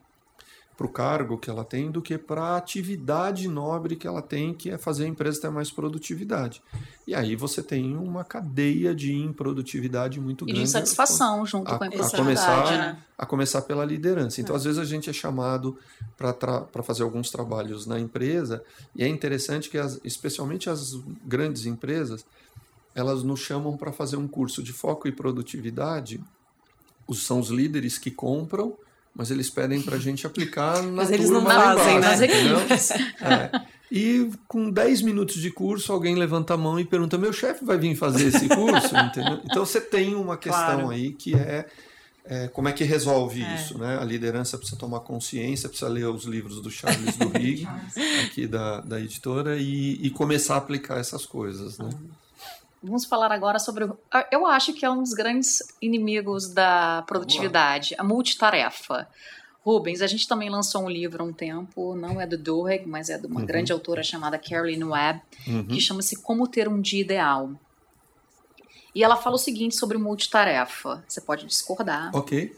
para 0.79 0.87
o 0.87 0.89
cargo 0.89 1.37
que 1.37 1.51
ela 1.51 1.65
tem, 1.65 1.91
do 1.91 2.01
que 2.01 2.17
para 2.17 2.41
a 2.41 2.57
atividade 2.57 3.49
nobre 3.49 3.97
que 3.97 4.07
ela 4.07 4.23
tem, 4.23 4.55
que 4.55 4.71
é 4.71 4.79
fazer 4.79 5.07
a 5.07 5.09
empresa 5.09 5.41
ter 5.41 5.51
mais 5.51 5.73
produtividade. 5.73 6.63
E 7.05 7.17
aí 7.17 7.35
você 7.35 7.61
tem 7.61 7.97
uma 7.97 8.23
cadeia 8.23 8.95
de 8.95 9.13
improdutividade 9.13 10.21
muito 10.21 10.45
grande. 10.45 10.61
E 10.61 10.63
de 10.63 10.69
insatisfação 10.69 11.45
junto 11.45 11.69
a, 11.69 11.79
com 11.79 11.85
a 11.85 11.89
a 11.89 12.11
começar, 12.13 12.71
né? 12.71 12.99
a 13.19 13.27
começar 13.27 13.63
pela 13.63 13.85
liderança. 13.85 14.41
Então, 14.41 14.55
é. 14.55 14.57
às 14.57 14.63
vezes, 14.63 14.79
a 14.79 14.85
gente 14.85 15.11
é 15.11 15.13
chamado 15.13 15.77
para 16.17 16.83
fazer 16.85 17.03
alguns 17.03 17.29
trabalhos 17.29 17.85
na 17.85 17.99
empresa, 17.99 18.63
e 18.95 19.03
é 19.03 19.09
interessante 19.09 19.69
que, 19.69 19.79
as, 19.79 19.99
especialmente 20.05 20.71
as 20.71 20.95
grandes 21.27 21.67
empresas, 21.67 22.25
elas 22.95 23.25
nos 23.25 23.41
chamam 23.41 23.77
para 23.77 23.91
fazer 23.91 24.17
um 24.17 24.29
curso 24.29 24.63
de 24.63 24.73
foco 24.73 25.09
e 25.09 25.13
produtividade. 25.13 26.23
Os, 27.05 27.27
são 27.27 27.41
os 27.41 27.49
líderes 27.49 27.99
que 27.99 28.13
compram 28.13 28.77
mas 29.19 29.33
eles 29.33 29.51
pedem 29.51 29.83
para 29.83 29.97
a 29.97 29.99
gente 29.99 30.25
aplicar 30.25 30.81
na 30.81 30.93
Mas 30.93 31.11
eles 31.11 31.29
não 31.29 31.45
fazem 31.45 31.99
nas 31.99 32.21
equipes. 32.21 32.91
É. 33.21 33.51
E 33.91 34.31
com 34.47 34.71
10 34.71 35.03
minutos 35.03 35.43
de 35.43 35.51
curso, 35.51 35.93
alguém 35.93 36.15
levanta 36.15 36.55
a 36.55 36.57
mão 36.57 36.79
e 36.79 36.85
pergunta: 36.85 37.19
meu 37.19 37.33
chefe 37.33 37.65
vai 37.65 37.77
vir 37.77 37.97
fazer 37.97 38.29
esse 38.29 38.49
curso? 38.49 38.95
Entendeu? 38.97 39.41
Então 39.45 39.67
você 39.67 39.81
tem 39.81 40.15
uma 40.15 40.37
questão 40.37 40.83
claro. 40.83 40.91
aí 40.91 41.11
que 41.11 41.35
é, 41.35 41.67
é, 42.25 42.47
como 42.47 42.69
é 42.69 42.73
que 42.73 42.85
resolve 42.85 43.43
é. 43.43 43.55
isso, 43.57 43.77
né? 43.77 43.99
A 44.01 44.05
liderança 44.05 44.57
precisa 44.57 44.79
tomar 44.79 45.01
consciência, 45.01 45.69
precisa 45.69 45.91
ler 45.91 46.07
os 46.07 46.25
livros 46.25 46.63
do 46.63 46.71
Charles 46.71 47.17
Duhigg, 47.17 47.67
aqui 48.25 48.47
da, 48.47 48.83
da 48.83 49.01
editora, 49.01 49.57
e, 49.57 49.95
e, 50.01 50.11
começar 50.11 50.55
a 50.55 50.59
aplicar 50.59 51.01
essas 51.01 51.27
coisas, 51.27 51.77
né? 51.77 51.91
Vamos 52.83 53.05
falar 53.05 53.33
agora 53.33 53.59
sobre. 53.59 53.89
Eu 54.31 54.47
acho 54.47 54.73
que 54.73 54.85
é 54.85 54.91
um 54.91 55.03
dos 55.03 55.13
grandes 55.13 55.59
inimigos 55.83 56.53
da 56.53 57.03
produtividade, 57.07 57.95
a 57.99 58.05
multitarefa. 58.05 59.09
Rubens, 59.61 60.01
a 60.01 60.07
gente 60.07 60.27
também 60.27 60.49
lançou 60.49 60.85
um 60.85 60.89
livro 60.89 61.23
há 61.23 61.27
um 61.27 61.33
tempo, 61.33 61.95
não 61.95 62.21
é 62.21 62.27
do 62.27 62.39
Duhigg, 62.39 62.89
mas 62.89 63.11
é 63.11 63.19
de 63.19 63.27
uma 63.27 63.41
uhum. 63.41 63.47
grande 63.47 63.73
autora 63.73 64.03
chamada 64.03 64.39
Caroline 64.39 64.85
Webb, 64.85 65.21
uhum. 65.47 65.67
que 65.67 65.81
chama-se 65.81 66.23
Como 66.23 66.49
Ter 66.49 66.69
um 66.69 66.81
Dia 66.81 67.03
Ideal. 67.03 67.51
E 68.95 69.05
ela 69.05 69.17
fala 69.17 69.35
o 69.35 69.39
seguinte 69.39 69.77
sobre 69.77 69.99
multitarefa. 69.99 71.05
Você 71.07 71.21
pode 71.21 71.45
discordar. 71.45 72.11
Ok. 72.15 72.57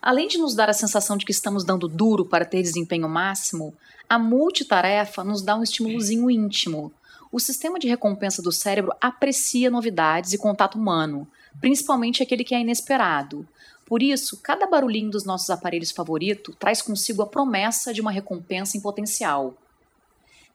Além 0.00 0.28
de 0.28 0.38
nos 0.38 0.54
dar 0.54 0.70
a 0.70 0.72
sensação 0.72 1.16
de 1.16 1.26
que 1.26 1.32
estamos 1.32 1.64
dando 1.64 1.86
duro 1.88 2.24
para 2.24 2.44
ter 2.44 2.62
desempenho 2.62 3.08
máximo, 3.08 3.76
a 4.08 4.18
multitarefa 4.18 5.22
nos 5.22 5.42
dá 5.42 5.56
um 5.56 5.62
estímulozinho 5.62 6.30
íntimo, 6.30 6.92
o 7.30 7.38
sistema 7.38 7.78
de 7.78 7.88
recompensa 7.88 8.40
do 8.40 8.50
cérebro 8.50 8.92
aprecia 9.00 9.70
novidades 9.70 10.32
e 10.32 10.38
contato 10.38 10.78
humano, 10.78 11.28
principalmente 11.60 12.22
aquele 12.22 12.44
que 12.44 12.54
é 12.54 12.60
inesperado. 12.60 13.46
Por 13.84 14.02
isso, 14.02 14.38
cada 14.42 14.66
barulhinho 14.66 15.10
dos 15.10 15.24
nossos 15.24 15.50
aparelhos 15.50 15.90
favorito 15.90 16.54
traz 16.58 16.82
consigo 16.82 17.22
a 17.22 17.26
promessa 17.26 17.92
de 17.92 18.00
uma 18.00 18.10
recompensa 18.10 18.76
em 18.76 18.80
potencial. 18.80 19.56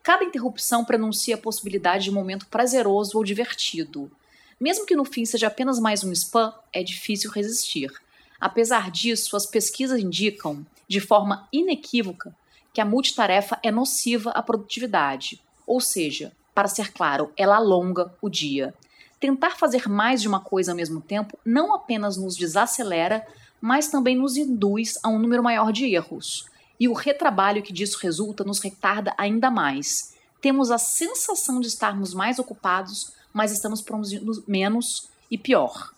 Cada 0.01 0.23
interrupção 0.23 0.83
prenuncia 0.83 1.35
a 1.35 1.37
possibilidade 1.37 2.05
de 2.05 2.11
um 2.11 2.13
momento 2.13 2.47
prazeroso 2.47 3.17
ou 3.17 3.23
divertido. 3.23 4.11
Mesmo 4.59 4.85
que 4.85 4.95
no 4.95 5.05
fim 5.05 5.25
seja 5.25 5.47
apenas 5.47 5.79
mais 5.79 6.03
um 6.03 6.11
spam, 6.11 6.53
é 6.71 6.83
difícil 6.83 7.31
resistir. 7.31 7.91
Apesar 8.39 8.91
disso, 8.91 9.35
as 9.35 9.45
pesquisas 9.45 9.99
indicam, 9.99 10.65
de 10.87 10.99
forma 10.99 11.47
inequívoca, 11.51 12.35
que 12.73 12.81
a 12.81 12.85
multitarefa 12.85 13.57
é 13.63 13.71
nociva 13.71 14.31
à 14.31 14.41
produtividade, 14.41 15.41
ou 15.65 15.79
seja, 15.79 16.33
para 16.53 16.67
ser 16.67 16.91
claro, 16.91 17.31
ela 17.35 17.55
alonga 17.55 18.13
o 18.21 18.29
dia. 18.29 18.73
Tentar 19.19 19.51
fazer 19.51 19.87
mais 19.87 20.21
de 20.21 20.27
uma 20.27 20.39
coisa 20.39 20.71
ao 20.71 20.75
mesmo 20.75 21.01
tempo 21.01 21.37
não 21.45 21.73
apenas 21.73 22.17
nos 22.17 22.35
desacelera, 22.35 23.25
mas 23.61 23.87
também 23.87 24.15
nos 24.15 24.35
induz 24.35 24.99
a 25.01 25.09
um 25.09 25.17
número 25.17 25.41
maior 25.41 25.71
de 25.71 25.85
erros. 25.85 26.45
E 26.79 26.87
o 26.87 26.93
retrabalho 26.93 27.63
que 27.63 27.71
disso 27.71 27.97
resulta 28.01 28.43
nos 28.43 28.59
retarda 28.59 29.13
ainda 29.17 29.49
mais. 29.49 30.13
Temos 30.41 30.69
a 30.69 30.77
sensação 30.77 31.61
de 31.61 31.67
estarmos 31.67 32.13
mais 32.13 32.37
ocupados, 32.39 33.13
mas 33.31 33.51
estamos 33.51 33.81
produzindo 33.81 34.43
menos 34.45 35.07
e 35.31 35.37
pior. 35.37 35.93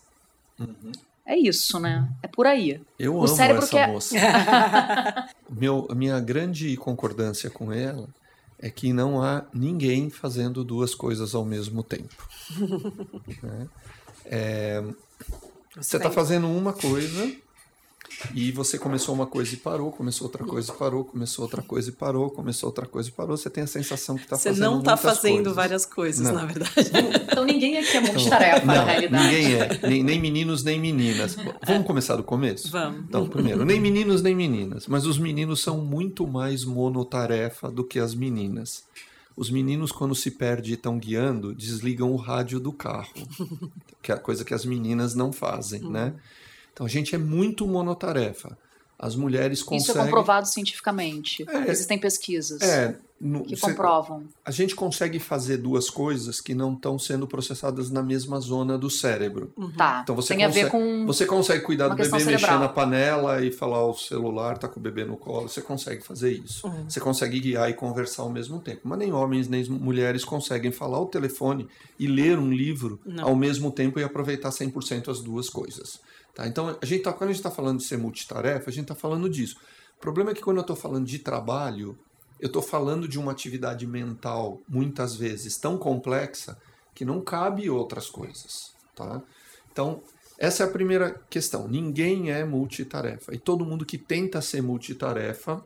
Uhum. 0.59 0.91
É 1.25 1.35
isso, 1.35 1.79
né? 1.79 2.07
É 2.21 2.27
por 2.27 2.45
aí. 2.45 2.79
Eu 2.99 3.15
o 3.15 3.19
amo 3.19 3.27
cérebro 3.27 3.63
essa 3.63 3.71
quer... 3.71 3.87
moça. 3.87 4.15
Meu, 5.49 5.87
a 5.89 5.95
minha 5.95 6.19
grande 6.19 6.77
concordância 6.77 7.49
com 7.49 7.73
ela 7.73 8.07
é 8.59 8.69
que 8.69 8.93
não 8.93 9.21
há 9.21 9.45
ninguém 9.53 10.09
fazendo 10.09 10.63
duas 10.63 10.95
coisas 10.95 11.35
ao 11.35 11.45
mesmo 11.45 11.83
tempo. 11.83 12.27
né? 13.43 13.67
é, 14.25 14.83
você 15.75 15.97
está 15.97 16.09
fazendo 16.09 16.47
uma 16.47 16.73
coisa 16.73 17.35
e 18.33 18.51
você 18.51 18.77
começou 18.77 19.13
uma 19.13 19.25
coisa 19.25 19.53
e 19.53 19.57
parou, 19.57 19.91
começou 19.91 20.27
outra 20.27 20.43
coisa 20.43 20.71
e 20.71 20.75
parou, 20.75 21.03
começou 21.03 21.43
outra 21.43 21.61
coisa 21.61 21.89
e 21.89 21.93
parou, 21.93 22.29
começou 22.29 22.69
outra 22.69 22.85
coisa 22.85 23.09
e 23.09 23.11
parou. 23.11 23.37
Você 23.37 23.49
tem 23.49 23.63
a 23.63 23.67
sensação 23.67 24.15
que 24.15 24.23
está 24.23 24.37
fazendo 24.37 24.55
Você 24.55 24.61
não 24.61 24.79
está 24.79 24.97
fazendo 24.97 25.35
coisas. 25.35 25.55
várias 25.55 25.85
coisas, 25.85 26.25
não. 26.25 26.33
na 26.33 26.45
verdade. 26.45 26.91
Então 27.35 27.45
ninguém 27.45 27.77
aqui 27.77 27.97
é 27.97 28.01
multitarefa, 28.01 28.57
então, 28.57 28.75
na 28.75 28.83
realidade. 28.83 29.23
Ninguém 29.23 29.55
é, 29.55 29.79
nem, 29.87 30.03
nem, 30.03 30.19
meninos 30.19 30.63
nem 30.63 30.79
meninas. 30.79 31.35
Vamos 31.65 31.85
começar 31.85 32.15
do 32.15 32.23
começo? 32.23 32.71
Vamos. 32.71 33.01
Então, 33.01 33.27
primeiro, 33.27 33.65
nem 33.65 33.79
meninos 33.79 34.21
nem 34.21 34.35
meninas, 34.35 34.87
mas 34.87 35.05
os 35.05 35.17
meninos 35.17 35.61
são 35.61 35.79
muito 35.79 36.25
mais 36.25 36.63
monotarefa 36.63 37.69
do 37.69 37.83
que 37.83 37.99
as 37.99 38.15
meninas. 38.15 38.83
Os 39.35 39.49
meninos, 39.49 39.91
quando 39.91 40.15
se 40.15 40.31
perdem 40.31 40.71
e 40.71 40.73
estão 40.75 40.97
guiando, 40.97 41.53
desligam 41.53 42.11
o 42.11 42.15
rádio 42.15 42.57
do 42.57 42.71
carro, 42.71 43.11
que 44.01 44.11
é 44.11 44.15
a 44.15 44.19
coisa 44.19 44.45
que 44.45 44.53
as 44.53 44.63
meninas 44.63 45.13
não 45.13 45.33
fazem, 45.33 45.83
hum. 45.83 45.89
né? 45.89 46.13
Então 46.75 46.85
a 46.85 46.89
gente 46.89 47.15
é 47.15 47.17
muito 47.17 47.65
monotarefa. 47.65 48.57
As 48.99 49.15
mulheres 49.15 49.63
conseguem. 49.63 49.81
Isso 49.81 49.97
é 49.97 50.03
comprovado 50.03 50.47
cientificamente. 50.47 51.45
É, 51.49 51.69
Existem 51.69 51.97
pesquisas 51.97 52.61
é, 52.61 52.97
no, 53.19 53.43
que 53.43 53.57
comprovam. 53.59 54.23
a 54.43 54.51
gente 54.51 54.73
consegue 54.73 55.19
fazer 55.19 55.57
duas 55.57 55.89
coisas 55.89 56.39
que 56.39 56.55
não 56.55 56.73
estão 56.73 56.97
sendo 56.97 57.27
processadas 57.27 57.89
na 57.89 58.01
mesma 58.01 58.39
zona 58.39 58.77
do 58.77 58.89
cérebro. 58.89 59.51
Uhum. 59.57 59.71
Tá. 59.71 59.99
Então 60.03 60.15
você 60.15 60.35
Tem 60.35 60.45
consegue, 60.45 60.61
a 60.61 60.63
ver 60.63 60.71
com. 60.71 61.05
Você 61.05 61.25
consegue 61.25 61.63
cuidar 61.63 61.89
do 61.89 61.95
bebê, 61.95 62.09
cerebral. 62.09 62.31
mexer 62.31 62.59
na 62.59 62.69
panela 62.69 63.41
e 63.43 63.51
falar 63.51 63.85
o 63.85 63.93
celular, 63.93 64.57
tá 64.57 64.67
com 64.67 64.79
o 64.79 64.83
bebê 64.83 65.03
no 65.03 65.17
colo. 65.17 65.49
Você 65.49 65.61
consegue 65.61 66.01
fazer 66.01 66.31
isso. 66.31 66.65
Uhum. 66.65 66.89
Você 66.89 66.99
consegue 67.01 67.39
guiar 67.39 67.69
e 67.69 67.73
conversar 67.73 68.23
ao 68.23 68.29
mesmo 68.29 68.59
tempo. 68.59 68.81
Mas 68.85 68.99
nem 68.99 69.11
homens 69.11 69.49
nem 69.49 69.65
mulheres 69.69 70.23
conseguem 70.23 70.71
falar 70.71 71.01
o 71.01 71.05
telefone 71.05 71.67
e 71.99 72.07
ler 72.07 72.39
um 72.39 72.51
livro 72.51 72.97
não. 73.05 73.25
ao 73.25 73.35
mesmo 73.35 73.71
tempo 73.71 73.99
e 73.99 74.03
aproveitar 74.03 74.49
100% 74.49 75.09
as 75.09 75.19
duas 75.19 75.49
coisas. 75.49 75.99
Tá? 76.35 76.45
Então, 76.47 76.77
a 76.79 76.85
gente 76.85 77.01
tá, 77.01 77.13
quando 77.13 77.29
a 77.29 77.33
gente 77.33 77.39
está 77.39 77.49
falando 77.49 77.77
de 77.79 77.85
ser 77.85 77.97
multitarefa, 77.97 78.69
a 78.69 78.73
gente 78.73 78.83
está 78.83 78.95
falando 78.95 79.29
disso. 79.29 79.55
O 79.97 80.01
problema 80.01 80.31
é 80.31 80.33
que 80.33 80.41
quando 80.41 80.57
eu 80.57 80.61
estou 80.61 80.75
falando 80.75 81.05
de 81.05 81.17
trabalho, 81.17 81.97
eu 82.39 82.47
estou 82.47 82.61
falando 82.61 83.07
de 83.07 83.17
uma 83.17 83.31
atividade 83.31 83.87
mental, 83.87 84.59
muitas 84.67 85.15
vezes, 85.15 85.57
tão 85.57 85.77
complexa 85.77 86.57
que 86.93 87.05
não 87.05 87.21
cabe 87.21 87.69
outras 87.69 88.09
coisas. 88.09 88.75
Tá? 88.93 89.21
Então, 89.71 90.03
essa 90.37 90.63
é 90.63 90.65
a 90.65 90.69
primeira 90.69 91.11
questão. 91.29 91.67
Ninguém 91.67 92.31
é 92.31 92.43
multitarefa. 92.43 93.33
E 93.33 93.39
todo 93.39 93.65
mundo 93.65 93.85
que 93.85 93.97
tenta 93.97 94.41
ser 94.41 94.61
multitarefa 94.61 95.63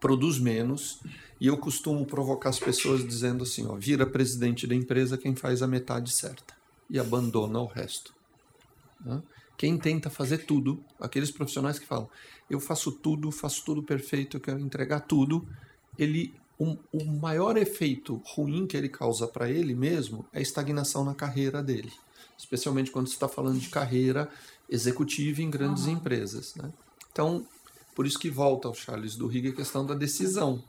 produz 0.00 0.38
menos. 0.38 1.00
E 1.40 1.48
eu 1.48 1.56
costumo 1.56 2.06
provocar 2.06 2.50
as 2.50 2.60
pessoas 2.60 3.04
dizendo 3.04 3.42
assim: 3.42 3.66
ó, 3.66 3.74
vira 3.74 4.06
presidente 4.06 4.66
da 4.66 4.74
empresa 4.74 5.18
quem 5.18 5.34
faz 5.34 5.62
a 5.62 5.66
metade 5.66 6.12
certa 6.12 6.54
e 6.88 6.98
abandona 6.98 7.58
o 7.58 7.66
resto. 7.66 8.14
Né? 9.04 9.20
Quem 9.62 9.78
tenta 9.78 10.10
fazer 10.10 10.38
tudo, 10.38 10.84
aqueles 10.98 11.30
profissionais 11.30 11.78
que 11.78 11.86
falam, 11.86 12.10
eu 12.50 12.58
faço 12.58 12.90
tudo, 12.90 13.30
faço 13.30 13.64
tudo 13.64 13.80
perfeito, 13.80 14.36
eu 14.36 14.40
quero 14.40 14.58
entregar 14.58 14.98
tudo, 14.98 15.46
ele 15.96 16.34
o, 16.58 16.76
o 16.92 17.04
maior 17.04 17.56
efeito 17.56 18.20
ruim 18.26 18.66
que 18.66 18.76
ele 18.76 18.88
causa 18.88 19.24
para 19.28 19.48
ele 19.48 19.72
mesmo 19.72 20.26
é 20.32 20.40
a 20.40 20.42
estagnação 20.42 21.04
na 21.04 21.14
carreira 21.14 21.62
dele, 21.62 21.92
especialmente 22.36 22.90
quando 22.90 23.06
você 23.06 23.14
está 23.14 23.28
falando 23.28 23.60
de 23.60 23.68
carreira 23.68 24.28
executiva 24.68 25.40
em 25.40 25.48
grandes 25.48 25.84
uhum. 25.84 25.92
empresas. 25.92 26.56
Né? 26.56 26.68
Então, 27.12 27.46
por 27.94 28.04
isso 28.04 28.18
que 28.18 28.28
volta 28.28 28.66
ao 28.66 28.74
Charles 28.74 29.14
do 29.14 29.28
Riga 29.28 29.50
a 29.50 29.54
questão 29.54 29.86
da 29.86 29.94
decisão. 29.94 30.60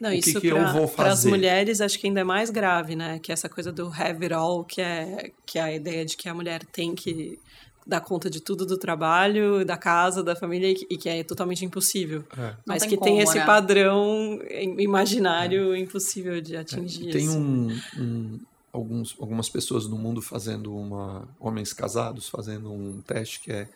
Não, 0.00 0.08
o 0.08 0.12
isso 0.14 0.32
que, 0.32 0.40
que 0.40 0.48
pra, 0.48 0.60
eu 0.60 0.72
vou 0.72 0.88
fazer? 0.88 0.96
Para 0.96 1.12
as 1.12 1.26
mulheres, 1.26 1.82
acho 1.82 1.98
que 1.98 2.06
ainda 2.06 2.20
é 2.20 2.24
mais 2.24 2.48
grave, 2.48 2.96
né? 2.96 3.18
Que 3.18 3.32
essa 3.32 3.50
coisa 3.50 3.70
do 3.70 3.88
have 3.88 4.24
it 4.24 4.32
all, 4.32 4.64
que 4.64 4.80
é, 4.80 5.30
que 5.44 5.58
é 5.58 5.62
a 5.62 5.74
ideia 5.74 6.06
de 6.06 6.16
que 6.16 6.26
a 6.26 6.32
mulher 6.32 6.64
tem 6.64 6.94
que 6.94 7.38
dar 7.86 8.00
conta 8.00 8.30
de 8.30 8.40
tudo 8.40 8.66
do 8.66 8.76
trabalho, 8.76 9.64
da 9.64 9.76
casa, 9.76 10.22
da 10.22 10.36
família, 10.36 10.70
e 10.70 10.96
que 10.96 11.08
é 11.08 11.24
totalmente 11.24 11.64
impossível. 11.64 12.24
É. 12.36 12.54
Mas 12.66 12.82
tem 12.82 12.90
que 12.90 12.96
como, 12.96 13.10
tem 13.10 13.20
esse 13.20 13.38
né? 13.38 13.46
padrão 13.46 14.38
imaginário 14.78 15.74
é. 15.74 15.78
impossível 15.78 16.40
de 16.40 16.56
atingir. 16.56 17.08
É. 17.08 17.12
Tem 17.12 17.28
assim. 17.28 17.38
um, 17.38 17.80
um, 17.98 18.40
alguns, 18.72 19.16
algumas 19.18 19.48
pessoas 19.48 19.86
no 19.86 19.96
mundo 19.96 20.22
fazendo 20.22 20.74
uma. 20.74 21.28
homens 21.38 21.72
casados 21.72 22.28
fazendo 22.28 22.72
um 22.72 23.00
teste 23.02 23.40
que 23.40 23.52
é, 23.52 23.68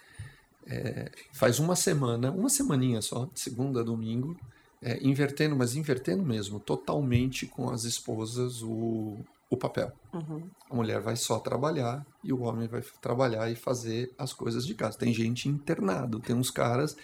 é 0.66 1.10
faz 1.32 1.58
uma 1.58 1.76
semana, 1.76 2.30
uma 2.30 2.48
semaninha 2.48 3.00
só, 3.02 3.26
de 3.32 3.40
segunda 3.40 3.80
a 3.80 3.84
domingo, 3.84 4.36
é, 4.82 4.98
invertendo, 5.02 5.56
mas 5.56 5.74
invertendo 5.74 6.22
mesmo, 6.22 6.60
totalmente 6.60 7.46
com 7.46 7.70
as 7.70 7.84
esposas 7.84 8.62
o, 8.62 9.18
o 9.50 9.56
papel. 9.56 9.92
Uhum. 10.12 10.48
A 10.70 10.74
mulher 10.74 11.00
vai 11.00 11.16
só 11.16 11.38
trabalhar 11.38 12.04
e 12.22 12.32
o 12.32 12.42
homem 12.42 12.66
vai 12.66 12.82
trabalhar 13.00 13.50
e 13.50 13.54
fazer 13.54 14.12
as 14.18 14.32
coisas 14.32 14.66
de 14.66 14.74
casa. 14.74 14.98
Tem 14.98 15.12
gente 15.12 15.48
internado, 15.48 16.20
tem 16.20 16.34
uns 16.34 16.50
caras 16.50 16.96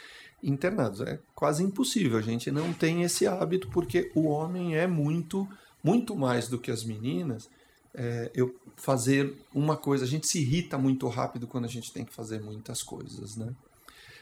internados. 0.42 1.00
É 1.00 1.18
quase 1.34 1.62
impossível. 1.62 2.18
A 2.18 2.22
gente 2.22 2.50
não 2.50 2.72
tem 2.72 3.02
esse 3.02 3.26
hábito 3.26 3.68
porque 3.68 4.10
o 4.14 4.26
homem 4.26 4.76
é 4.76 4.86
muito, 4.86 5.48
muito 5.82 6.16
mais 6.16 6.48
do 6.48 6.58
que 6.58 6.70
as 6.70 6.84
meninas. 6.84 7.48
É, 7.94 8.30
eu 8.34 8.54
fazer 8.76 9.36
uma 9.54 9.76
coisa, 9.76 10.04
a 10.04 10.08
gente 10.08 10.26
se 10.26 10.40
irrita 10.40 10.78
muito 10.78 11.06
rápido 11.08 11.46
quando 11.46 11.64
a 11.64 11.68
gente 11.68 11.92
tem 11.92 12.04
que 12.04 12.14
fazer 12.14 12.40
muitas 12.40 12.82
coisas, 12.82 13.36
né? 13.36 13.54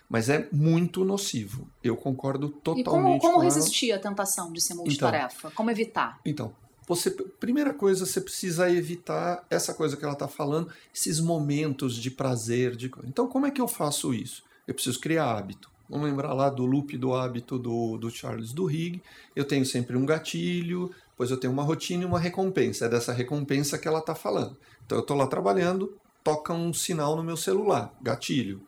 Mas 0.08 0.30
é 0.30 0.48
muito 0.50 1.04
nocivo. 1.04 1.68
Eu 1.84 1.94
concordo 1.94 2.48
totalmente. 2.48 2.80
E 2.80 2.84
como, 2.84 3.18
como 3.20 3.38
resistir 3.40 3.92
à 3.92 3.98
tentação 3.98 4.50
de 4.50 4.60
ser 4.60 4.72
então, 4.72 4.84
multitarefa? 4.84 5.36
Então, 5.38 5.50
como 5.54 5.70
evitar? 5.70 6.18
Então, 6.24 6.52
você, 6.88 7.10
primeira 7.10 7.74
coisa, 7.74 8.06
você 8.06 8.18
precisa 8.18 8.70
evitar 8.70 9.44
essa 9.50 9.74
coisa 9.74 9.94
que 9.94 10.04
ela 10.04 10.14
está 10.14 10.26
falando, 10.26 10.72
esses 10.94 11.20
momentos 11.20 11.94
de 11.94 12.10
prazer. 12.10 12.74
De... 12.74 12.90
Então, 13.04 13.28
como 13.28 13.46
é 13.46 13.50
que 13.50 13.60
eu 13.60 13.68
faço 13.68 14.14
isso? 14.14 14.42
Eu 14.66 14.72
preciso 14.72 14.98
criar 14.98 15.36
hábito. 15.36 15.70
Vamos 15.88 16.08
lembrar 16.08 16.32
lá 16.32 16.48
do 16.48 16.64
loop 16.64 16.96
do 16.96 17.14
hábito 17.14 17.58
do, 17.58 17.98
do 17.98 18.10
Charles 18.10 18.52
Duhigg. 18.52 19.02
Eu 19.36 19.44
tenho 19.44 19.66
sempre 19.66 19.96
um 19.96 20.06
gatilho, 20.06 20.90
depois 21.10 21.30
eu 21.30 21.36
tenho 21.36 21.52
uma 21.52 21.62
rotina 21.62 22.04
e 22.04 22.06
uma 22.06 22.18
recompensa. 22.18 22.86
É 22.86 22.88
dessa 22.88 23.12
recompensa 23.12 23.78
que 23.78 23.86
ela 23.86 23.98
está 23.98 24.14
falando. 24.14 24.56
Então, 24.84 24.96
eu 24.96 25.02
estou 25.02 25.16
lá 25.16 25.26
trabalhando, 25.26 25.94
toca 26.24 26.54
um 26.54 26.72
sinal 26.72 27.16
no 27.16 27.22
meu 27.22 27.36
celular, 27.36 27.94
gatilho. 28.00 28.62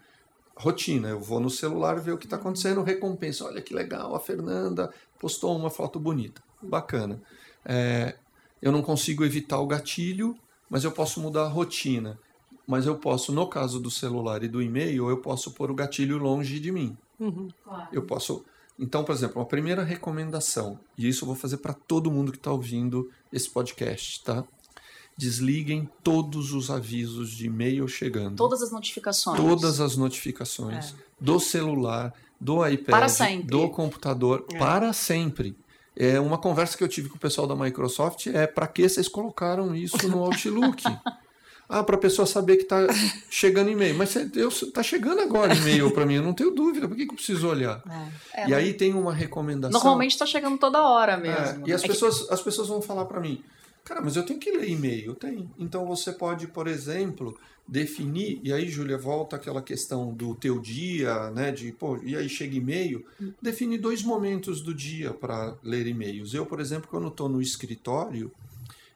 Rotina, 0.55 1.09
eu 1.09 1.21
vou 1.21 1.41
no 1.41 1.49
celular 1.49 1.99
ver 2.01 2.13
o 2.13 2.19
que 2.19 2.27
está 2.27 2.37
acontecendo, 2.37 2.83
recompensa. 2.83 3.47
Olha 3.47 3.63
que 3.63 3.73
legal, 3.73 4.15
a 4.15 4.21
Fernanda 4.21 4.93
postou 5.19 5.57
uma 5.57 5.71
foto 5.71 5.99
bonita. 5.99 6.43
Bacana. 6.63 7.23
É, 7.65 8.17
eu 8.61 8.73
não 8.73 8.83
consigo 8.83 9.25
evitar 9.25 9.61
o 9.61 9.67
gatilho, 9.67 10.37
mas 10.69 10.85
eu 10.85 10.93
posso 10.93 11.21
mudar 11.21 11.45
a 11.45 11.49
rotina. 11.49 12.19
Mas 12.67 12.87
eu 12.87 12.97
posso, 12.97 13.33
no 13.33 13.49
caso 13.49 13.81
do 13.81 13.91
celular 13.91 14.45
e 14.45 14.49
do 14.49 14.63
e-mail, 14.63 15.09
eu 15.09 15.19
posso 15.19 15.51
pôr 15.51 15.71
o 15.71 15.75
gatilho 15.75 16.19
longe 16.19 16.61
de 16.61 16.71
mim. 16.71 16.97
Uhum. 17.19 17.49
Claro. 17.65 17.89
Eu 17.93 18.03
posso. 18.03 18.45
Então, 18.79 19.03
por 19.03 19.13
exemplo, 19.13 19.41
uma 19.41 19.47
primeira 19.47 19.83
recomendação, 19.83 20.79
e 20.97 21.09
isso 21.09 21.25
eu 21.25 21.27
vou 21.27 21.35
fazer 21.35 21.57
para 21.57 21.75
todo 21.75 22.11
mundo 22.11 22.31
que 22.31 22.39
está 22.39 22.53
ouvindo 22.53 23.11
esse 23.33 23.51
podcast, 23.51 24.23
tá? 24.23 24.45
Desliguem 25.17 25.89
todos 26.03 26.53
os 26.53 26.71
avisos 26.71 27.31
de 27.31 27.47
e-mail 27.47 27.87
chegando. 27.89 28.37
Todas 28.37 28.63
as 28.63 28.71
notificações. 28.71 29.37
Todas 29.37 29.81
as 29.81 29.97
notificações. 29.97 30.93
É. 30.93 30.95
Do 31.21 31.39
celular, 31.41 32.15
do 32.41 32.67
iPad, 32.67 33.45
do 33.45 33.69
computador, 33.69 34.47
é. 34.53 34.59
para 34.59 34.93
sempre. 34.93 35.55
É, 36.03 36.19
uma 36.19 36.39
conversa 36.39 36.79
que 36.79 36.83
eu 36.83 36.89
tive 36.89 37.11
com 37.11 37.17
o 37.17 37.21
pessoal 37.21 37.47
da 37.47 37.55
Microsoft 37.55 38.27
é 38.29 38.47
para 38.47 38.67
que 38.67 38.89
vocês 38.89 39.07
colocaram 39.07 39.77
isso 39.77 40.09
no 40.09 40.25
Outlook? 40.25 40.83
ah, 41.69 41.85
para 41.85 41.95
a 41.95 41.99
pessoa 41.99 42.25
saber 42.25 42.57
que 42.57 42.63
está 42.63 42.87
chegando 43.29 43.69
e-mail. 43.69 43.95
Mas 43.95 44.17
está 44.17 44.83
chegando 44.83 45.21
agora 45.21 45.55
e-mail 45.55 45.91
para 45.91 46.07
mim, 46.07 46.15
eu 46.15 46.23
não 46.23 46.33
tenho 46.33 46.53
dúvida. 46.53 46.89
Por 46.89 46.97
que, 46.97 47.05
que 47.05 47.11
eu 47.11 47.17
preciso 47.17 47.47
olhar? 47.47 47.83
É. 48.33 48.49
e 48.49 48.55
aí 48.55 48.73
tem 48.73 48.95
uma 48.95 49.13
recomendação. 49.13 49.79
Normalmente 49.79 50.13
está 50.13 50.25
chegando 50.25 50.57
toda 50.57 50.83
hora 50.83 51.19
mesmo. 51.19 51.67
É, 51.67 51.69
e 51.69 51.73
as, 51.75 51.85
é 51.85 51.87
pessoas, 51.87 52.23
que... 52.23 52.33
as 52.33 52.41
pessoas 52.41 52.69
vão 52.69 52.81
falar 52.81 53.05
para 53.05 53.21
mim, 53.21 53.45
cara, 53.85 54.01
mas 54.01 54.17
eu 54.17 54.25
tenho 54.25 54.39
que 54.39 54.51
ler 54.51 54.69
e-mail. 54.69 55.15
Tem. 55.15 55.51
Então 55.59 55.87
você 55.87 56.13
pode, 56.13 56.47
por 56.47 56.67
exemplo, 56.67 57.37
definir, 57.67 58.41
e 58.43 58.53
aí, 58.53 58.69
Júlia, 58.69 58.99
volta 58.99 59.37
aquela 59.37 59.63
questão 59.63 60.13
do 60.13 60.35
teu 60.35 60.59
dia, 60.59 61.31
né? 61.31 61.53
De, 61.53 61.71
pô, 61.73 61.97
e 62.03 62.17
aí 62.17 62.29
chega 62.29 62.57
e-mail, 62.57 63.05
define 63.41 63.79
dois 63.79 64.03
momentos 64.03 64.61
do 64.61 64.75
dia 64.75 65.13
para 65.13 65.57
ler 65.63 65.87
e-mails. 65.87 66.35
Eu, 66.35 66.45
por 66.45 66.61
exemplo, 66.61 66.89
quando 66.91 67.09
estou 67.09 67.29
no 67.29 67.41
escritório, 67.41 68.33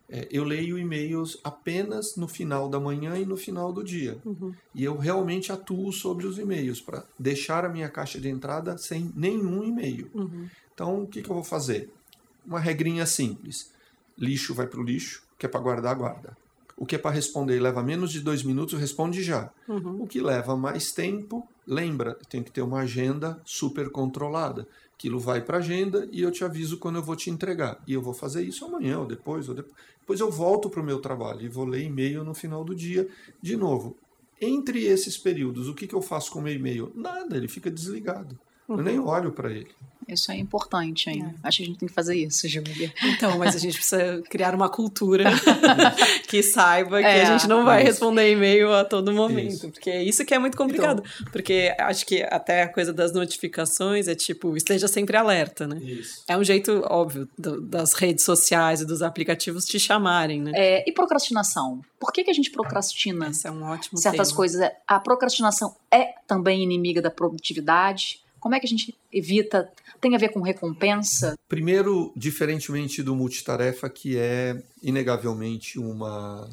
é, 0.09 0.29
eu 0.31 0.45
leio 0.45 0.79
e-mails 0.79 1.39
apenas 1.43 2.17
no 2.17 2.29
final 2.29 2.69
da 2.69 2.79
manhã 2.79 3.17
e 3.17 3.25
no 3.25 3.37
final 3.37 3.73
do 3.73 3.83
dia. 3.83 4.19
Uhum. 4.25 4.53
E 4.75 4.85
eu 4.85 4.97
realmente 4.97 5.51
atuo 5.51 5.93
sobre 5.93 6.27
os 6.27 6.39
e-mails 6.39 6.81
para 6.81 7.05
deixar 7.19 7.65
a 7.65 7.69
minha 7.69 7.89
caixa 7.89 8.21
de 8.21 8.29
entrada 8.29 8.77
sem 8.77 9.13
nenhum 9.17 9.65
e-mail. 9.65 10.11
Uhum. 10.13 10.49
Então, 10.75 11.03
o 11.03 11.07
que, 11.07 11.23
que 11.23 11.31
eu 11.31 11.35
vou 11.35 11.45
fazer? 11.45 11.91
Uma 12.45 12.61
regrinha 12.61 13.07
simples. 13.07 13.73
Lixo 14.19 14.55
vai 14.55 14.67
para 14.67 14.81
o 14.81 14.83
lixo, 14.83 15.23
que 15.39 15.47
é 15.47 15.49
para 15.49 15.61
guardar, 15.61 15.95
guarda. 15.97 16.37
O 16.77 16.85
que 16.85 16.97
é 16.97 16.99
para 16.99 17.15
responder 17.15 17.61
leva 17.61 17.83
menos 17.83 18.11
de 18.11 18.21
dois 18.21 18.43
minutos, 18.43 18.79
responde 18.79 19.23
já. 19.23 19.51
Uhum. 19.69 20.03
O 20.03 20.07
que 20.07 20.21
leva 20.21 20.57
mais 20.57 20.91
tempo, 20.91 21.47
lembra, 21.67 22.19
tem 22.29 22.43
que 22.43 22.51
ter 22.51 22.63
uma 22.63 22.81
agenda 22.81 23.41
super 23.45 23.91
controlada. 23.91 24.67
Aquilo 24.95 25.21
vai 25.21 25.41
para 25.41 25.59
a 25.59 25.61
agenda 25.61 26.09
e 26.11 26.23
eu 26.23 26.31
te 26.31 26.45
aviso 26.45 26.79
quando 26.79 26.97
eu 26.97 27.03
vou 27.03 27.15
te 27.15 27.31
entregar. 27.31 27.81
E 27.87 27.93
eu 27.93 28.03
vou 28.03 28.15
fazer 28.15 28.43
isso 28.43 28.65
amanhã 28.65 28.99
ou 29.01 29.07
depois. 29.07 29.49
Ou 29.49 29.55
depois. 29.55 29.75
depois 30.01 30.21
eu 30.21 30.31
volto 30.31 30.69
para 30.69 30.81
o 30.81 30.85
meu 30.85 30.99
trabalho 31.01 31.43
e 31.43 31.49
vou 31.49 31.65
ler 31.65 31.83
e-mail 31.83 32.25
no 32.25 32.35
final 32.35 32.65
do 32.65 32.75
dia 32.75 33.09
de 33.41 33.57
novo. 33.57 33.97
Entre 34.41 34.85
esses 34.85 35.17
períodos, 35.17 35.69
o 35.69 35.75
que, 35.75 35.87
que 35.87 35.95
eu 35.95 36.03
faço 36.03 36.31
com 36.31 36.41
o 36.41 36.43
meu 36.43 36.53
e-mail? 36.53 36.93
Nada, 36.95 37.37
ele 37.37 37.49
fica 37.49 37.71
desligado. 37.71 38.39
Uhum. 38.69 38.79
Eu 38.79 38.83
nem 38.83 38.99
olho 38.99 39.33
para 39.33 39.51
ele. 39.51 39.69
Isso 40.07 40.31
é 40.31 40.37
importante, 40.37 41.09
hein? 41.09 41.35
É. 41.43 41.49
Acho 41.49 41.59
que 41.59 41.63
a 41.63 41.67
gente 41.67 41.79
tem 41.79 41.89
que 41.89 41.95
fazer 41.95 42.15
isso, 42.15 42.47
Júlia. 42.49 42.93
Então, 43.05 43.39
mas 43.39 43.55
a 43.55 43.59
gente 43.59 43.75
precisa 43.75 44.23
criar 44.29 44.55
uma 44.55 44.69
cultura 44.69 45.25
que 46.29 46.43
saiba 46.43 46.99
que 46.99 47.07
é, 47.07 47.23
a 47.23 47.25
gente 47.25 47.49
não 47.49 47.65
vai 47.65 47.83
isso. 47.83 47.93
responder 47.93 48.31
e-mail 48.31 48.73
a 48.73 48.85
todo 48.85 49.13
momento. 49.13 49.55
Isso. 49.55 49.71
Porque 49.71 49.91
é 49.91 50.03
isso 50.03 50.25
que 50.25 50.35
é 50.35 50.39
muito 50.39 50.57
complicado. 50.57 51.03
Então, 51.03 51.33
porque 51.33 51.75
acho 51.79 52.05
que 52.07 52.23
até 52.23 52.63
a 52.63 52.69
coisa 52.69 52.93
das 52.93 53.13
notificações 53.13 54.07
é 54.07 54.15
tipo, 54.15 54.57
esteja 54.57 54.89
sempre 54.89 55.17
alerta, 55.17 55.67
né? 55.67 55.79
Isso. 55.79 56.23
É 56.29 56.37
um 56.37 56.45
jeito, 56.45 56.85
óbvio, 56.89 57.29
do, 57.39 57.61
das 57.61 57.95
redes 57.95 58.25
sociais 58.25 58.81
e 58.83 58.85
dos 58.85 59.01
aplicativos 59.01 59.65
te 59.65 59.79
chamarem, 59.79 60.43
né? 60.43 60.53
É, 60.55 60.85
e 60.89 60.93
procrastinação? 60.93 61.81
Por 61.99 62.13
que, 62.13 62.25
que 62.25 62.31
a 62.31 62.35
gente 62.35 62.51
procrastina? 62.51 63.29
Esse 63.29 63.47
é 63.47 63.51
um 63.51 63.63
ótimo 63.63 63.99
Certas 63.99 64.29
tema. 64.29 64.37
coisas. 64.37 64.71
A 64.87 65.01
procrastinação 65.01 65.75
é 65.91 66.13
também 66.27 66.63
inimiga 66.63 67.01
da 67.01 67.11
produtividade? 67.11 68.24
Como 68.45 68.55
é 68.55 68.61
que 68.61 68.67
a 68.67 68.69
gente 68.69 68.95
evita? 69.11 69.73
Tem 70.03 70.15
a 70.15 70.19
ver 70.19 70.29
com 70.29 70.43
recompensa? 70.43 71.35
Primeiro, 71.49 72.13
diferentemente 72.15 73.03
do 73.03 73.17
multitarefa, 73.17 73.89
que 73.89 74.19
é 74.19 74.63
inegavelmente 74.83 75.79
uma, 75.79 76.47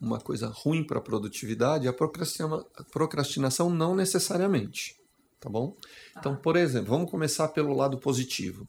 uma 0.00 0.18
coisa 0.18 0.48
ruim 0.48 0.82
para 0.82 0.98
a 0.98 1.00
produtividade, 1.00 1.86
a 1.86 1.92
procrastinação 1.92 3.70
não 3.70 3.94
necessariamente. 3.94 4.96
Tá 5.38 5.48
bom? 5.48 5.76
Ah. 6.16 6.18
Então, 6.18 6.34
por 6.34 6.56
exemplo, 6.56 6.88
vamos 6.88 7.08
começar 7.08 7.46
pelo 7.46 7.76
lado 7.76 7.96
positivo. 7.96 8.68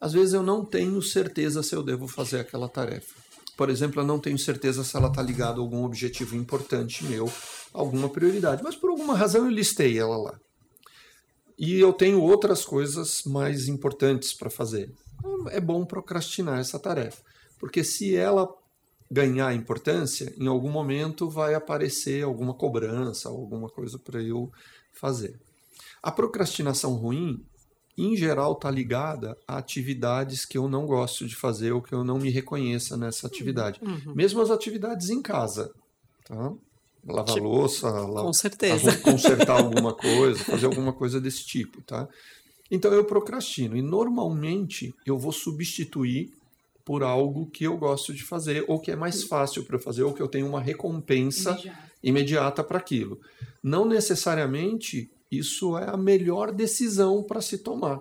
Às 0.00 0.12
vezes 0.12 0.34
eu 0.34 0.42
não 0.42 0.64
tenho 0.64 1.00
certeza 1.00 1.62
se 1.62 1.76
eu 1.76 1.82
devo 1.84 2.08
fazer 2.08 2.40
aquela 2.40 2.68
tarefa. 2.68 3.14
Por 3.56 3.70
exemplo, 3.70 4.02
eu 4.02 4.04
não 4.04 4.18
tenho 4.18 4.36
certeza 4.36 4.82
se 4.82 4.96
ela 4.96 5.06
está 5.06 5.22
ligada 5.22 5.58
a 5.58 5.62
algum 5.62 5.84
objetivo 5.84 6.34
importante 6.34 7.04
meu, 7.04 7.32
alguma 7.72 8.08
prioridade, 8.08 8.64
mas 8.64 8.74
por 8.74 8.90
alguma 8.90 9.16
razão 9.16 9.44
eu 9.44 9.50
listei 9.50 9.96
ela 9.96 10.16
lá. 10.16 10.40
E 11.58 11.80
eu 11.80 11.92
tenho 11.92 12.20
outras 12.20 12.64
coisas 12.64 13.22
mais 13.24 13.68
importantes 13.68 14.34
para 14.34 14.50
fazer. 14.50 14.92
é 15.50 15.60
bom 15.60 15.84
procrastinar 15.84 16.58
essa 16.58 16.78
tarefa. 16.78 17.22
Porque 17.58 17.82
se 17.82 18.14
ela 18.14 18.48
ganhar 19.10 19.54
importância, 19.54 20.32
em 20.36 20.46
algum 20.46 20.70
momento 20.70 21.30
vai 21.30 21.54
aparecer 21.54 22.24
alguma 22.24 22.52
cobrança, 22.52 23.28
alguma 23.28 23.68
coisa 23.68 23.98
para 23.98 24.22
eu 24.22 24.50
fazer. 24.92 25.38
A 26.02 26.10
procrastinação 26.10 26.94
ruim, 26.94 27.44
em 27.96 28.16
geral, 28.16 28.52
está 28.52 28.70
ligada 28.70 29.36
a 29.46 29.56
atividades 29.56 30.44
que 30.44 30.58
eu 30.58 30.68
não 30.68 30.86
gosto 30.86 31.26
de 31.26 31.34
fazer 31.34 31.72
ou 31.72 31.80
que 31.80 31.94
eu 31.94 32.04
não 32.04 32.18
me 32.18 32.30
reconheça 32.30 32.96
nessa 32.96 33.26
atividade. 33.26 33.80
Uhum. 33.82 34.14
Mesmo 34.14 34.40
as 34.40 34.50
atividades 34.50 35.08
em 35.08 35.22
casa. 35.22 35.72
Tá? 36.24 36.52
Lavar 37.06 37.34
tipo, 37.34 37.46
louça, 37.46 37.90
com 37.90 38.32
certeza. 38.32 38.96
consertar 38.98 39.60
alguma 39.60 39.94
coisa, 39.94 40.42
fazer 40.42 40.66
alguma 40.66 40.92
coisa 40.92 41.20
desse 41.20 41.46
tipo. 41.46 41.80
Tá? 41.82 42.08
Então 42.70 42.92
eu 42.92 43.04
procrastino. 43.04 43.76
E 43.76 43.82
normalmente 43.82 44.92
eu 45.06 45.16
vou 45.16 45.32
substituir 45.32 46.32
por 46.84 47.02
algo 47.02 47.46
que 47.46 47.64
eu 47.64 47.76
gosto 47.76 48.12
de 48.12 48.22
fazer, 48.22 48.64
ou 48.68 48.80
que 48.80 48.90
é 48.90 48.96
mais 48.96 49.24
fácil 49.24 49.64
para 49.64 49.76
eu 49.76 49.80
fazer, 49.80 50.02
ou 50.02 50.12
que 50.12 50.22
eu 50.22 50.28
tenho 50.28 50.46
uma 50.46 50.60
recompensa 50.60 51.50
imediata, 51.50 51.78
imediata 52.02 52.64
para 52.64 52.78
aquilo. 52.78 53.20
Não 53.62 53.84
necessariamente 53.84 55.10
isso 55.30 55.76
é 55.76 55.88
a 55.88 55.96
melhor 55.96 56.52
decisão 56.52 57.22
para 57.22 57.40
se 57.40 57.58
tomar. 57.58 58.00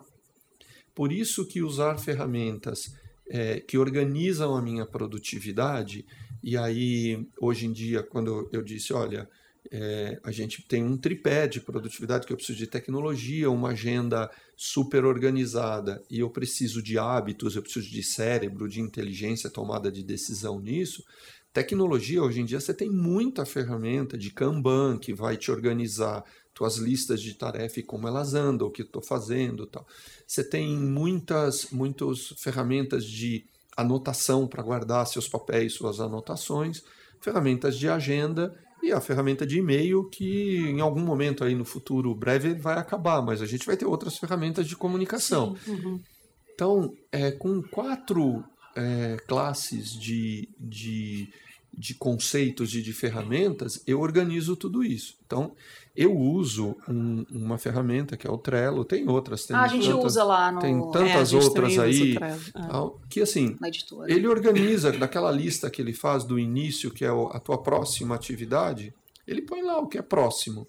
Por 0.93 1.11
isso 1.11 1.45
que 1.45 1.61
usar 1.61 1.97
ferramentas 1.97 2.93
é, 3.27 3.59
que 3.59 3.77
organizam 3.77 4.55
a 4.55 4.61
minha 4.61 4.85
produtividade, 4.85 6.05
e 6.45 6.55
aí 6.55 7.27
hoje 7.41 7.65
em 7.65 7.71
dia, 7.71 8.03
quando 8.03 8.47
eu 8.53 8.61
disse, 8.61 8.93
olha, 8.93 9.27
é, 9.71 10.19
a 10.23 10.31
gente 10.31 10.61
tem 10.67 10.83
um 10.83 10.95
tripé 10.95 11.47
de 11.47 11.59
produtividade 11.59 12.27
que 12.27 12.31
eu 12.31 12.37
preciso 12.37 12.59
de 12.59 12.67
tecnologia, 12.67 13.49
uma 13.49 13.69
agenda 13.69 14.29
super 14.55 15.05
organizada 15.05 16.03
e 16.07 16.19
eu 16.19 16.29
preciso 16.29 16.83
de 16.83 16.99
hábitos, 16.99 17.55
eu 17.55 17.63
preciso 17.63 17.89
de 17.89 18.03
cérebro, 18.03 18.69
de 18.69 18.79
inteligência, 18.79 19.49
tomada 19.49 19.91
de 19.91 20.03
decisão 20.03 20.59
nisso. 20.59 21.03
Tecnologia, 21.51 22.21
hoje 22.21 22.41
em 22.41 22.45
dia, 22.45 22.59
você 22.59 22.75
tem 22.75 22.91
muita 22.91 23.43
ferramenta 23.43 24.15
de 24.15 24.29
Kanban 24.29 24.99
que 24.99 25.15
vai 25.15 25.37
te 25.37 25.49
organizar 25.49 26.23
tuas 26.53 26.77
listas 26.77 27.23
de 27.23 27.33
tarefa 27.33 27.79
e 27.79 27.83
como 27.83 28.07
elas 28.07 28.35
andam, 28.35 28.67
o 28.67 28.71
que 28.71 28.83
estou 28.83 29.01
fazendo 29.01 29.65
tal. 29.65 29.87
Você 30.27 30.43
tem 30.43 30.77
muitas, 30.77 31.71
muitas 31.71 32.35
ferramentas 32.37 33.03
de 33.03 33.45
anotação 33.75 34.47
para 34.47 34.63
guardar 34.63 35.05
seus 35.07 35.27
papéis, 35.27 35.73
suas 35.73 35.99
anotações, 35.99 36.81
ferramentas 37.19 37.77
de 37.77 37.89
agenda 37.89 38.53
e 38.81 38.91
a 38.91 39.01
ferramenta 39.01 39.45
de 39.45 39.57
e-mail 39.57 40.07
que 40.09 40.59
em 40.59 40.79
algum 40.79 41.01
momento 41.01 41.43
aí 41.43 41.55
no 41.55 41.65
futuro 41.65 42.13
breve 42.13 42.53
vai 42.53 42.77
acabar, 42.77 43.21
mas 43.21 43.41
a 43.41 43.45
gente 43.45 43.65
vai 43.65 43.75
ter 43.75 43.85
outras 43.85 44.17
ferramentas 44.17 44.67
de 44.67 44.75
comunicação. 44.75 45.55
Uhum. 45.67 45.99
Então, 46.53 46.93
é, 47.11 47.31
com 47.31 47.61
quatro 47.61 48.43
é, 48.75 49.17
classes 49.27 49.91
de, 49.91 50.47
de, 50.59 51.27
de 51.77 51.93
conceitos 51.93 52.73
e 52.73 52.81
de, 52.81 52.93
ferramentas, 52.93 53.81
eu 53.85 53.99
organizo 53.99 54.55
tudo 54.55 54.83
isso. 54.83 55.15
Então, 55.25 55.53
eu 55.95 56.15
uso 56.15 56.75
um, 56.87 57.25
uma 57.31 57.57
ferramenta 57.57 58.17
que 58.17 58.27
é 58.27 58.29
o 58.29 58.37
Trello, 58.37 58.83
tem 58.83 59.07
outras. 59.07 59.45
Tem 59.45 59.55
ah, 59.55 59.63
a 59.63 59.67
gente 59.67 59.87
tantas, 59.87 60.05
usa 60.05 60.23
lá 60.23 60.51
no... 60.51 60.59
Tem 60.59 60.91
tantas 60.91 61.33
é, 61.33 61.35
outras 61.35 61.79
aí. 61.79 62.17
É. 62.17 62.37
Que 63.09 63.21
assim, 63.21 63.57
ele 64.07 64.27
organiza 64.27 64.91
daquela 64.91 65.31
lista 65.31 65.69
que 65.69 65.81
ele 65.81 65.93
faz 65.93 66.23
do 66.23 66.37
início, 66.37 66.91
que 66.91 67.05
é 67.05 67.09
a 67.09 67.39
tua 67.39 67.57
próxima 67.57 68.15
atividade, 68.15 68.93
ele 69.27 69.41
põe 69.41 69.61
lá 69.61 69.79
o 69.79 69.87
que 69.87 69.97
é 69.97 70.01
próximo. 70.01 70.67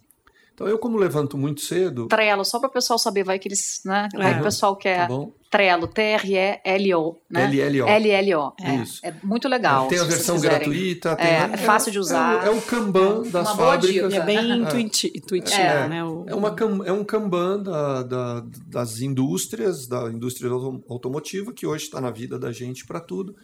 Então 0.56 0.66
eu, 0.66 0.78
como 0.78 0.96
levanto 0.96 1.36
muito 1.36 1.60
cedo. 1.60 2.06
Trello, 2.06 2.42
só 2.42 2.58
para 2.58 2.70
o 2.70 2.72
pessoal 2.72 2.98
saber, 2.98 3.22
vai 3.22 3.38
que 3.38 3.46
eles. 3.46 3.82
Né? 3.84 4.08
Vai 4.14 4.32
que 4.32 4.40
o 4.40 4.42
pessoal 4.42 4.74
quer. 4.74 5.06
Tá 5.06 5.14
Trello, 5.50 5.86
T-R-E-L-O. 5.86 7.18
Né? 7.30 7.44
L-L-O. 7.44 7.86
L-L-O. 7.86 8.52
É, 8.58 8.74
Isso. 8.76 9.00
É 9.04 9.14
muito 9.22 9.48
legal. 9.48 9.86
Tem 9.86 9.98
a 9.98 10.04
versão 10.04 10.40
gratuita. 10.40 11.14
Tem, 11.14 11.26
é, 11.26 11.50
é, 11.52 11.56
fácil 11.58 11.92
de 11.92 11.98
usar. 11.98 12.42
É, 12.42 12.48
é 12.48 12.50
o 12.50 12.62
Kanban 12.62 13.24
das 13.24 13.52
fábricas. 13.52 14.14
É 14.14 14.20
bem 14.22 14.50
intuitivo. 14.50 15.14
É, 15.52 15.88
né? 15.88 16.02
O, 16.02 16.24
é, 16.26 16.34
uma, 16.34 16.56
é 16.86 16.92
um 16.92 17.04
Kanban 17.04 17.62
da, 17.62 18.02
da, 18.02 18.44
das 18.66 19.02
indústrias, 19.02 19.86
da 19.86 20.10
indústria 20.10 20.50
automotiva, 20.88 21.52
que 21.52 21.66
hoje 21.66 21.84
está 21.84 22.00
na 22.00 22.10
vida 22.10 22.38
da 22.38 22.50
gente 22.50 22.86
para 22.86 22.98
tudo. 22.98 23.36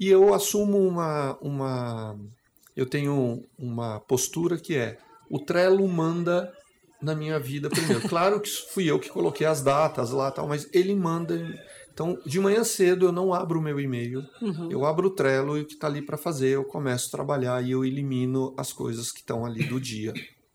E 0.00 0.08
eu 0.08 0.34
assumo 0.34 0.78
uma, 0.78 1.38
uma. 1.40 2.18
Eu 2.76 2.86
tenho 2.86 3.44
uma 3.56 4.00
postura 4.00 4.58
que 4.58 4.74
é 4.74 4.98
o 5.30 5.38
Trello 5.38 5.86
manda 5.88 6.52
na 7.00 7.14
minha 7.14 7.38
vida 7.38 7.68
primeiro. 7.68 8.08
Claro 8.08 8.40
que 8.40 8.50
fui 8.72 8.90
eu 8.90 8.98
que 8.98 9.08
coloquei 9.08 9.46
as 9.46 9.62
datas 9.62 10.10
lá, 10.10 10.30
tal, 10.30 10.48
mas 10.48 10.68
ele 10.72 10.94
manda. 10.94 11.36
Então, 11.92 12.18
de 12.26 12.38
manhã 12.38 12.62
cedo 12.62 13.06
eu 13.06 13.12
não 13.12 13.32
abro 13.32 13.58
o 13.58 13.62
meu 13.62 13.80
e-mail, 13.80 14.22
uhum. 14.42 14.70
eu 14.70 14.84
abro 14.84 15.08
o 15.08 15.10
Trello 15.10 15.56
e 15.56 15.62
o 15.62 15.66
que 15.66 15.74
está 15.74 15.86
ali 15.86 16.02
para 16.02 16.18
fazer, 16.18 16.50
eu 16.50 16.64
começo 16.64 17.08
a 17.08 17.10
trabalhar 17.10 17.64
e 17.64 17.70
eu 17.70 17.84
elimino 17.84 18.54
as 18.56 18.72
coisas 18.72 19.10
que 19.10 19.20
estão 19.20 19.46
ali 19.46 19.64
do 19.64 19.80
dia. 19.80 20.12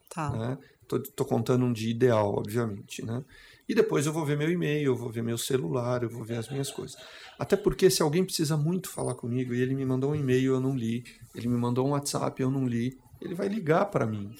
Tá. 0.08 0.30
Né? 0.30 0.58
Tô, 0.86 1.00
tô, 1.00 1.24
contando 1.24 1.64
um 1.64 1.72
dia 1.72 1.90
ideal, 1.90 2.34
obviamente, 2.34 3.04
né? 3.04 3.24
E 3.68 3.74
depois 3.74 4.06
eu 4.06 4.12
vou 4.12 4.26
ver 4.26 4.36
meu 4.36 4.50
e-mail, 4.50 4.86
eu 4.86 4.96
vou 4.96 5.08
ver 5.08 5.22
meu 5.22 5.38
celular, 5.38 6.02
eu 6.02 6.10
vou 6.10 6.22
ver 6.22 6.36
as 6.36 6.50
minhas 6.50 6.70
coisas. 6.70 6.96
Até 7.38 7.56
porque 7.56 7.88
se 7.88 8.02
alguém 8.02 8.24
precisa 8.24 8.56
muito 8.56 8.90
falar 8.90 9.14
comigo 9.14 9.54
e 9.54 9.60
ele 9.60 9.74
me 9.74 9.84
mandou 9.84 10.10
um 10.10 10.14
e-mail, 10.14 10.54
eu 10.54 10.60
não 10.60 10.76
li, 10.76 11.04
ele 11.34 11.48
me 11.48 11.56
mandou 11.56 11.86
um 11.86 11.90
WhatsApp, 11.90 12.40
eu 12.42 12.50
não 12.50 12.66
li, 12.66 12.98
ele 13.22 13.34
vai 13.34 13.48
ligar 13.48 13.86
para 13.86 14.06
mim. 14.06 14.34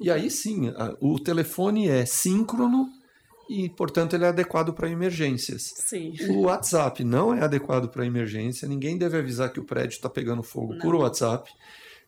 E 0.00 0.10
aí 0.10 0.30
sim, 0.30 0.72
o 1.00 1.18
telefone 1.18 1.88
é 1.88 2.04
síncrono 2.04 2.88
e, 3.48 3.68
portanto, 3.70 4.14
ele 4.14 4.24
é 4.24 4.28
adequado 4.28 4.72
para 4.74 4.90
emergências. 4.90 5.72
Sim. 5.76 6.12
O 6.28 6.42
WhatsApp 6.42 7.02
não 7.02 7.32
é 7.32 7.42
adequado 7.42 7.88
para 7.88 8.04
emergência, 8.04 8.68
ninguém 8.68 8.98
deve 8.98 9.16
avisar 9.16 9.50
que 9.50 9.58
o 9.58 9.64
prédio 9.64 9.96
está 9.96 10.08
pegando 10.08 10.42
fogo 10.42 10.74
não. 10.74 10.80
por 10.80 10.94
WhatsApp. 10.94 11.50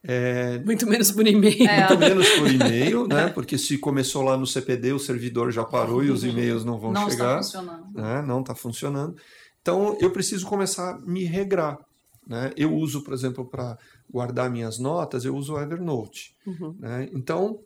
É... 0.03 0.59
Muito 0.61 0.87
menos 0.87 1.11
por 1.11 1.27
e-mail. 1.27 1.67
É. 1.67 1.89
Muito 1.89 1.99
menos 1.99 2.29
por 2.31 2.51
e-mail, 2.51 3.07
né? 3.07 3.29
Porque 3.29 3.57
se 3.59 3.79
começou 3.79 4.23
lá 4.23 4.37
no 4.37 4.47
CPD, 4.47 4.93
o 4.93 4.99
servidor 4.99 5.51
já 5.51 5.65
parou 5.65 6.05
e 6.05 6.11
os 6.11 6.25
e-mails 6.25 6.65
não 6.65 6.79
vão 6.79 6.93
não 6.93 7.09
chegar. 7.09 7.35
Não 7.35 7.41
está 7.41 7.59
funcionando. 7.59 7.95
Né? 7.95 8.23
Não 8.23 8.41
está 8.41 8.55
funcionando. 8.55 9.17
Então, 9.61 9.97
eu 10.01 10.11
preciso 10.11 10.47
começar 10.47 10.95
a 10.95 10.99
me 11.01 11.25
regrar. 11.25 11.79
Né? 12.27 12.51
Eu 12.57 12.75
uso, 12.75 13.03
por 13.03 13.13
exemplo, 13.13 13.49
para 13.49 13.77
guardar 14.11 14.51
minhas 14.51 14.79
notas, 14.79 15.25
eu 15.25 15.35
uso 15.35 15.55
o 15.55 15.61
Evernote. 15.61 16.37
Uhum. 16.47 16.77
Né? 16.79 17.09
Então, 17.13 17.61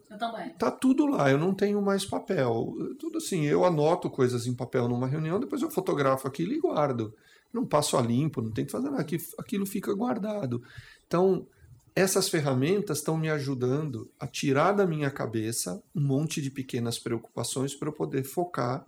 tá 0.58 0.70
tudo 0.70 1.06
lá, 1.06 1.30
eu 1.30 1.38
não 1.38 1.54
tenho 1.54 1.80
mais 1.80 2.04
papel. 2.04 2.74
Tudo 2.98 3.18
assim, 3.18 3.44
eu 3.44 3.64
anoto 3.64 4.10
coisas 4.10 4.46
em 4.46 4.54
papel 4.54 4.88
numa 4.88 5.06
reunião, 5.06 5.40
depois 5.40 5.62
eu 5.62 5.70
fotografo 5.70 6.28
aquilo 6.28 6.52
e 6.52 6.60
guardo. 6.60 7.14
Não 7.52 7.64
passo 7.64 7.96
a 7.96 8.02
limpo, 8.02 8.42
não 8.42 8.50
tem 8.50 8.64
que 8.64 8.72
fazer 8.72 8.90
nada, 8.90 9.06
aquilo 9.38 9.64
fica 9.66 9.94
guardado. 9.94 10.62
Então, 11.06 11.46
essas 11.94 12.28
ferramentas 12.28 12.98
estão 12.98 13.16
me 13.16 13.30
ajudando 13.30 14.10
a 14.18 14.26
tirar 14.26 14.72
da 14.72 14.86
minha 14.86 15.10
cabeça 15.10 15.82
um 15.94 16.00
monte 16.00 16.42
de 16.42 16.50
pequenas 16.50 16.98
preocupações 16.98 17.74
para 17.74 17.88
eu 17.88 17.92
poder 17.92 18.24
focar 18.24 18.84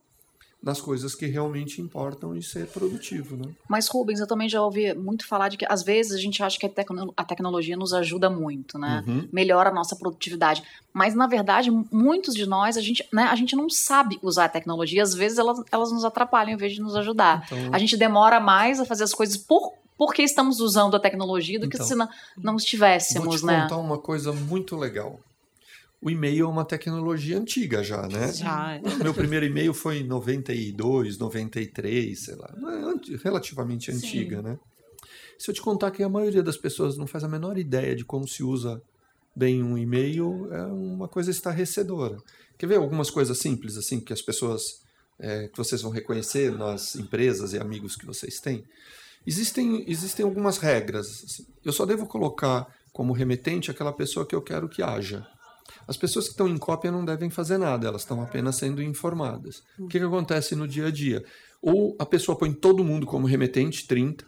nas 0.67 0.81
coisas 0.81 1.15
que 1.15 1.27
realmente 1.27 1.81
importam 1.81 2.35
e 2.35 2.43
ser 2.43 2.67
produtivo, 2.67 3.37
né? 3.37 3.55
Mas 3.69 3.87
Rubens, 3.87 4.19
eu 4.19 4.27
também 4.27 4.49
já 4.49 4.61
ouvi 4.61 4.93
muito 4.95 5.25
falar 5.25 5.49
de 5.49 5.57
que 5.57 5.65
às 5.69 5.85
vezes 5.85 6.11
a 6.11 6.19
gente 6.19 6.43
acha 6.43 6.59
que 6.59 6.67
a, 6.67 6.69
tecno 6.69 7.15
a 7.17 7.25
tecnologia 7.25 7.77
nos 7.77 7.95
ajuda 7.95 8.29
muito, 8.29 8.77
né? 8.77 9.05
Uhum. 9.07 9.29
Melhora 9.33 9.71
a 9.71 9.73
nossa 9.73 9.95
produtividade. 9.95 10.65
Mas 10.93 11.15
na 11.15 11.29
verdade, 11.29 11.71
muitos 11.71 12.35
de 12.35 12.47
nós 12.47 12.77
a 12.77 12.81
gente, 12.81 13.07
né, 13.13 13.23
a 13.23 13.37
gente 13.37 13.55
não 13.55 13.71
sabe 13.71 14.19
usar 14.21 14.47
a 14.47 14.49
tecnologia. 14.49 15.05
Às 15.05 15.15
vezes 15.15 15.39
elas, 15.39 15.63
elas 15.71 15.93
nos 15.93 16.05
atrapalham 16.05 16.55
em 16.55 16.57
vez 16.57 16.73
de 16.73 16.81
nos 16.81 16.97
ajudar. 16.97 17.47
Então... 17.47 17.71
A 17.73 17.79
gente 17.79 17.97
demora 17.97 18.41
mais 18.41 18.81
a 18.81 18.85
fazer 18.85 19.05
as 19.05 19.15
coisas 19.15 19.37
por 19.37 19.73
porque 19.97 20.23
estamos 20.23 20.61
usando 20.61 20.97
a 20.97 21.01
tecnologia 21.01 21.61
do 21.61 21.67
então, 21.67 21.81
que 21.81 21.87
se 21.87 21.95
não, 21.95 22.09
não 22.37 22.57
estivéssemos, 22.57 23.25
vou 23.25 23.37
te 23.39 23.47
né? 23.47 23.63
contar 23.63 23.79
uma 23.79 23.97
coisa 23.97 24.31
muito 24.31 24.77
legal 24.77 25.21
o 26.01 26.11
e-mail 26.11 26.45
é 26.45 26.49
uma 26.49 26.65
tecnologia 26.65 27.39
antiga 27.39 27.83
já, 27.83 28.07
né? 28.07 28.33
Já. 28.33 28.81
Meu 29.03 29.15
primeiro 29.15 29.47
e-mail 29.47 29.73
foi 29.73 29.99
em 29.99 30.05
92, 30.05 31.19
93, 31.19 32.19
sei 32.19 32.35
lá. 32.35 32.55
É 33.11 33.17
relativamente 33.23 33.91
antiga, 33.91 34.37
Sim. 34.37 34.43
né? 34.43 34.59
Se 35.39 35.51
eu 35.51 35.55
te 35.55 35.61
contar 35.61 35.91
que 35.91 36.03
a 36.03 36.09
maioria 36.09 36.43
das 36.43 36.57
pessoas 36.57 36.97
não 36.97 37.07
faz 37.07 37.25
a 37.25 37.29
menor 37.29 37.59
ideia 37.59 37.95
de 37.95 38.05
como 38.05 38.27
se 38.27 38.43
usa 38.43 38.81
bem 39.35 39.63
um 39.63 39.77
e-mail, 39.77 40.49
é 40.53 40.63
uma 40.65 41.09
coisa 41.09 41.31
estarrecedora. 41.31 42.17
Quer 42.57 42.67
ver 42.67 42.77
algumas 42.77 43.11
coisas 43.11 43.39
simples, 43.39 43.77
assim, 43.77 44.01
que 44.01 44.13
as 44.13 44.23
pessoas, 44.23 44.81
é, 45.19 45.49
que 45.49 45.59
vocês 45.59 45.83
vão 45.83 45.91
reconhecer 45.91 46.51
nas 46.53 46.97
empresas 46.97 47.53
e 47.53 47.59
amigos 47.59 47.97
que 47.97 48.07
vocês 48.07 48.41
têm? 48.41 48.65
Existem, 49.27 49.85
existem 49.91 50.25
algumas 50.25 50.57
regras. 50.57 51.25
Assim. 51.25 51.47
Eu 51.65 51.73
só 51.73 51.85
devo 51.85 52.07
colocar 52.07 52.67
como 52.93 53.13
remetente 53.13 53.71
aquela 53.71 53.93
pessoa 53.93 54.25
que 54.25 54.35
eu 54.35 54.41
quero 54.41 54.69
que 54.69 54.83
haja. 54.83 55.27
As 55.87 55.97
pessoas 55.97 56.27
que 56.27 56.33
estão 56.33 56.49
em 56.49 56.57
cópia 56.57 56.91
não 56.91 57.05
devem 57.05 57.31
fazer 57.31 57.59
nada, 57.59 57.87
elas 57.87 58.03
estão 58.03 58.23
apenas 58.23 58.57
sendo 58.57 58.83
informadas. 58.83 59.63
O 59.79 59.87
que, 59.87 59.99
que 59.99 60.05
acontece 60.05 60.55
no 60.55 60.67
dia 60.67 60.87
a 60.87 60.91
dia? 60.91 61.25
Ou 61.63 61.97
a 61.99 62.07
pessoa 62.07 62.37
põe 62.37 62.53
todo 62.53 62.85
mundo 62.85 63.07
como 63.07 63.27
remetente, 63.27 63.87
30, 63.87 64.25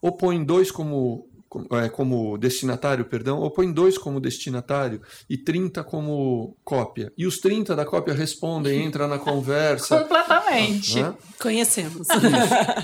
ou 0.00 0.12
põe 0.16 0.42
dois 0.42 0.70
como 0.70 1.28
é, 1.72 1.88
como 1.88 2.36
destinatário, 2.36 3.06
perdão, 3.06 3.38
ou 3.38 3.50
põe 3.50 3.72
dois 3.72 3.96
como 3.96 4.20
destinatário 4.20 5.00
e 5.28 5.36
30 5.38 5.82
como 5.82 6.56
cópia. 6.62 7.10
E 7.16 7.26
os 7.26 7.38
30 7.38 7.74
da 7.74 7.86
cópia 7.86 8.12
respondem, 8.12 8.82
entra 8.84 9.06
na 9.08 9.18
conversa. 9.18 9.98
Completamente. 9.98 11.00
Né? 11.00 11.14
Conhecemos. 11.40 12.06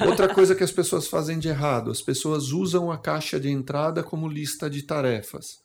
Outra 0.06 0.32
coisa 0.32 0.54
que 0.54 0.64
as 0.64 0.72
pessoas 0.72 1.06
fazem 1.06 1.38
de 1.38 1.48
errado, 1.48 1.90
as 1.90 2.00
pessoas 2.00 2.52
usam 2.52 2.90
a 2.90 2.96
caixa 2.96 3.38
de 3.38 3.50
entrada 3.50 4.02
como 4.02 4.28
lista 4.28 4.70
de 4.70 4.82
tarefas. 4.82 5.63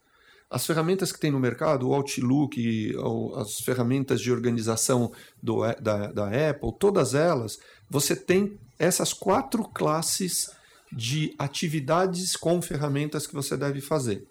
As 0.49 0.65
ferramentas 0.65 1.11
que 1.11 1.19
tem 1.19 1.29
no 1.29 1.39
mercado, 1.39 1.87
o 1.87 1.93
Outlook, 1.93 2.95
as 3.35 3.59
ferramentas 3.59 4.19
de 4.19 4.31
organização 4.31 5.11
do, 5.41 5.61
da, 5.79 6.07
da 6.11 6.49
Apple, 6.49 6.73
todas 6.79 7.13
elas, 7.13 7.59
você 7.87 8.15
tem 8.15 8.57
essas 8.79 9.13
quatro 9.13 9.63
classes 9.63 10.49
de 10.91 11.35
atividades 11.37 12.35
com 12.35 12.61
ferramentas 12.61 13.27
que 13.27 13.33
você 13.35 13.55
deve 13.55 13.79
fazer. 13.79 14.27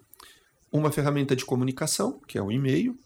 Uma 0.72 0.90
ferramenta 0.90 1.36
de 1.36 1.44
comunicação, 1.44 2.20
que 2.26 2.36
é 2.36 2.42
o 2.42 2.50
e-mail, 2.50 2.98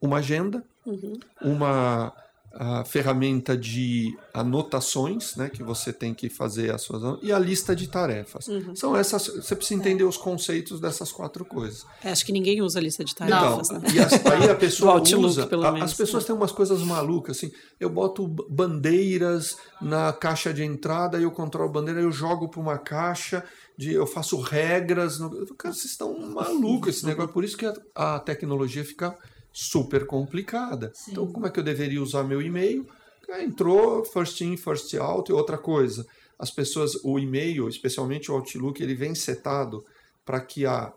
uma 0.00 0.18
agenda, 0.18 0.62
uhum. 0.84 1.18
uma 1.40 2.12
a 2.60 2.84
ferramenta 2.84 3.56
de 3.56 4.18
anotações, 4.34 5.36
né, 5.36 5.48
que 5.48 5.62
você 5.62 5.92
tem 5.92 6.12
que 6.12 6.28
fazer 6.28 6.74
as 6.74 6.82
suas 6.82 7.16
e 7.22 7.32
a 7.32 7.38
lista 7.38 7.74
de 7.74 7.86
tarefas. 7.86 8.48
Uhum. 8.48 8.74
São 8.74 8.96
essas, 8.96 9.28
você 9.28 9.54
precisa 9.54 9.78
entender 9.78 10.02
é. 10.02 10.06
os 10.06 10.16
conceitos 10.16 10.80
dessas 10.80 11.12
quatro 11.12 11.44
coisas. 11.44 11.86
É, 12.02 12.10
acho 12.10 12.26
que 12.26 12.32
ninguém 12.32 12.60
usa 12.60 12.80
a 12.80 12.82
lista 12.82 13.04
de 13.04 13.14
tarefas. 13.14 13.70
Então, 13.70 13.80
né? 13.80 13.88
e 13.94 14.00
as, 14.00 14.12
aí 14.26 14.50
a 14.50 14.56
pessoa 14.56 14.94
Outlook, 14.98 15.24
usa, 15.24 15.46
pelo 15.46 15.64
a, 15.64 15.70
menos. 15.70 15.92
as 15.92 15.96
pessoas 15.96 16.24
têm 16.24 16.34
umas 16.34 16.50
coisas 16.50 16.82
malucas 16.82 17.36
assim. 17.36 17.52
Eu 17.78 17.90
boto 17.90 18.26
bandeiras 18.26 19.56
na 19.80 20.12
caixa 20.12 20.52
de 20.52 20.64
entrada, 20.64 21.16
eu 21.20 21.30
controlo 21.30 21.70
bandeira, 21.70 22.00
eu 22.00 22.10
jogo 22.10 22.48
para 22.48 22.60
uma 22.60 22.76
caixa 22.76 23.44
de 23.76 23.92
eu 23.92 24.04
faço 24.04 24.40
regras. 24.40 25.20
No, 25.20 25.30
cara, 25.54 25.72
vocês 25.72 25.92
estão 25.92 26.18
malucos 26.18 26.96
esse 26.96 27.06
negócio. 27.06 27.32
Por 27.32 27.44
isso 27.44 27.56
que 27.56 27.66
a, 27.66 27.74
a 27.94 28.18
tecnologia 28.18 28.84
fica 28.84 29.16
super 29.58 30.06
complicada. 30.06 30.92
Sim. 30.94 31.10
Então, 31.10 31.26
como 31.26 31.46
é 31.46 31.50
que 31.50 31.58
eu 31.58 31.64
deveria 31.64 32.00
usar 32.00 32.22
meu 32.22 32.40
e-mail? 32.40 32.86
É, 33.28 33.42
entrou 33.42 34.04
first 34.04 34.40
in, 34.40 34.56
first 34.56 34.94
out 34.94 35.30
e 35.30 35.34
outra 35.34 35.58
coisa. 35.58 36.06
As 36.38 36.48
pessoas, 36.48 36.94
o 37.02 37.18
e-mail, 37.18 37.68
especialmente 37.68 38.30
o 38.30 38.34
Outlook, 38.34 38.80
ele 38.80 38.94
vem 38.94 39.16
setado 39.16 39.84
para 40.24 40.40
que 40.40 40.64
a 40.64 40.92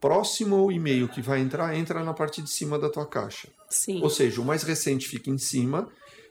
próximo 0.00 0.72
e-mail 0.72 1.08
que 1.08 1.20
vai 1.20 1.40
entrar 1.40 1.76
entra 1.76 2.02
na 2.02 2.14
parte 2.14 2.40
de 2.40 2.48
cima 2.48 2.78
da 2.78 2.88
tua 2.88 3.04
caixa. 3.04 3.48
Sim. 3.68 4.02
Ou 4.02 4.08
seja, 4.08 4.40
o 4.40 4.44
mais 4.44 4.62
recente 4.62 5.06
fica 5.06 5.28
em 5.28 5.36
cima 5.36 5.86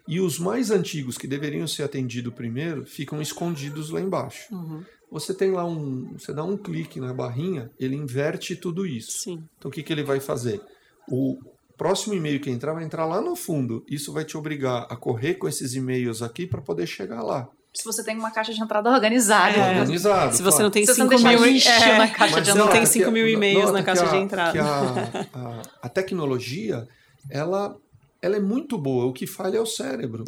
e 0.08 0.20
os 0.20 0.40
mais 0.40 0.72
antigos 0.72 1.20
que 1.20 1.28
deveriam 1.28 1.68
ser 1.68 1.84
atendidos 1.84 2.34
primeiro 2.34 2.84
ficam 2.84 3.22
escondidos 3.22 3.92
lá 3.92 4.02
embaixo. 4.02 4.52
Uhum. 4.52 4.84
Você 5.12 5.36
tem 5.36 5.52
lá 5.52 5.64
um, 5.64 6.18
você 6.18 6.34
dá 6.34 6.44
um 6.44 6.58
clique 6.58 7.00
na 7.00 7.14
barrinha, 7.14 7.70
ele 7.80 7.96
inverte 7.96 8.56
tudo 8.56 8.88
isso. 8.88 9.20
Sim. 9.20 9.44
Então 9.60 9.70
o 9.70 9.72
que, 9.72 9.84
que 9.84 9.94
ele 9.94 10.04
vai 10.04 10.20
fazer? 10.20 10.60
O, 11.08 11.38
próximo 11.80 12.14
e-mail 12.14 12.42
que 12.42 12.52
entrar 12.52 12.74
vai 12.74 12.84
entrar 12.84 13.06
lá 13.06 13.22
no 13.22 13.38
fundo. 13.38 13.86
Isso 13.88 14.12
vai 14.12 14.26
te 14.26 14.38
obrigar 14.38 14.86
a 14.90 14.98
correr 14.98 15.36
com 15.36 15.48
esses 15.48 15.74
e-mails 15.74 16.22
aqui 16.22 16.46
para 16.46 16.62
poder 16.62 16.86
chegar 16.86 17.24
lá. 17.24 17.48
Se 17.74 17.86
você 17.86 18.04
tem 18.04 18.18
uma 18.18 18.32
caixa 18.32 18.54
de 18.54 18.62
entrada 18.62 18.90
organizada. 18.90 19.56
É. 19.56 19.80
Organizado. 19.80 20.36
Se 20.36 20.44
você 20.44 20.62
não 20.62 20.70
tem 20.70 20.86
5 20.86 21.08
mil 21.08 21.46
é. 21.66 21.98
na 21.98 22.08
caixa 22.10 22.42
de 22.42 22.50
entrada. 22.50 22.60
Não 22.60 22.68
tem 22.68 22.86
5 22.86 23.12
mil 23.12 23.28
e-mails 23.28 23.72
na 23.72 23.82
caixa 23.82 24.04
a, 24.04 24.10
de 24.10 24.18
entrada. 24.18 24.60
A, 24.62 25.40
a, 25.40 25.62
a, 25.84 25.90
tecnologia, 25.90 26.86
ela, 27.30 27.78
ela 28.22 28.36
é 28.36 28.42
muito 28.42 28.78
boa. 28.78 29.06
O 29.06 29.14
que 29.14 29.26
falha 29.26 29.58
é 29.58 29.62
o 29.62 29.66
cérebro. 29.66 30.26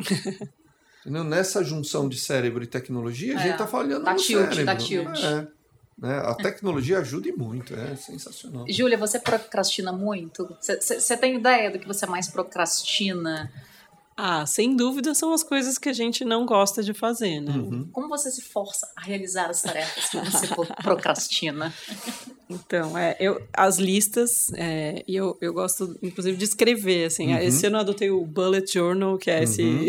Nessa 1.03 1.63
junção 1.63 2.07
de 2.07 2.17
cérebro 2.17 2.63
e 2.63 2.67
tecnologia, 2.67 3.35
a 3.35 3.41
gente 3.41 3.53
está 3.53 3.65
é. 3.65 3.67
falhando 3.67 4.05
tá 4.05 4.13
no 4.13 4.19
tilt, 4.19 4.53
cérebro. 4.53 4.65
Tá 4.65 4.75
tilt. 4.77 5.23
É. 5.23 5.47
Né? 5.97 6.17
A 6.17 6.33
tecnologia 6.33 6.99
ajuda 6.99 7.29
e 7.29 7.31
muito, 7.31 7.75
é 7.75 7.95
sensacional. 7.95 8.65
Júlia, 8.67 8.97
você 8.97 9.19
procrastina 9.19 9.91
muito? 9.91 10.55
Você 10.59 11.15
tem 11.17 11.35
ideia 11.35 11.69
do 11.69 11.79
que 11.79 11.87
você 11.87 12.05
mais 12.05 12.27
procrastina? 12.27 13.51
Ah, 14.15 14.45
sem 14.45 14.75
dúvida 14.75 15.15
são 15.15 15.33
as 15.33 15.43
coisas 15.43 15.77
que 15.77 15.89
a 15.89 15.93
gente 15.93 16.23
não 16.23 16.45
gosta 16.45 16.83
de 16.83 16.93
fazer, 16.93 17.39
né? 17.39 17.53
Uhum. 17.53 17.89
Como 17.91 18.07
você 18.07 18.29
se 18.29 18.41
força 18.41 18.87
a 18.95 19.01
realizar 19.01 19.49
as 19.49 19.61
tarefas 19.61 20.09
que 20.09 20.17
você 20.17 20.47
procrastina? 20.83 21.73
Então, 22.49 22.97
é, 22.97 23.15
eu, 23.19 23.41
as 23.53 23.77
listas, 23.77 24.51
é, 24.55 25.03
e 25.07 25.15
eu, 25.15 25.37
eu 25.39 25.53
gosto, 25.53 25.97
inclusive, 26.03 26.37
de 26.37 26.43
escrever, 26.43 27.05
assim. 27.05 27.31
Uhum. 27.31 27.39
Esse 27.39 27.65
ano 27.67 27.77
eu 27.77 27.81
adotei 27.81 28.11
o 28.11 28.25
Bullet 28.25 28.71
Journal, 28.71 29.17
que 29.17 29.31
é 29.31 29.37
uhum. 29.37 29.43
esse... 29.43 29.63
Uhum. 29.63 29.87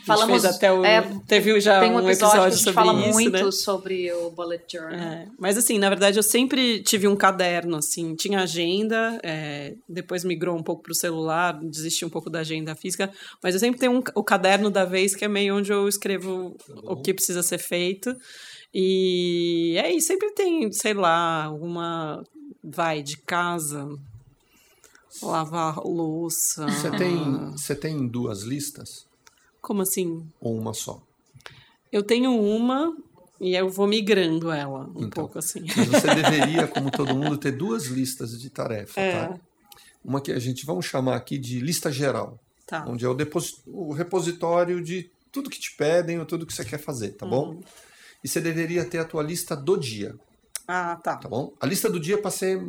Falamos... 0.06 0.44
até 0.44 0.72
o... 0.72 0.84
É, 0.84 1.02
teve 1.26 1.60
já 1.60 1.80
tem 1.80 1.92
um 1.92 2.00
episódio, 2.00 2.12
episódio 2.12 2.40
que 2.40 2.46
a 2.46 2.56
gente 2.56 2.72
fala 2.72 3.00
isso, 3.00 3.12
muito 3.12 3.44
né? 3.44 3.50
sobre 3.50 4.12
o 4.12 4.30
Bullet 4.30 4.64
Journal. 4.66 4.92
É, 4.94 5.28
mas, 5.38 5.58
assim, 5.58 5.78
na 5.78 5.90
verdade, 5.90 6.18
eu 6.18 6.22
sempre 6.22 6.82
tive 6.82 7.06
um 7.06 7.14
caderno, 7.14 7.76
assim. 7.76 8.14
Tinha 8.14 8.40
agenda, 8.40 9.20
é, 9.22 9.74
depois 9.86 10.24
migrou 10.24 10.56
um 10.56 10.62
pouco 10.62 10.82
para 10.82 10.92
o 10.92 10.94
celular, 10.94 11.58
desisti 11.62 12.04
um 12.04 12.10
pouco 12.10 12.30
da 12.30 12.40
agenda 12.40 12.74
física, 12.74 13.01
mas 13.42 13.54
eu 13.54 13.60
sempre 13.60 13.80
tenho 13.80 13.92
um, 13.92 14.02
o 14.14 14.22
caderno 14.22 14.70
da 14.70 14.84
vez, 14.84 15.14
que 15.14 15.24
é 15.24 15.28
meio 15.28 15.56
onde 15.56 15.72
eu 15.72 15.88
escrevo 15.88 16.56
tá 16.66 16.74
o 16.84 16.96
que 16.96 17.14
precisa 17.14 17.42
ser 17.42 17.58
feito. 17.58 18.14
E 18.74 19.78
aí 19.82 20.00
sempre 20.00 20.32
tem, 20.32 20.70
sei 20.72 20.94
lá, 20.94 21.44
alguma 21.44 22.24
vai 22.62 23.02
de 23.02 23.16
casa, 23.18 23.88
lavar 25.22 25.78
louça. 25.78 26.66
Você 26.66 26.90
tem, 26.90 27.50
você 27.50 27.74
tem 27.74 28.06
duas 28.06 28.42
listas? 28.42 29.06
Como 29.60 29.82
assim? 29.82 30.26
Ou 30.40 30.56
uma 30.56 30.72
só? 30.72 31.02
Eu 31.90 32.02
tenho 32.02 32.32
uma 32.32 32.96
e 33.40 33.54
eu 33.54 33.68
vou 33.68 33.88
migrando 33.88 34.50
ela 34.50 34.88
um 34.94 35.04
então, 35.04 35.10
pouco 35.10 35.38
assim. 35.38 35.64
Mas 35.76 35.88
você 35.88 36.06
deveria, 36.14 36.66
como 36.68 36.90
todo 36.90 37.14
mundo, 37.14 37.36
ter 37.36 37.52
duas 37.52 37.86
listas 37.86 38.40
de 38.40 38.48
tarefa, 38.48 39.00
é. 39.00 39.26
tá? 39.26 39.40
Uma 40.04 40.20
que 40.20 40.32
a 40.32 40.38
gente 40.38 40.64
vamos 40.64 40.86
chamar 40.86 41.16
aqui 41.16 41.36
de 41.38 41.60
lista 41.60 41.90
geral, 41.90 42.38
tá. 42.80 42.84
onde 42.88 43.04
é 43.04 43.08
o, 43.08 43.16
o 43.66 43.92
repositório 43.92 44.82
de 44.82 45.10
tudo 45.30 45.50
que 45.50 45.60
te 45.60 45.74
pedem 45.76 46.18
ou 46.18 46.26
tudo 46.26 46.46
que 46.46 46.52
você 46.52 46.64
quer 46.64 46.78
fazer, 46.78 47.10
tá 47.10 47.26
uhum. 47.26 47.30
bom? 47.30 47.62
e 48.22 48.28
você 48.28 48.40
deveria 48.40 48.84
ter 48.84 48.98
a 48.98 49.04
tua 49.04 49.22
lista 49.22 49.56
do 49.56 49.76
dia. 49.76 50.14
Ah, 50.66 50.96
tá. 50.96 51.16
Tá 51.16 51.28
bom? 51.28 51.52
A 51.60 51.66
lista 51.66 51.90
do 51.90 51.98
dia 51.98 52.14
é 52.14 52.18
para 52.18 52.30
ser 52.30 52.64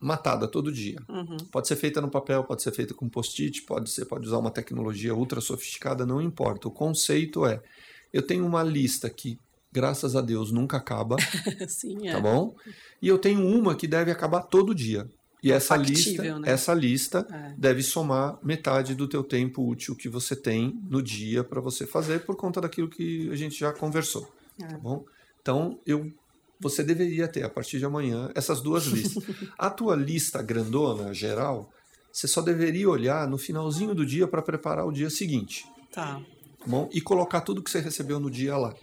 matada 0.00 0.48
todo 0.48 0.72
dia. 0.72 0.98
Uhum. 1.08 1.36
Pode 1.52 1.68
ser 1.68 1.76
feita 1.76 2.00
no 2.00 2.10
papel, 2.10 2.42
pode 2.44 2.62
ser 2.62 2.72
feita 2.72 2.94
com 2.94 3.08
post-it, 3.08 3.62
pode 3.62 3.90
ser, 3.90 4.06
pode 4.06 4.26
usar 4.26 4.38
uma 4.38 4.50
tecnologia 4.50 5.14
ultra 5.14 5.40
sofisticada, 5.40 6.06
não 6.06 6.22
importa. 6.22 6.68
O 6.68 6.70
conceito 6.70 7.44
é, 7.44 7.60
eu 8.12 8.22
tenho 8.22 8.46
uma 8.46 8.62
lista 8.62 9.10
que, 9.10 9.38
graças 9.70 10.16
a 10.16 10.20
Deus, 10.20 10.50
nunca 10.50 10.78
acaba. 10.78 11.16
Sim, 11.68 12.08
é. 12.08 12.12
Tá 12.12 12.20
bom? 12.20 12.54
E 13.02 13.08
eu 13.08 13.18
tenho 13.18 13.46
uma 13.46 13.74
que 13.74 13.86
deve 13.86 14.10
acabar 14.10 14.42
todo 14.42 14.74
dia. 14.74 15.08
E 15.42 15.52
essa 15.52 15.76
Factível, 15.76 16.22
lista, 16.22 16.38
né? 16.40 16.50
essa 16.50 16.74
lista 16.74 17.26
é. 17.30 17.54
deve 17.56 17.82
somar 17.82 18.38
metade 18.42 18.94
do 18.94 19.06
teu 19.06 19.22
tempo 19.22 19.68
útil 19.68 19.94
que 19.94 20.08
você 20.08 20.34
tem 20.34 20.80
no 20.88 21.00
dia 21.00 21.44
para 21.44 21.60
você 21.60 21.86
fazer 21.86 22.24
por 22.24 22.36
conta 22.36 22.60
daquilo 22.60 22.88
que 22.88 23.30
a 23.30 23.36
gente 23.36 23.58
já 23.58 23.72
conversou. 23.72 24.28
Tá 24.58 24.66
é. 24.66 24.76
bom? 24.76 25.04
Então, 25.40 25.78
eu 25.86 26.12
você 26.60 26.82
deveria 26.82 27.28
ter, 27.28 27.44
a 27.44 27.48
partir 27.48 27.78
de 27.78 27.84
amanhã, 27.84 28.30
essas 28.34 28.60
duas 28.60 28.84
listas. 28.86 29.22
a 29.56 29.70
tua 29.70 29.94
lista 29.94 30.42
grandona, 30.42 31.14
geral, 31.14 31.70
você 32.12 32.26
só 32.26 32.42
deveria 32.42 32.88
olhar 32.90 33.28
no 33.28 33.38
finalzinho 33.38 33.94
do 33.94 34.04
dia 34.04 34.26
para 34.26 34.42
preparar 34.42 34.84
o 34.86 34.92
dia 34.92 35.08
seguinte. 35.08 35.64
Tá. 35.92 36.14
tá. 36.14 36.22
Bom, 36.66 36.90
e 36.92 37.00
colocar 37.00 37.42
tudo 37.42 37.62
que 37.62 37.70
você 37.70 37.80
recebeu 37.80 38.18
no 38.18 38.30
dia 38.30 38.56
lá. 38.56 38.74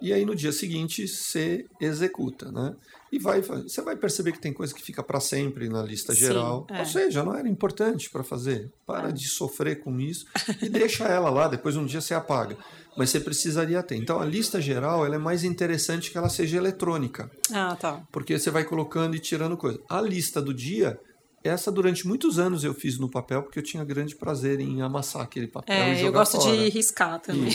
E 0.00 0.12
aí 0.12 0.24
no 0.24 0.34
dia 0.34 0.52
seguinte 0.52 1.06
você 1.06 1.66
executa, 1.80 2.50
né? 2.52 2.74
E 3.10 3.18
vai, 3.18 3.40
você 3.40 3.80
vai 3.80 3.96
perceber 3.96 4.32
que 4.32 4.38
tem 4.38 4.52
coisa 4.52 4.74
que 4.74 4.82
fica 4.82 5.02
para 5.02 5.18
sempre 5.18 5.68
na 5.68 5.82
lista 5.82 6.12
Sim, 6.12 6.20
geral. 6.20 6.66
É. 6.70 6.80
Ou 6.80 6.86
seja, 6.86 7.24
não 7.24 7.34
era 7.34 7.48
importante 7.48 8.10
para 8.10 8.22
fazer. 8.22 8.70
Para 8.86 9.08
é. 9.08 9.12
de 9.12 9.28
sofrer 9.28 9.80
com 9.80 9.98
isso 9.98 10.26
e 10.60 10.68
deixa 10.68 11.04
ela 11.04 11.30
lá. 11.30 11.48
Depois 11.48 11.76
um 11.76 11.86
dia 11.86 12.00
você 12.00 12.14
apaga 12.14 12.56
mas 12.98 13.10
você 13.10 13.20
precisaria 13.20 13.80
ter. 13.80 13.94
Então 13.94 14.20
a 14.20 14.24
lista 14.24 14.60
geral 14.60 15.06
ela 15.06 15.14
é 15.14 15.18
mais 15.18 15.44
interessante 15.44 16.10
que 16.10 16.18
ela 16.18 16.28
seja 16.28 16.56
eletrônica. 16.56 17.30
Ah, 17.52 17.76
tá. 17.76 18.02
Porque 18.10 18.36
você 18.36 18.50
vai 18.50 18.64
colocando 18.64 19.14
e 19.14 19.20
tirando 19.20 19.56
coisa. 19.56 19.80
A 19.88 20.00
lista 20.00 20.42
do 20.42 20.52
dia, 20.52 20.98
essa 21.42 21.70
durante 21.70 22.06
muitos 22.06 22.38
anos 22.38 22.64
eu 22.64 22.74
fiz 22.74 22.98
no 22.98 23.08
papel 23.08 23.42
porque 23.42 23.58
eu 23.58 23.62
tinha 23.62 23.84
grande 23.84 24.16
prazer 24.16 24.60
em 24.60 24.82
amassar 24.82 25.22
aquele 25.22 25.46
papel 25.46 25.74
é, 25.74 25.92
e 25.92 25.96
jogar 25.96 26.06
eu 26.06 26.12
gosto 26.12 26.40
fora. 26.40 26.56
de 26.56 26.68
riscar 26.68 27.20
também. 27.20 27.48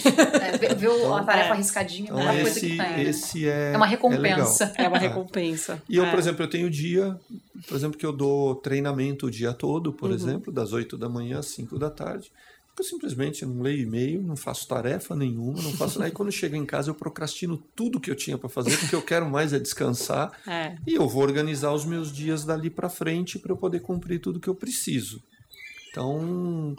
É, 0.61 0.73
viu 0.75 0.95
então, 0.95 1.15
a 1.15 1.23
tarefa 1.23 1.53
é. 1.53 1.57
riscadinha, 1.57 2.09
então, 2.09 2.19
é 2.19 2.41
esse, 2.41 2.77
coisa 2.77 2.93
que 2.93 3.01
esse 3.01 3.47
é 3.47 3.73
É 3.73 3.77
uma 3.77 3.86
recompensa. 3.86 4.73
É, 4.77 4.84
é 4.84 4.88
uma 4.88 4.97
recompensa. 4.97 5.81
E 5.89 5.97
eu, 5.97 6.09
por 6.09 6.19
exemplo, 6.19 6.43
eu 6.43 6.49
tenho 6.49 6.69
dia, 6.69 7.19
por 7.67 7.75
exemplo, 7.75 7.97
que 7.97 8.05
eu 8.05 8.13
dou 8.13 8.55
treinamento 8.55 9.27
o 9.27 9.31
dia 9.31 9.53
todo, 9.53 9.91
por 9.91 10.09
uhum. 10.09 10.15
exemplo, 10.15 10.53
das 10.53 10.73
8 10.73 10.97
da 10.97 11.09
manhã 11.09 11.39
às 11.39 11.47
5 11.47 11.77
da 11.77 11.89
tarde. 11.89 12.31
Eu 12.78 12.84
simplesmente 12.84 13.45
não 13.45 13.61
leio 13.61 13.84
e-mail, 13.84 14.24
não 14.24 14.36
faço 14.36 14.67
tarefa 14.67 15.15
nenhuma, 15.15 15.61
não 15.61 15.74
faço 15.74 15.99
nada. 15.99 16.09
E 16.09 16.11
quando 16.11 16.32
chego 16.32 16.55
em 16.55 16.65
casa, 16.65 16.89
eu 16.89 16.95
procrastino 16.95 17.55
tudo 17.76 17.99
que 17.99 18.09
eu 18.09 18.15
tinha 18.15 18.38
para 18.38 18.49
fazer, 18.49 18.76
porque 18.78 18.95
eu 18.95 19.01
quero 19.01 19.30
mais 19.30 19.53
é 19.53 19.59
descansar. 19.59 20.32
É. 20.45 20.76
E 20.86 20.95
eu 20.95 21.07
vou 21.07 21.24
organizar 21.24 21.71
os 21.71 21.86
meus 21.86 22.11
dias 22.11 22.43
dali 22.43 22.69
para 22.69 22.89
frente 22.89 23.39
para 23.39 23.51
eu 23.51 23.57
poder 23.57 23.80
cumprir 23.80 24.19
tudo 24.19 24.39
que 24.39 24.47
eu 24.47 24.55
preciso. 24.55 25.24
Então, 25.89 26.76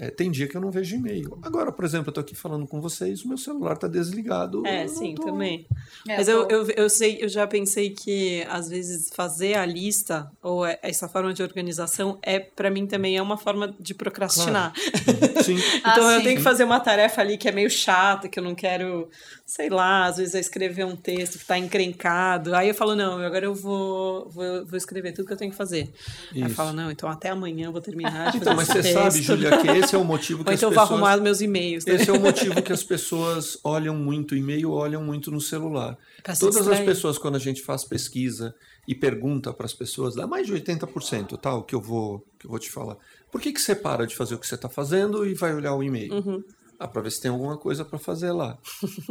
É, 0.00 0.10
tem 0.10 0.30
dia 0.30 0.46
que 0.46 0.56
eu 0.56 0.60
não 0.60 0.70
vejo 0.70 0.94
e-mail. 0.94 1.36
Agora, 1.42 1.72
por 1.72 1.84
exemplo, 1.84 2.06
eu 2.06 2.10
estou 2.10 2.22
aqui 2.22 2.34
falando 2.34 2.66
com 2.68 2.80
vocês, 2.80 3.24
o 3.24 3.28
meu 3.28 3.36
celular 3.36 3.74
está 3.74 3.88
desligado. 3.88 4.64
É, 4.64 4.86
sim, 4.86 5.14
tô... 5.16 5.24
também. 5.24 5.66
É, 6.08 6.16
Mas 6.16 6.28
eu, 6.28 6.46
eu, 6.48 6.70
eu, 6.70 6.88
sei, 6.88 7.18
eu 7.20 7.28
já 7.28 7.46
pensei 7.48 7.90
que 7.90 8.46
às 8.48 8.68
vezes 8.68 9.10
fazer 9.12 9.56
a 9.56 9.66
lista 9.66 10.30
ou 10.40 10.64
é, 10.64 10.78
essa 10.82 11.08
forma 11.08 11.34
de 11.34 11.42
organização 11.42 12.16
é 12.22 12.38
para 12.38 12.70
mim 12.70 12.86
também 12.86 13.16
é 13.16 13.22
uma 13.22 13.36
forma 13.36 13.74
de 13.80 13.92
procrastinar. 13.92 14.72
Claro. 14.72 15.44
Sim. 15.44 15.56
então 15.78 16.06
ah, 16.06 16.12
eu 16.12 16.18
sim. 16.18 16.24
tenho 16.24 16.36
que 16.36 16.42
fazer 16.42 16.62
uma 16.62 16.78
tarefa 16.78 17.20
ali 17.20 17.36
que 17.36 17.48
é 17.48 17.52
meio 17.52 17.68
chata, 17.68 18.28
que 18.28 18.38
eu 18.38 18.42
não 18.42 18.54
quero, 18.54 19.08
sei 19.48 19.70
lá, 19.70 20.04
às 20.04 20.18
vezes 20.18 20.34
é 20.34 20.40
escrever 20.40 20.84
um 20.84 20.94
texto 20.94 21.32
que 21.32 21.38
está 21.38 21.56
encrencado. 21.56 22.54
Aí 22.54 22.68
eu 22.68 22.74
falo, 22.74 22.94
não, 22.94 23.18
agora 23.18 23.46
eu 23.46 23.54
vou, 23.54 24.28
vou, 24.28 24.66
vou 24.66 24.76
escrever 24.76 25.12
tudo 25.12 25.26
que 25.26 25.32
eu 25.32 25.38
tenho 25.38 25.50
que 25.50 25.56
fazer. 25.56 25.90
Isso. 26.30 26.34
Aí 26.34 26.42
eu 26.42 26.50
falo, 26.50 26.74
não, 26.74 26.90
então 26.90 27.08
até 27.08 27.30
amanhã 27.30 27.68
eu 27.68 27.72
vou 27.72 27.80
terminar 27.80 28.30
de 28.30 28.36
Então, 28.36 28.54
mas 28.54 28.68
você 28.68 28.82
texto. 28.82 28.92
sabe, 28.92 29.22
Júlia, 29.22 29.56
que 29.56 29.66
esse 29.68 29.94
é 29.94 29.98
o 29.98 30.04
motivo 30.04 30.44
que 30.44 30.50
Ou 30.50 30.54
então 30.54 30.68
as 30.68 30.74
pessoas... 30.74 30.90
eu 30.90 30.96
vou 30.98 31.06
arrumar 31.06 31.22
meus 31.22 31.40
e-mails. 31.40 31.86
Né? 31.86 31.94
Esse 31.94 32.10
é 32.10 32.12
o 32.12 32.20
motivo 32.20 32.60
que 32.60 32.74
as 32.74 32.84
pessoas 32.84 33.58
olham 33.64 33.96
muito 33.96 34.36
e-mail, 34.36 34.70
olham 34.70 35.02
muito 35.02 35.30
no 35.30 35.40
celular. 35.40 35.96
Todas 36.38 36.68
as 36.68 36.80
pessoas, 36.80 37.16
quando 37.16 37.36
a 37.36 37.40
gente 37.40 37.62
faz 37.62 37.84
pesquisa 37.84 38.54
e 38.86 38.94
pergunta 38.94 39.50
para 39.54 39.64
as 39.64 39.72
pessoas, 39.72 40.14
dá 40.14 40.26
mais 40.26 40.46
de 40.46 40.52
80%, 40.52 41.38
tal, 41.40 41.62
que 41.62 41.74
eu 41.74 41.80
vou, 41.80 42.22
que 42.38 42.44
eu 42.44 42.50
vou 42.50 42.58
te 42.58 42.70
falar. 42.70 42.98
Por 43.32 43.40
que, 43.40 43.50
que 43.50 43.60
você 43.62 43.74
para 43.74 44.06
de 44.06 44.14
fazer 44.14 44.34
o 44.34 44.38
que 44.38 44.46
você 44.46 44.56
está 44.56 44.68
fazendo 44.68 45.26
e 45.26 45.32
vai 45.32 45.54
olhar 45.54 45.74
o 45.74 45.82
e-mail? 45.82 46.12
Uhum. 46.12 46.44
Ah, 46.78 46.86
para 46.86 47.02
ver 47.02 47.10
se 47.10 47.20
tem 47.20 47.30
alguma 47.30 47.56
coisa 47.56 47.84
para 47.84 47.98
fazer 47.98 48.30
lá. 48.30 48.56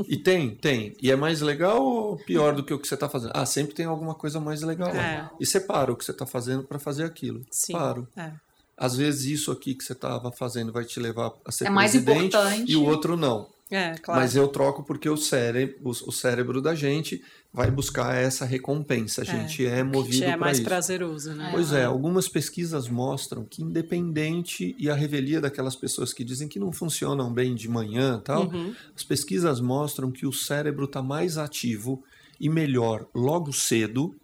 e 0.07 0.15
tem, 0.15 0.55
tem. 0.55 0.95
E 1.01 1.11
é 1.11 1.15
mais 1.17 1.41
legal 1.41 1.83
ou 1.83 2.17
pior 2.17 2.55
do 2.55 2.63
que 2.63 2.73
o 2.73 2.79
que 2.79 2.87
você 2.87 2.93
está 2.93 3.09
fazendo? 3.09 3.31
Ah, 3.35 3.45
sempre 3.45 3.75
tem 3.75 3.85
alguma 3.85 4.15
coisa 4.15 4.39
mais 4.39 4.61
legal 4.61 4.89
é. 4.89 4.93
lá. 4.93 5.31
E 5.39 5.45
você 5.45 5.59
para 5.59 5.91
o 5.91 5.95
que 5.97 6.05
você 6.05 6.11
está 6.11 6.25
fazendo 6.25 6.63
para 6.63 6.79
fazer 6.79 7.03
aquilo. 7.03 7.41
Sim. 7.51 7.73
Paro. 7.73 8.07
É. 8.15 8.31
Às 8.77 8.95
vezes 8.95 9.25
isso 9.25 9.51
aqui 9.51 9.73
que 9.75 9.83
você 9.83 9.93
estava 9.93 10.31
fazendo 10.31 10.71
vai 10.71 10.85
te 10.85 10.99
levar 10.99 11.33
a 11.43 11.51
ser 11.51 11.67
é 11.67 11.71
presidente 11.73 12.37
e 12.67 12.75
o 12.75 12.85
outro 12.85 13.17
não. 13.17 13.49
É, 13.69 13.95
claro. 13.95 14.21
Mas 14.21 14.35
eu 14.35 14.47
troco 14.47 14.83
porque 14.83 15.09
o 15.09 15.17
cérebro, 15.17 15.77
o 15.83 16.11
cérebro 16.11 16.61
da 16.61 16.73
gente 16.73 17.21
vai 17.53 17.71
buscar 17.71 18.15
essa 18.15 18.45
recompensa. 18.45 19.21
A 19.21 19.23
é, 19.23 19.27
gente 19.27 19.65
é, 19.65 19.79
é 19.79 19.83
movido 19.83 20.19
para 20.19 20.33
é 20.33 20.37
mais 20.37 20.57
isso. 20.57 20.67
prazeroso, 20.67 21.33
né? 21.33 21.49
Pois 21.51 21.71
é, 21.73 21.85
algumas 21.85 22.27
pesquisas 22.27 22.87
mostram 22.87 23.45
que 23.45 23.63
independente 23.63 24.75
e 24.77 24.89
a 24.89 24.95
revelia 24.95 25.41
daquelas 25.41 25.75
pessoas 25.75 26.13
que 26.13 26.23
dizem 26.23 26.47
que 26.47 26.59
não 26.59 26.71
funcionam 26.71 27.33
bem 27.33 27.55
de 27.55 27.67
manhã, 27.67 28.21
tal, 28.23 28.47
uhum. 28.47 28.75
as 28.95 29.03
pesquisas 29.03 29.59
mostram 29.59 30.11
que 30.11 30.25
o 30.25 30.33
cérebro 30.33 30.85
está 30.85 31.01
mais 31.01 31.37
ativo 31.37 32.03
e 32.39 32.49
melhor 32.49 33.07
logo 33.13 33.51
cedo 33.51 34.15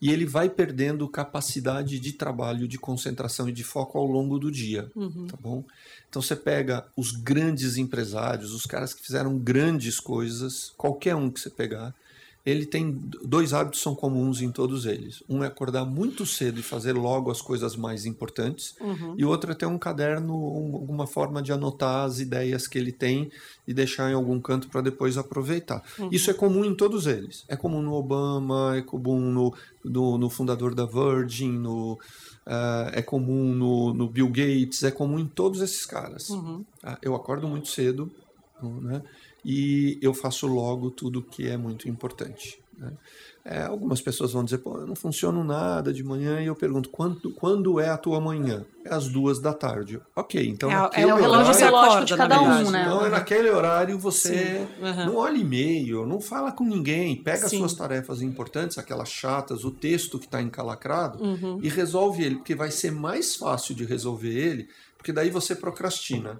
e 0.00 0.10
ele 0.10 0.24
vai 0.24 0.48
perdendo 0.48 1.08
capacidade 1.08 1.98
de 1.98 2.12
trabalho, 2.12 2.68
de 2.68 2.78
concentração 2.78 3.48
e 3.48 3.52
de 3.52 3.64
foco 3.64 3.98
ao 3.98 4.04
longo 4.04 4.38
do 4.38 4.50
dia, 4.50 4.90
uhum. 4.94 5.26
tá 5.26 5.36
bom? 5.40 5.64
Então 6.08 6.22
você 6.22 6.36
pega 6.36 6.86
os 6.96 7.10
grandes 7.10 7.76
empresários, 7.76 8.52
os 8.52 8.64
caras 8.64 8.94
que 8.94 9.02
fizeram 9.02 9.36
grandes 9.36 9.98
coisas, 9.98 10.72
qualquer 10.76 11.16
um 11.16 11.30
que 11.30 11.40
você 11.40 11.50
pegar, 11.50 11.94
ele 12.48 12.64
tem 12.64 12.90
dois 13.22 13.52
hábitos 13.52 13.82
são 13.82 13.94
comuns 13.94 14.40
em 14.40 14.50
todos 14.50 14.86
eles. 14.86 15.22
Um 15.28 15.44
é 15.44 15.46
acordar 15.46 15.84
muito 15.84 16.24
cedo 16.24 16.60
e 16.60 16.62
fazer 16.62 16.92
logo 16.92 17.30
as 17.30 17.42
coisas 17.42 17.76
mais 17.76 18.06
importantes, 18.06 18.74
uhum. 18.80 19.14
e 19.16 19.24
outro 19.24 19.52
é 19.52 19.54
ter 19.54 19.66
um 19.66 19.78
caderno, 19.78 20.34
um, 20.34 20.74
alguma 20.74 21.06
forma 21.06 21.42
de 21.42 21.52
anotar 21.52 22.06
as 22.06 22.20
ideias 22.20 22.66
que 22.66 22.78
ele 22.78 22.92
tem 22.92 23.30
e 23.66 23.74
deixar 23.74 24.10
em 24.10 24.14
algum 24.14 24.40
canto 24.40 24.68
para 24.68 24.80
depois 24.80 25.18
aproveitar. 25.18 25.82
Uhum. 25.98 26.08
Isso 26.10 26.30
é 26.30 26.34
comum 26.34 26.64
em 26.64 26.74
todos 26.74 27.06
eles. 27.06 27.44
É 27.48 27.56
comum 27.56 27.82
no 27.82 27.92
Obama, 27.92 28.76
é 28.76 28.82
comum 28.82 29.20
no, 29.20 29.54
no, 29.84 30.16
no 30.16 30.30
fundador 30.30 30.74
da 30.74 30.86
Virgin, 30.86 31.52
no, 31.52 31.92
uh, 31.92 32.88
é 32.92 33.02
comum 33.02 33.52
no, 33.52 33.92
no, 33.92 34.08
Bill 34.08 34.28
Gates, 34.28 34.82
é 34.82 34.90
comum 34.90 35.18
em 35.18 35.26
todos 35.26 35.60
esses 35.60 35.84
caras. 35.84 36.30
Uhum. 36.30 36.64
Uh, 36.82 36.96
eu 37.02 37.14
acordo 37.14 37.46
muito 37.46 37.68
cedo, 37.68 38.10
né? 38.62 39.02
E 39.44 39.98
eu 40.02 40.12
faço 40.12 40.46
logo 40.46 40.90
tudo 40.90 41.22
que 41.22 41.48
é 41.48 41.56
muito 41.56 41.88
importante. 41.88 42.60
Né? 42.78 42.92
É, 43.44 43.62
algumas 43.62 44.00
pessoas 44.00 44.32
vão 44.32 44.44
dizer, 44.44 44.58
pô, 44.58 44.78
eu 44.78 44.86
não 44.86 44.94
funciono 44.94 45.42
nada 45.42 45.90
de 45.90 46.04
manhã, 46.04 46.40
e 46.40 46.46
eu 46.46 46.54
pergunto, 46.54 46.90
quando, 46.90 47.32
quando 47.32 47.80
é 47.80 47.88
a 47.88 47.96
tua 47.96 48.20
manhã? 48.20 48.64
É 48.84 48.92
às 48.92 49.08
duas 49.08 49.40
da 49.40 49.54
tarde. 49.54 49.98
Ok, 50.14 50.46
então 50.46 50.70
é, 50.70 50.74
naquele 50.74 51.10
é 51.10 51.14
o 51.14 51.16
relógio 51.16 51.66
horário, 51.66 52.04
de 52.04 52.16
cada 52.16 52.40
um, 52.42 52.70
né? 52.70 52.82
Então, 52.82 53.06
é 53.06 53.08
naquele 53.08 53.48
horário 53.48 53.98
você 53.98 54.66
uhum. 54.80 55.06
não 55.06 55.16
olha 55.16 55.38
e-mail, 55.38 56.06
não 56.06 56.20
fala 56.20 56.52
com 56.52 56.62
ninguém, 56.62 57.16
pega 57.16 57.38
Sim. 57.38 57.44
as 57.44 57.52
suas 57.52 57.74
tarefas 57.74 58.20
importantes, 58.20 58.76
aquelas 58.76 59.08
chatas, 59.08 59.64
o 59.64 59.70
texto 59.70 60.18
que 60.18 60.26
está 60.26 60.42
encalacrado, 60.42 61.22
uhum. 61.22 61.58
e 61.62 61.70
resolve 61.70 62.22
ele, 62.22 62.36
porque 62.36 62.54
vai 62.54 62.70
ser 62.70 62.92
mais 62.92 63.34
fácil 63.34 63.74
de 63.74 63.84
resolver 63.84 64.28
ele, 64.28 64.68
porque 64.98 65.12
daí 65.12 65.30
você 65.30 65.54
procrastina 65.54 66.38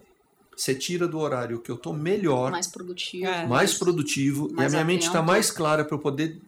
você 0.58 0.74
tira 0.74 1.06
do 1.06 1.18
horário 1.18 1.60
que 1.60 1.70
eu 1.70 1.76
tô 1.76 1.92
melhor, 1.92 2.50
mais 2.50 2.66
produtivo, 2.66 3.26
é, 3.26 3.46
mais 3.46 3.74
produtivo, 3.74 4.48
mais 4.52 4.72
e 4.72 4.76
a 4.76 4.78
minha 4.78 4.84
mente 4.84 5.06
está 5.06 5.22
mais 5.22 5.50
clara 5.52 5.84
para 5.84 5.94
eu 5.94 6.00
poder 6.00 6.40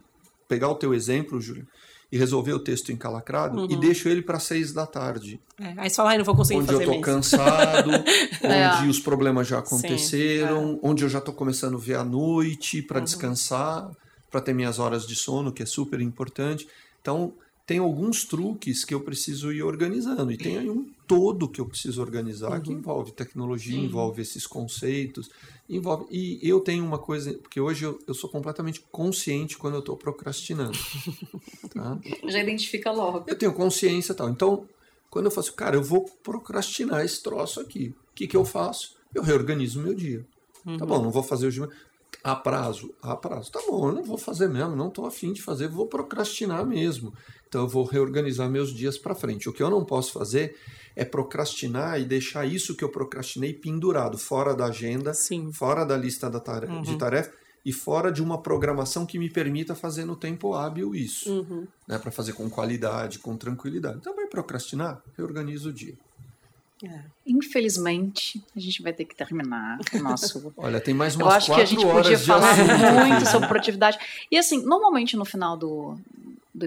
pegar 0.49 0.69
o 0.69 0.75
teu 0.75 0.93
exemplo, 0.93 1.41
Júlio, 1.41 1.67
e 2.11 2.19
resolver 2.19 2.53
o 2.53 2.59
texto 2.59 2.91
encalacrado 2.91 3.61
uhum. 3.61 3.71
e 3.71 3.77
deixo 3.77 4.09
ele 4.09 4.21
para 4.21 4.41
seis 4.41 4.73
da 4.73 4.85
tarde. 4.85 5.41
É, 5.57 5.75
aí 5.77 5.89
você 5.89 5.95
fala, 5.95 6.13
ah, 6.13 6.19
não 6.19 6.25
vou 6.25 6.35
conseguir 6.35 6.59
onde 6.59 6.67
fazer 6.67 6.83
Onde 6.89 6.91
eu 6.91 6.95
tô 6.97 7.01
cansado, 7.01 7.91
é. 8.43 8.75
onde 8.75 8.89
os 8.89 8.99
problemas 8.99 9.47
já 9.47 9.61
aconteceram, 9.61 10.73
Sim, 10.73 10.75
é. 10.75 10.79
onde 10.83 11.05
eu 11.05 11.09
já 11.09 11.21
tô 11.21 11.33
começando 11.33 11.77
a 11.77 11.81
ver 11.81 11.95
a 11.95 12.05
noite 12.05 12.83
para 12.83 12.99
uhum. 12.99 13.05
descansar, 13.05 13.89
para 14.29 14.41
ter 14.41 14.53
minhas 14.53 14.81
horas 14.81 15.07
de 15.07 15.15
sono, 15.15 15.53
que 15.53 15.63
é 15.63 15.67
super 15.67 16.01
importante. 16.01 16.67
Então, 17.01 17.33
tem 17.71 17.79
alguns 17.79 18.25
truques 18.25 18.85
que 18.85 18.93
eu 18.93 19.01
preciso 19.01 19.53
ir 19.53 19.63
organizando. 19.63 20.33
E 20.33 20.37
tem 20.37 20.59
aí 20.59 20.69
um 20.69 20.91
todo 21.07 21.49
que 21.49 21.61
eu 21.61 21.67
preciso 21.67 22.03
organizar 22.03 22.55
uhum. 22.55 22.61
que 22.61 22.73
envolve 22.73 23.13
tecnologia, 23.13 23.79
uhum. 23.79 23.85
envolve 23.85 24.21
esses 24.21 24.45
conceitos, 24.45 25.31
envolve. 25.69 26.05
E 26.11 26.41
eu 26.43 26.59
tenho 26.59 26.85
uma 26.85 26.99
coisa, 26.99 27.33
porque 27.35 27.61
hoje 27.61 27.85
eu, 27.85 27.97
eu 28.09 28.13
sou 28.13 28.29
completamente 28.29 28.81
consciente 28.91 29.57
quando 29.57 29.75
eu 29.75 29.79
estou 29.79 29.97
procrastinando. 29.97 30.77
tá? 31.73 31.97
Já 32.27 32.43
identifica 32.43 32.91
logo. 32.91 33.23
Eu 33.29 33.39
tenho 33.39 33.53
consciência 33.53 34.15
e 34.15 34.17
tal. 34.17 34.29
Então, 34.29 34.67
quando 35.09 35.27
eu 35.27 35.31
faço, 35.31 35.53
cara, 35.53 35.77
eu 35.77 35.83
vou 35.85 36.11
procrastinar 36.25 37.05
esse 37.05 37.23
troço 37.23 37.61
aqui. 37.61 37.95
O 38.11 38.15
que, 38.17 38.27
que 38.27 38.37
eu 38.37 38.45
faço? 38.45 38.97
Eu 39.15 39.23
reorganizo 39.23 39.79
o 39.79 39.85
meu 39.85 39.95
dia. 39.95 40.27
Uhum. 40.67 40.77
Tá 40.77 40.85
bom, 40.85 41.01
não 41.01 41.13
vou 41.13 41.23
fazer 41.23 41.47
hoje 41.47 41.63
a 42.23 42.35
prazo, 42.35 42.95
a 43.03 43.17
prazo. 43.17 43.51
Tá 43.51 43.61
bom, 43.67 43.89
eu 43.89 43.95
não 43.95 44.03
vou 44.03 44.19
fazer 44.19 44.49
mesmo, 44.49 44.77
não 44.77 44.89
estou 44.89 45.07
afim 45.07 45.33
de 45.33 45.43
fazer, 45.43 45.69
vou 45.69 45.87
procrastinar 45.87 46.65
mesmo. 46.67 47.13
Então 47.49 47.63
eu 47.63 47.69
vou 47.69 47.85
reorganizar 47.85 48.49
meus 48.49 48.73
dias 48.73 48.99
para 48.99 49.15
frente. 49.15 49.49
O 49.49 49.53
que 49.53 49.63
eu 49.63 49.71
não 49.71 49.85
posso 49.85 50.13
fazer 50.13 50.57
é 50.95 51.05
procrastinar 51.05 52.01
e 52.01 52.05
deixar 52.05 52.47
isso 52.47 52.77
que 52.77 52.85
eu 52.85 52.89
procrastinei 52.89 53.53
pendurado 53.53 54.19
fora 54.19 54.55
da 54.55 54.67
agenda, 54.67 55.15
Sim. 55.15 55.51
fora 55.53 55.85
da 55.85 55.97
lista 55.97 56.29
da 56.29 56.41
tarefa, 56.41 56.73
uhum. 56.73 56.83
de 56.83 56.97
tarefa 56.97 57.33
e 57.65 57.73
fora 57.73 58.11
de 58.11 58.23
uma 58.23 58.41
programação 58.41 59.05
que 59.05 59.19
me 59.19 59.29
permita 59.29 59.75
fazer 59.75 60.05
no 60.05 60.17
tempo 60.17 60.55
hábil 60.55 60.95
isso, 60.95 61.31
uhum. 61.31 61.67
né, 61.87 61.99
para 61.99 62.11
fazer 62.11 62.33
com 62.33 62.49
qualidade, 62.49 63.19
com 63.19 63.37
tranquilidade. 63.37 63.99
Então 63.99 64.15
vai 64.15 64.27
procrastinar, 64.27 65.03
reorganiza 65.17 65.69
o 65.69 65.73
dia. 65.73 65.95
É. 66.85 67.01
Infelizmente, 67.27 68.43
a 68.57 68.61
gente 68.61 68.83
vai 68.83 68.93
ter 68.93 69.05
que 69.05 69.15
terminar 69.15 69.79
o 69.93 69.99
nosso. 69.99 70.53
Olha, 70.57 70.81
tem 70.81 70.95
mais 70.95 71.15
umas 71.15 71.27
Eu 71.27 71.33
acho 71.33 71.55
que 71.55 71.61
a 71.61 71.65
gente 71.65 71.85
podia 71.85 72.19
falar 72.19 72.57
muito 73.07 73.29
sobre 73.29 73.49
produtividade. 73.49 73.99
E 74.31 74.39
assim, 74.39 74.63
normalmente 74.63 75.17
no 75.17 75.25
final 75.25 75.57
do, 75.57 75.99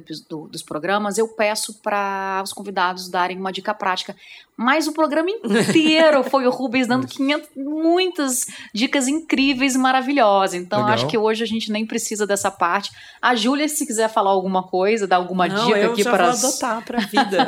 do, 0.01 0.27
do, 0.29 0.47
dos 0.47 0.61
programas, 0.61 1.17
eu 1.17 1.27
peço 1.27 1.75
para 1.81 2.41
os 2.43 2.51
convidados 2.51 3.09
darem 3.09 3.37
uma 3.37 3.51
dica 3.51 3.73
prática. 3.73 4.15
Mas 4.55 4.87
o 4.87 4.93
programa 4.93 5.29
inteiro 5.29 6.23
foi 6.29 6.45
o 6.45 6.49
Rubens 6.49 6.87
dando 6.87 7.07
500, 7.07 7.49
muitas 7.55 8.45
dicas 8.73 9.07
incríveis 9.07 9.75
e 9.75 9.77
maravilhosas. 9.77 10.55
Então, 10.55 10.79
Legal. 10.79 10.93
acho 10.93 11.07
que 11.07 11.17
hoje 11.17 11.43
a 11.43 11.47
gente 11.47 11.71
nem 11.71 11.85
precisa 11.85 12.27
dessa 12.27 12.51
parte. 12.51 12.91
A 13.21 13.35
Júlia, 13.35 13.67
se 13.67 13.85
quiser 13.85 14.09
falar 14.09 14.31
alguma 14.31 14.63
coisa, 14.63 15.07
dar 15.07 15.15
alguma 15.17 15.47
Não, 15.47 15.65
dica 15.65 15.87
aqui 15.87 16.03
para. 16.03 16.27
Eu 16.27 16.33
vou 16.33 16.49
adotar 16.49 16.85
para 16.85 16.97
a 16.99 17.05
vida. 17.05 17.47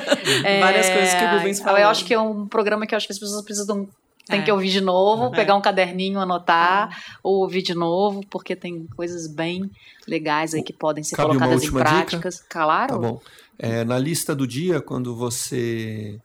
é, 0.44 0.60
Várias 0.60 0.88
coisas 0.88 1.14
que 1.14 1.24
o 1.24 1.38
Rubens 1.38 1.60
falou. 1.60 1.80
Eu 1.80 1.88
acho 1.88 2.04
que 2.04 2.14
é 2.14 2.20
um 2.20 2.46
programa 2.46 2.86
que 2.86 2.94
eu 2.94 2.96
acho 2.96 3.06
que 3.06 3.12
as 3.12 3.18
pessoas 3.18 3.42
precisam 3.44 3.88
tem 4.30 4.40
é. 4.40 4.42
que 4.42 4.52
ouvir 4.52 4.70
de 4.70 4.80
novo, 4.80 5.26
é. 5.26 5.36
pegar 5.36 5.56
um 5.56 5.60
caderninho, 5.60 6.20
anotar, 6.20 6.90
é. 6.90 7.18
ou 7.22 7.40
ouvir 7.40 7.62
de 7.62 7.74
novo, 7.74 8.24
porque 8.30 8.56
tem 8.56 8.86
coisas 8.96 9.26
bem 9.26 9.70
legais 10.06 10.54
aí 10.54 10.62
que 10.62 10.72
podem 10.72 11.04
ser 11.04 11.16
Cabe 11.16 11.28
colocadas 11.28 11.64
em 11.64 11.70
práticas. 11.70 12.34
Dica? 12.36 12.46
Claro. 12.48 12.92
Tá 12.92 12.98
bom. 12.98 13.20
É, 13.58 13.84
na 13.84 13.98
lista 13.98 14.34
do 14.34 14.46
dia, 14.46 14.80
quando 14.80 15.14
você 15.14 16.18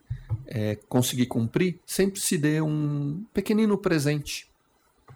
é, 0.46 0.78
conseguir 0.88 1.26
cumprir, 1.26 1.78
sempre 1.84 2.20
se 2.20 2.38
dê 2.38 2.60
um 2.60 3.22
pequenino 3.34 3.76
presente. 3.76 4.48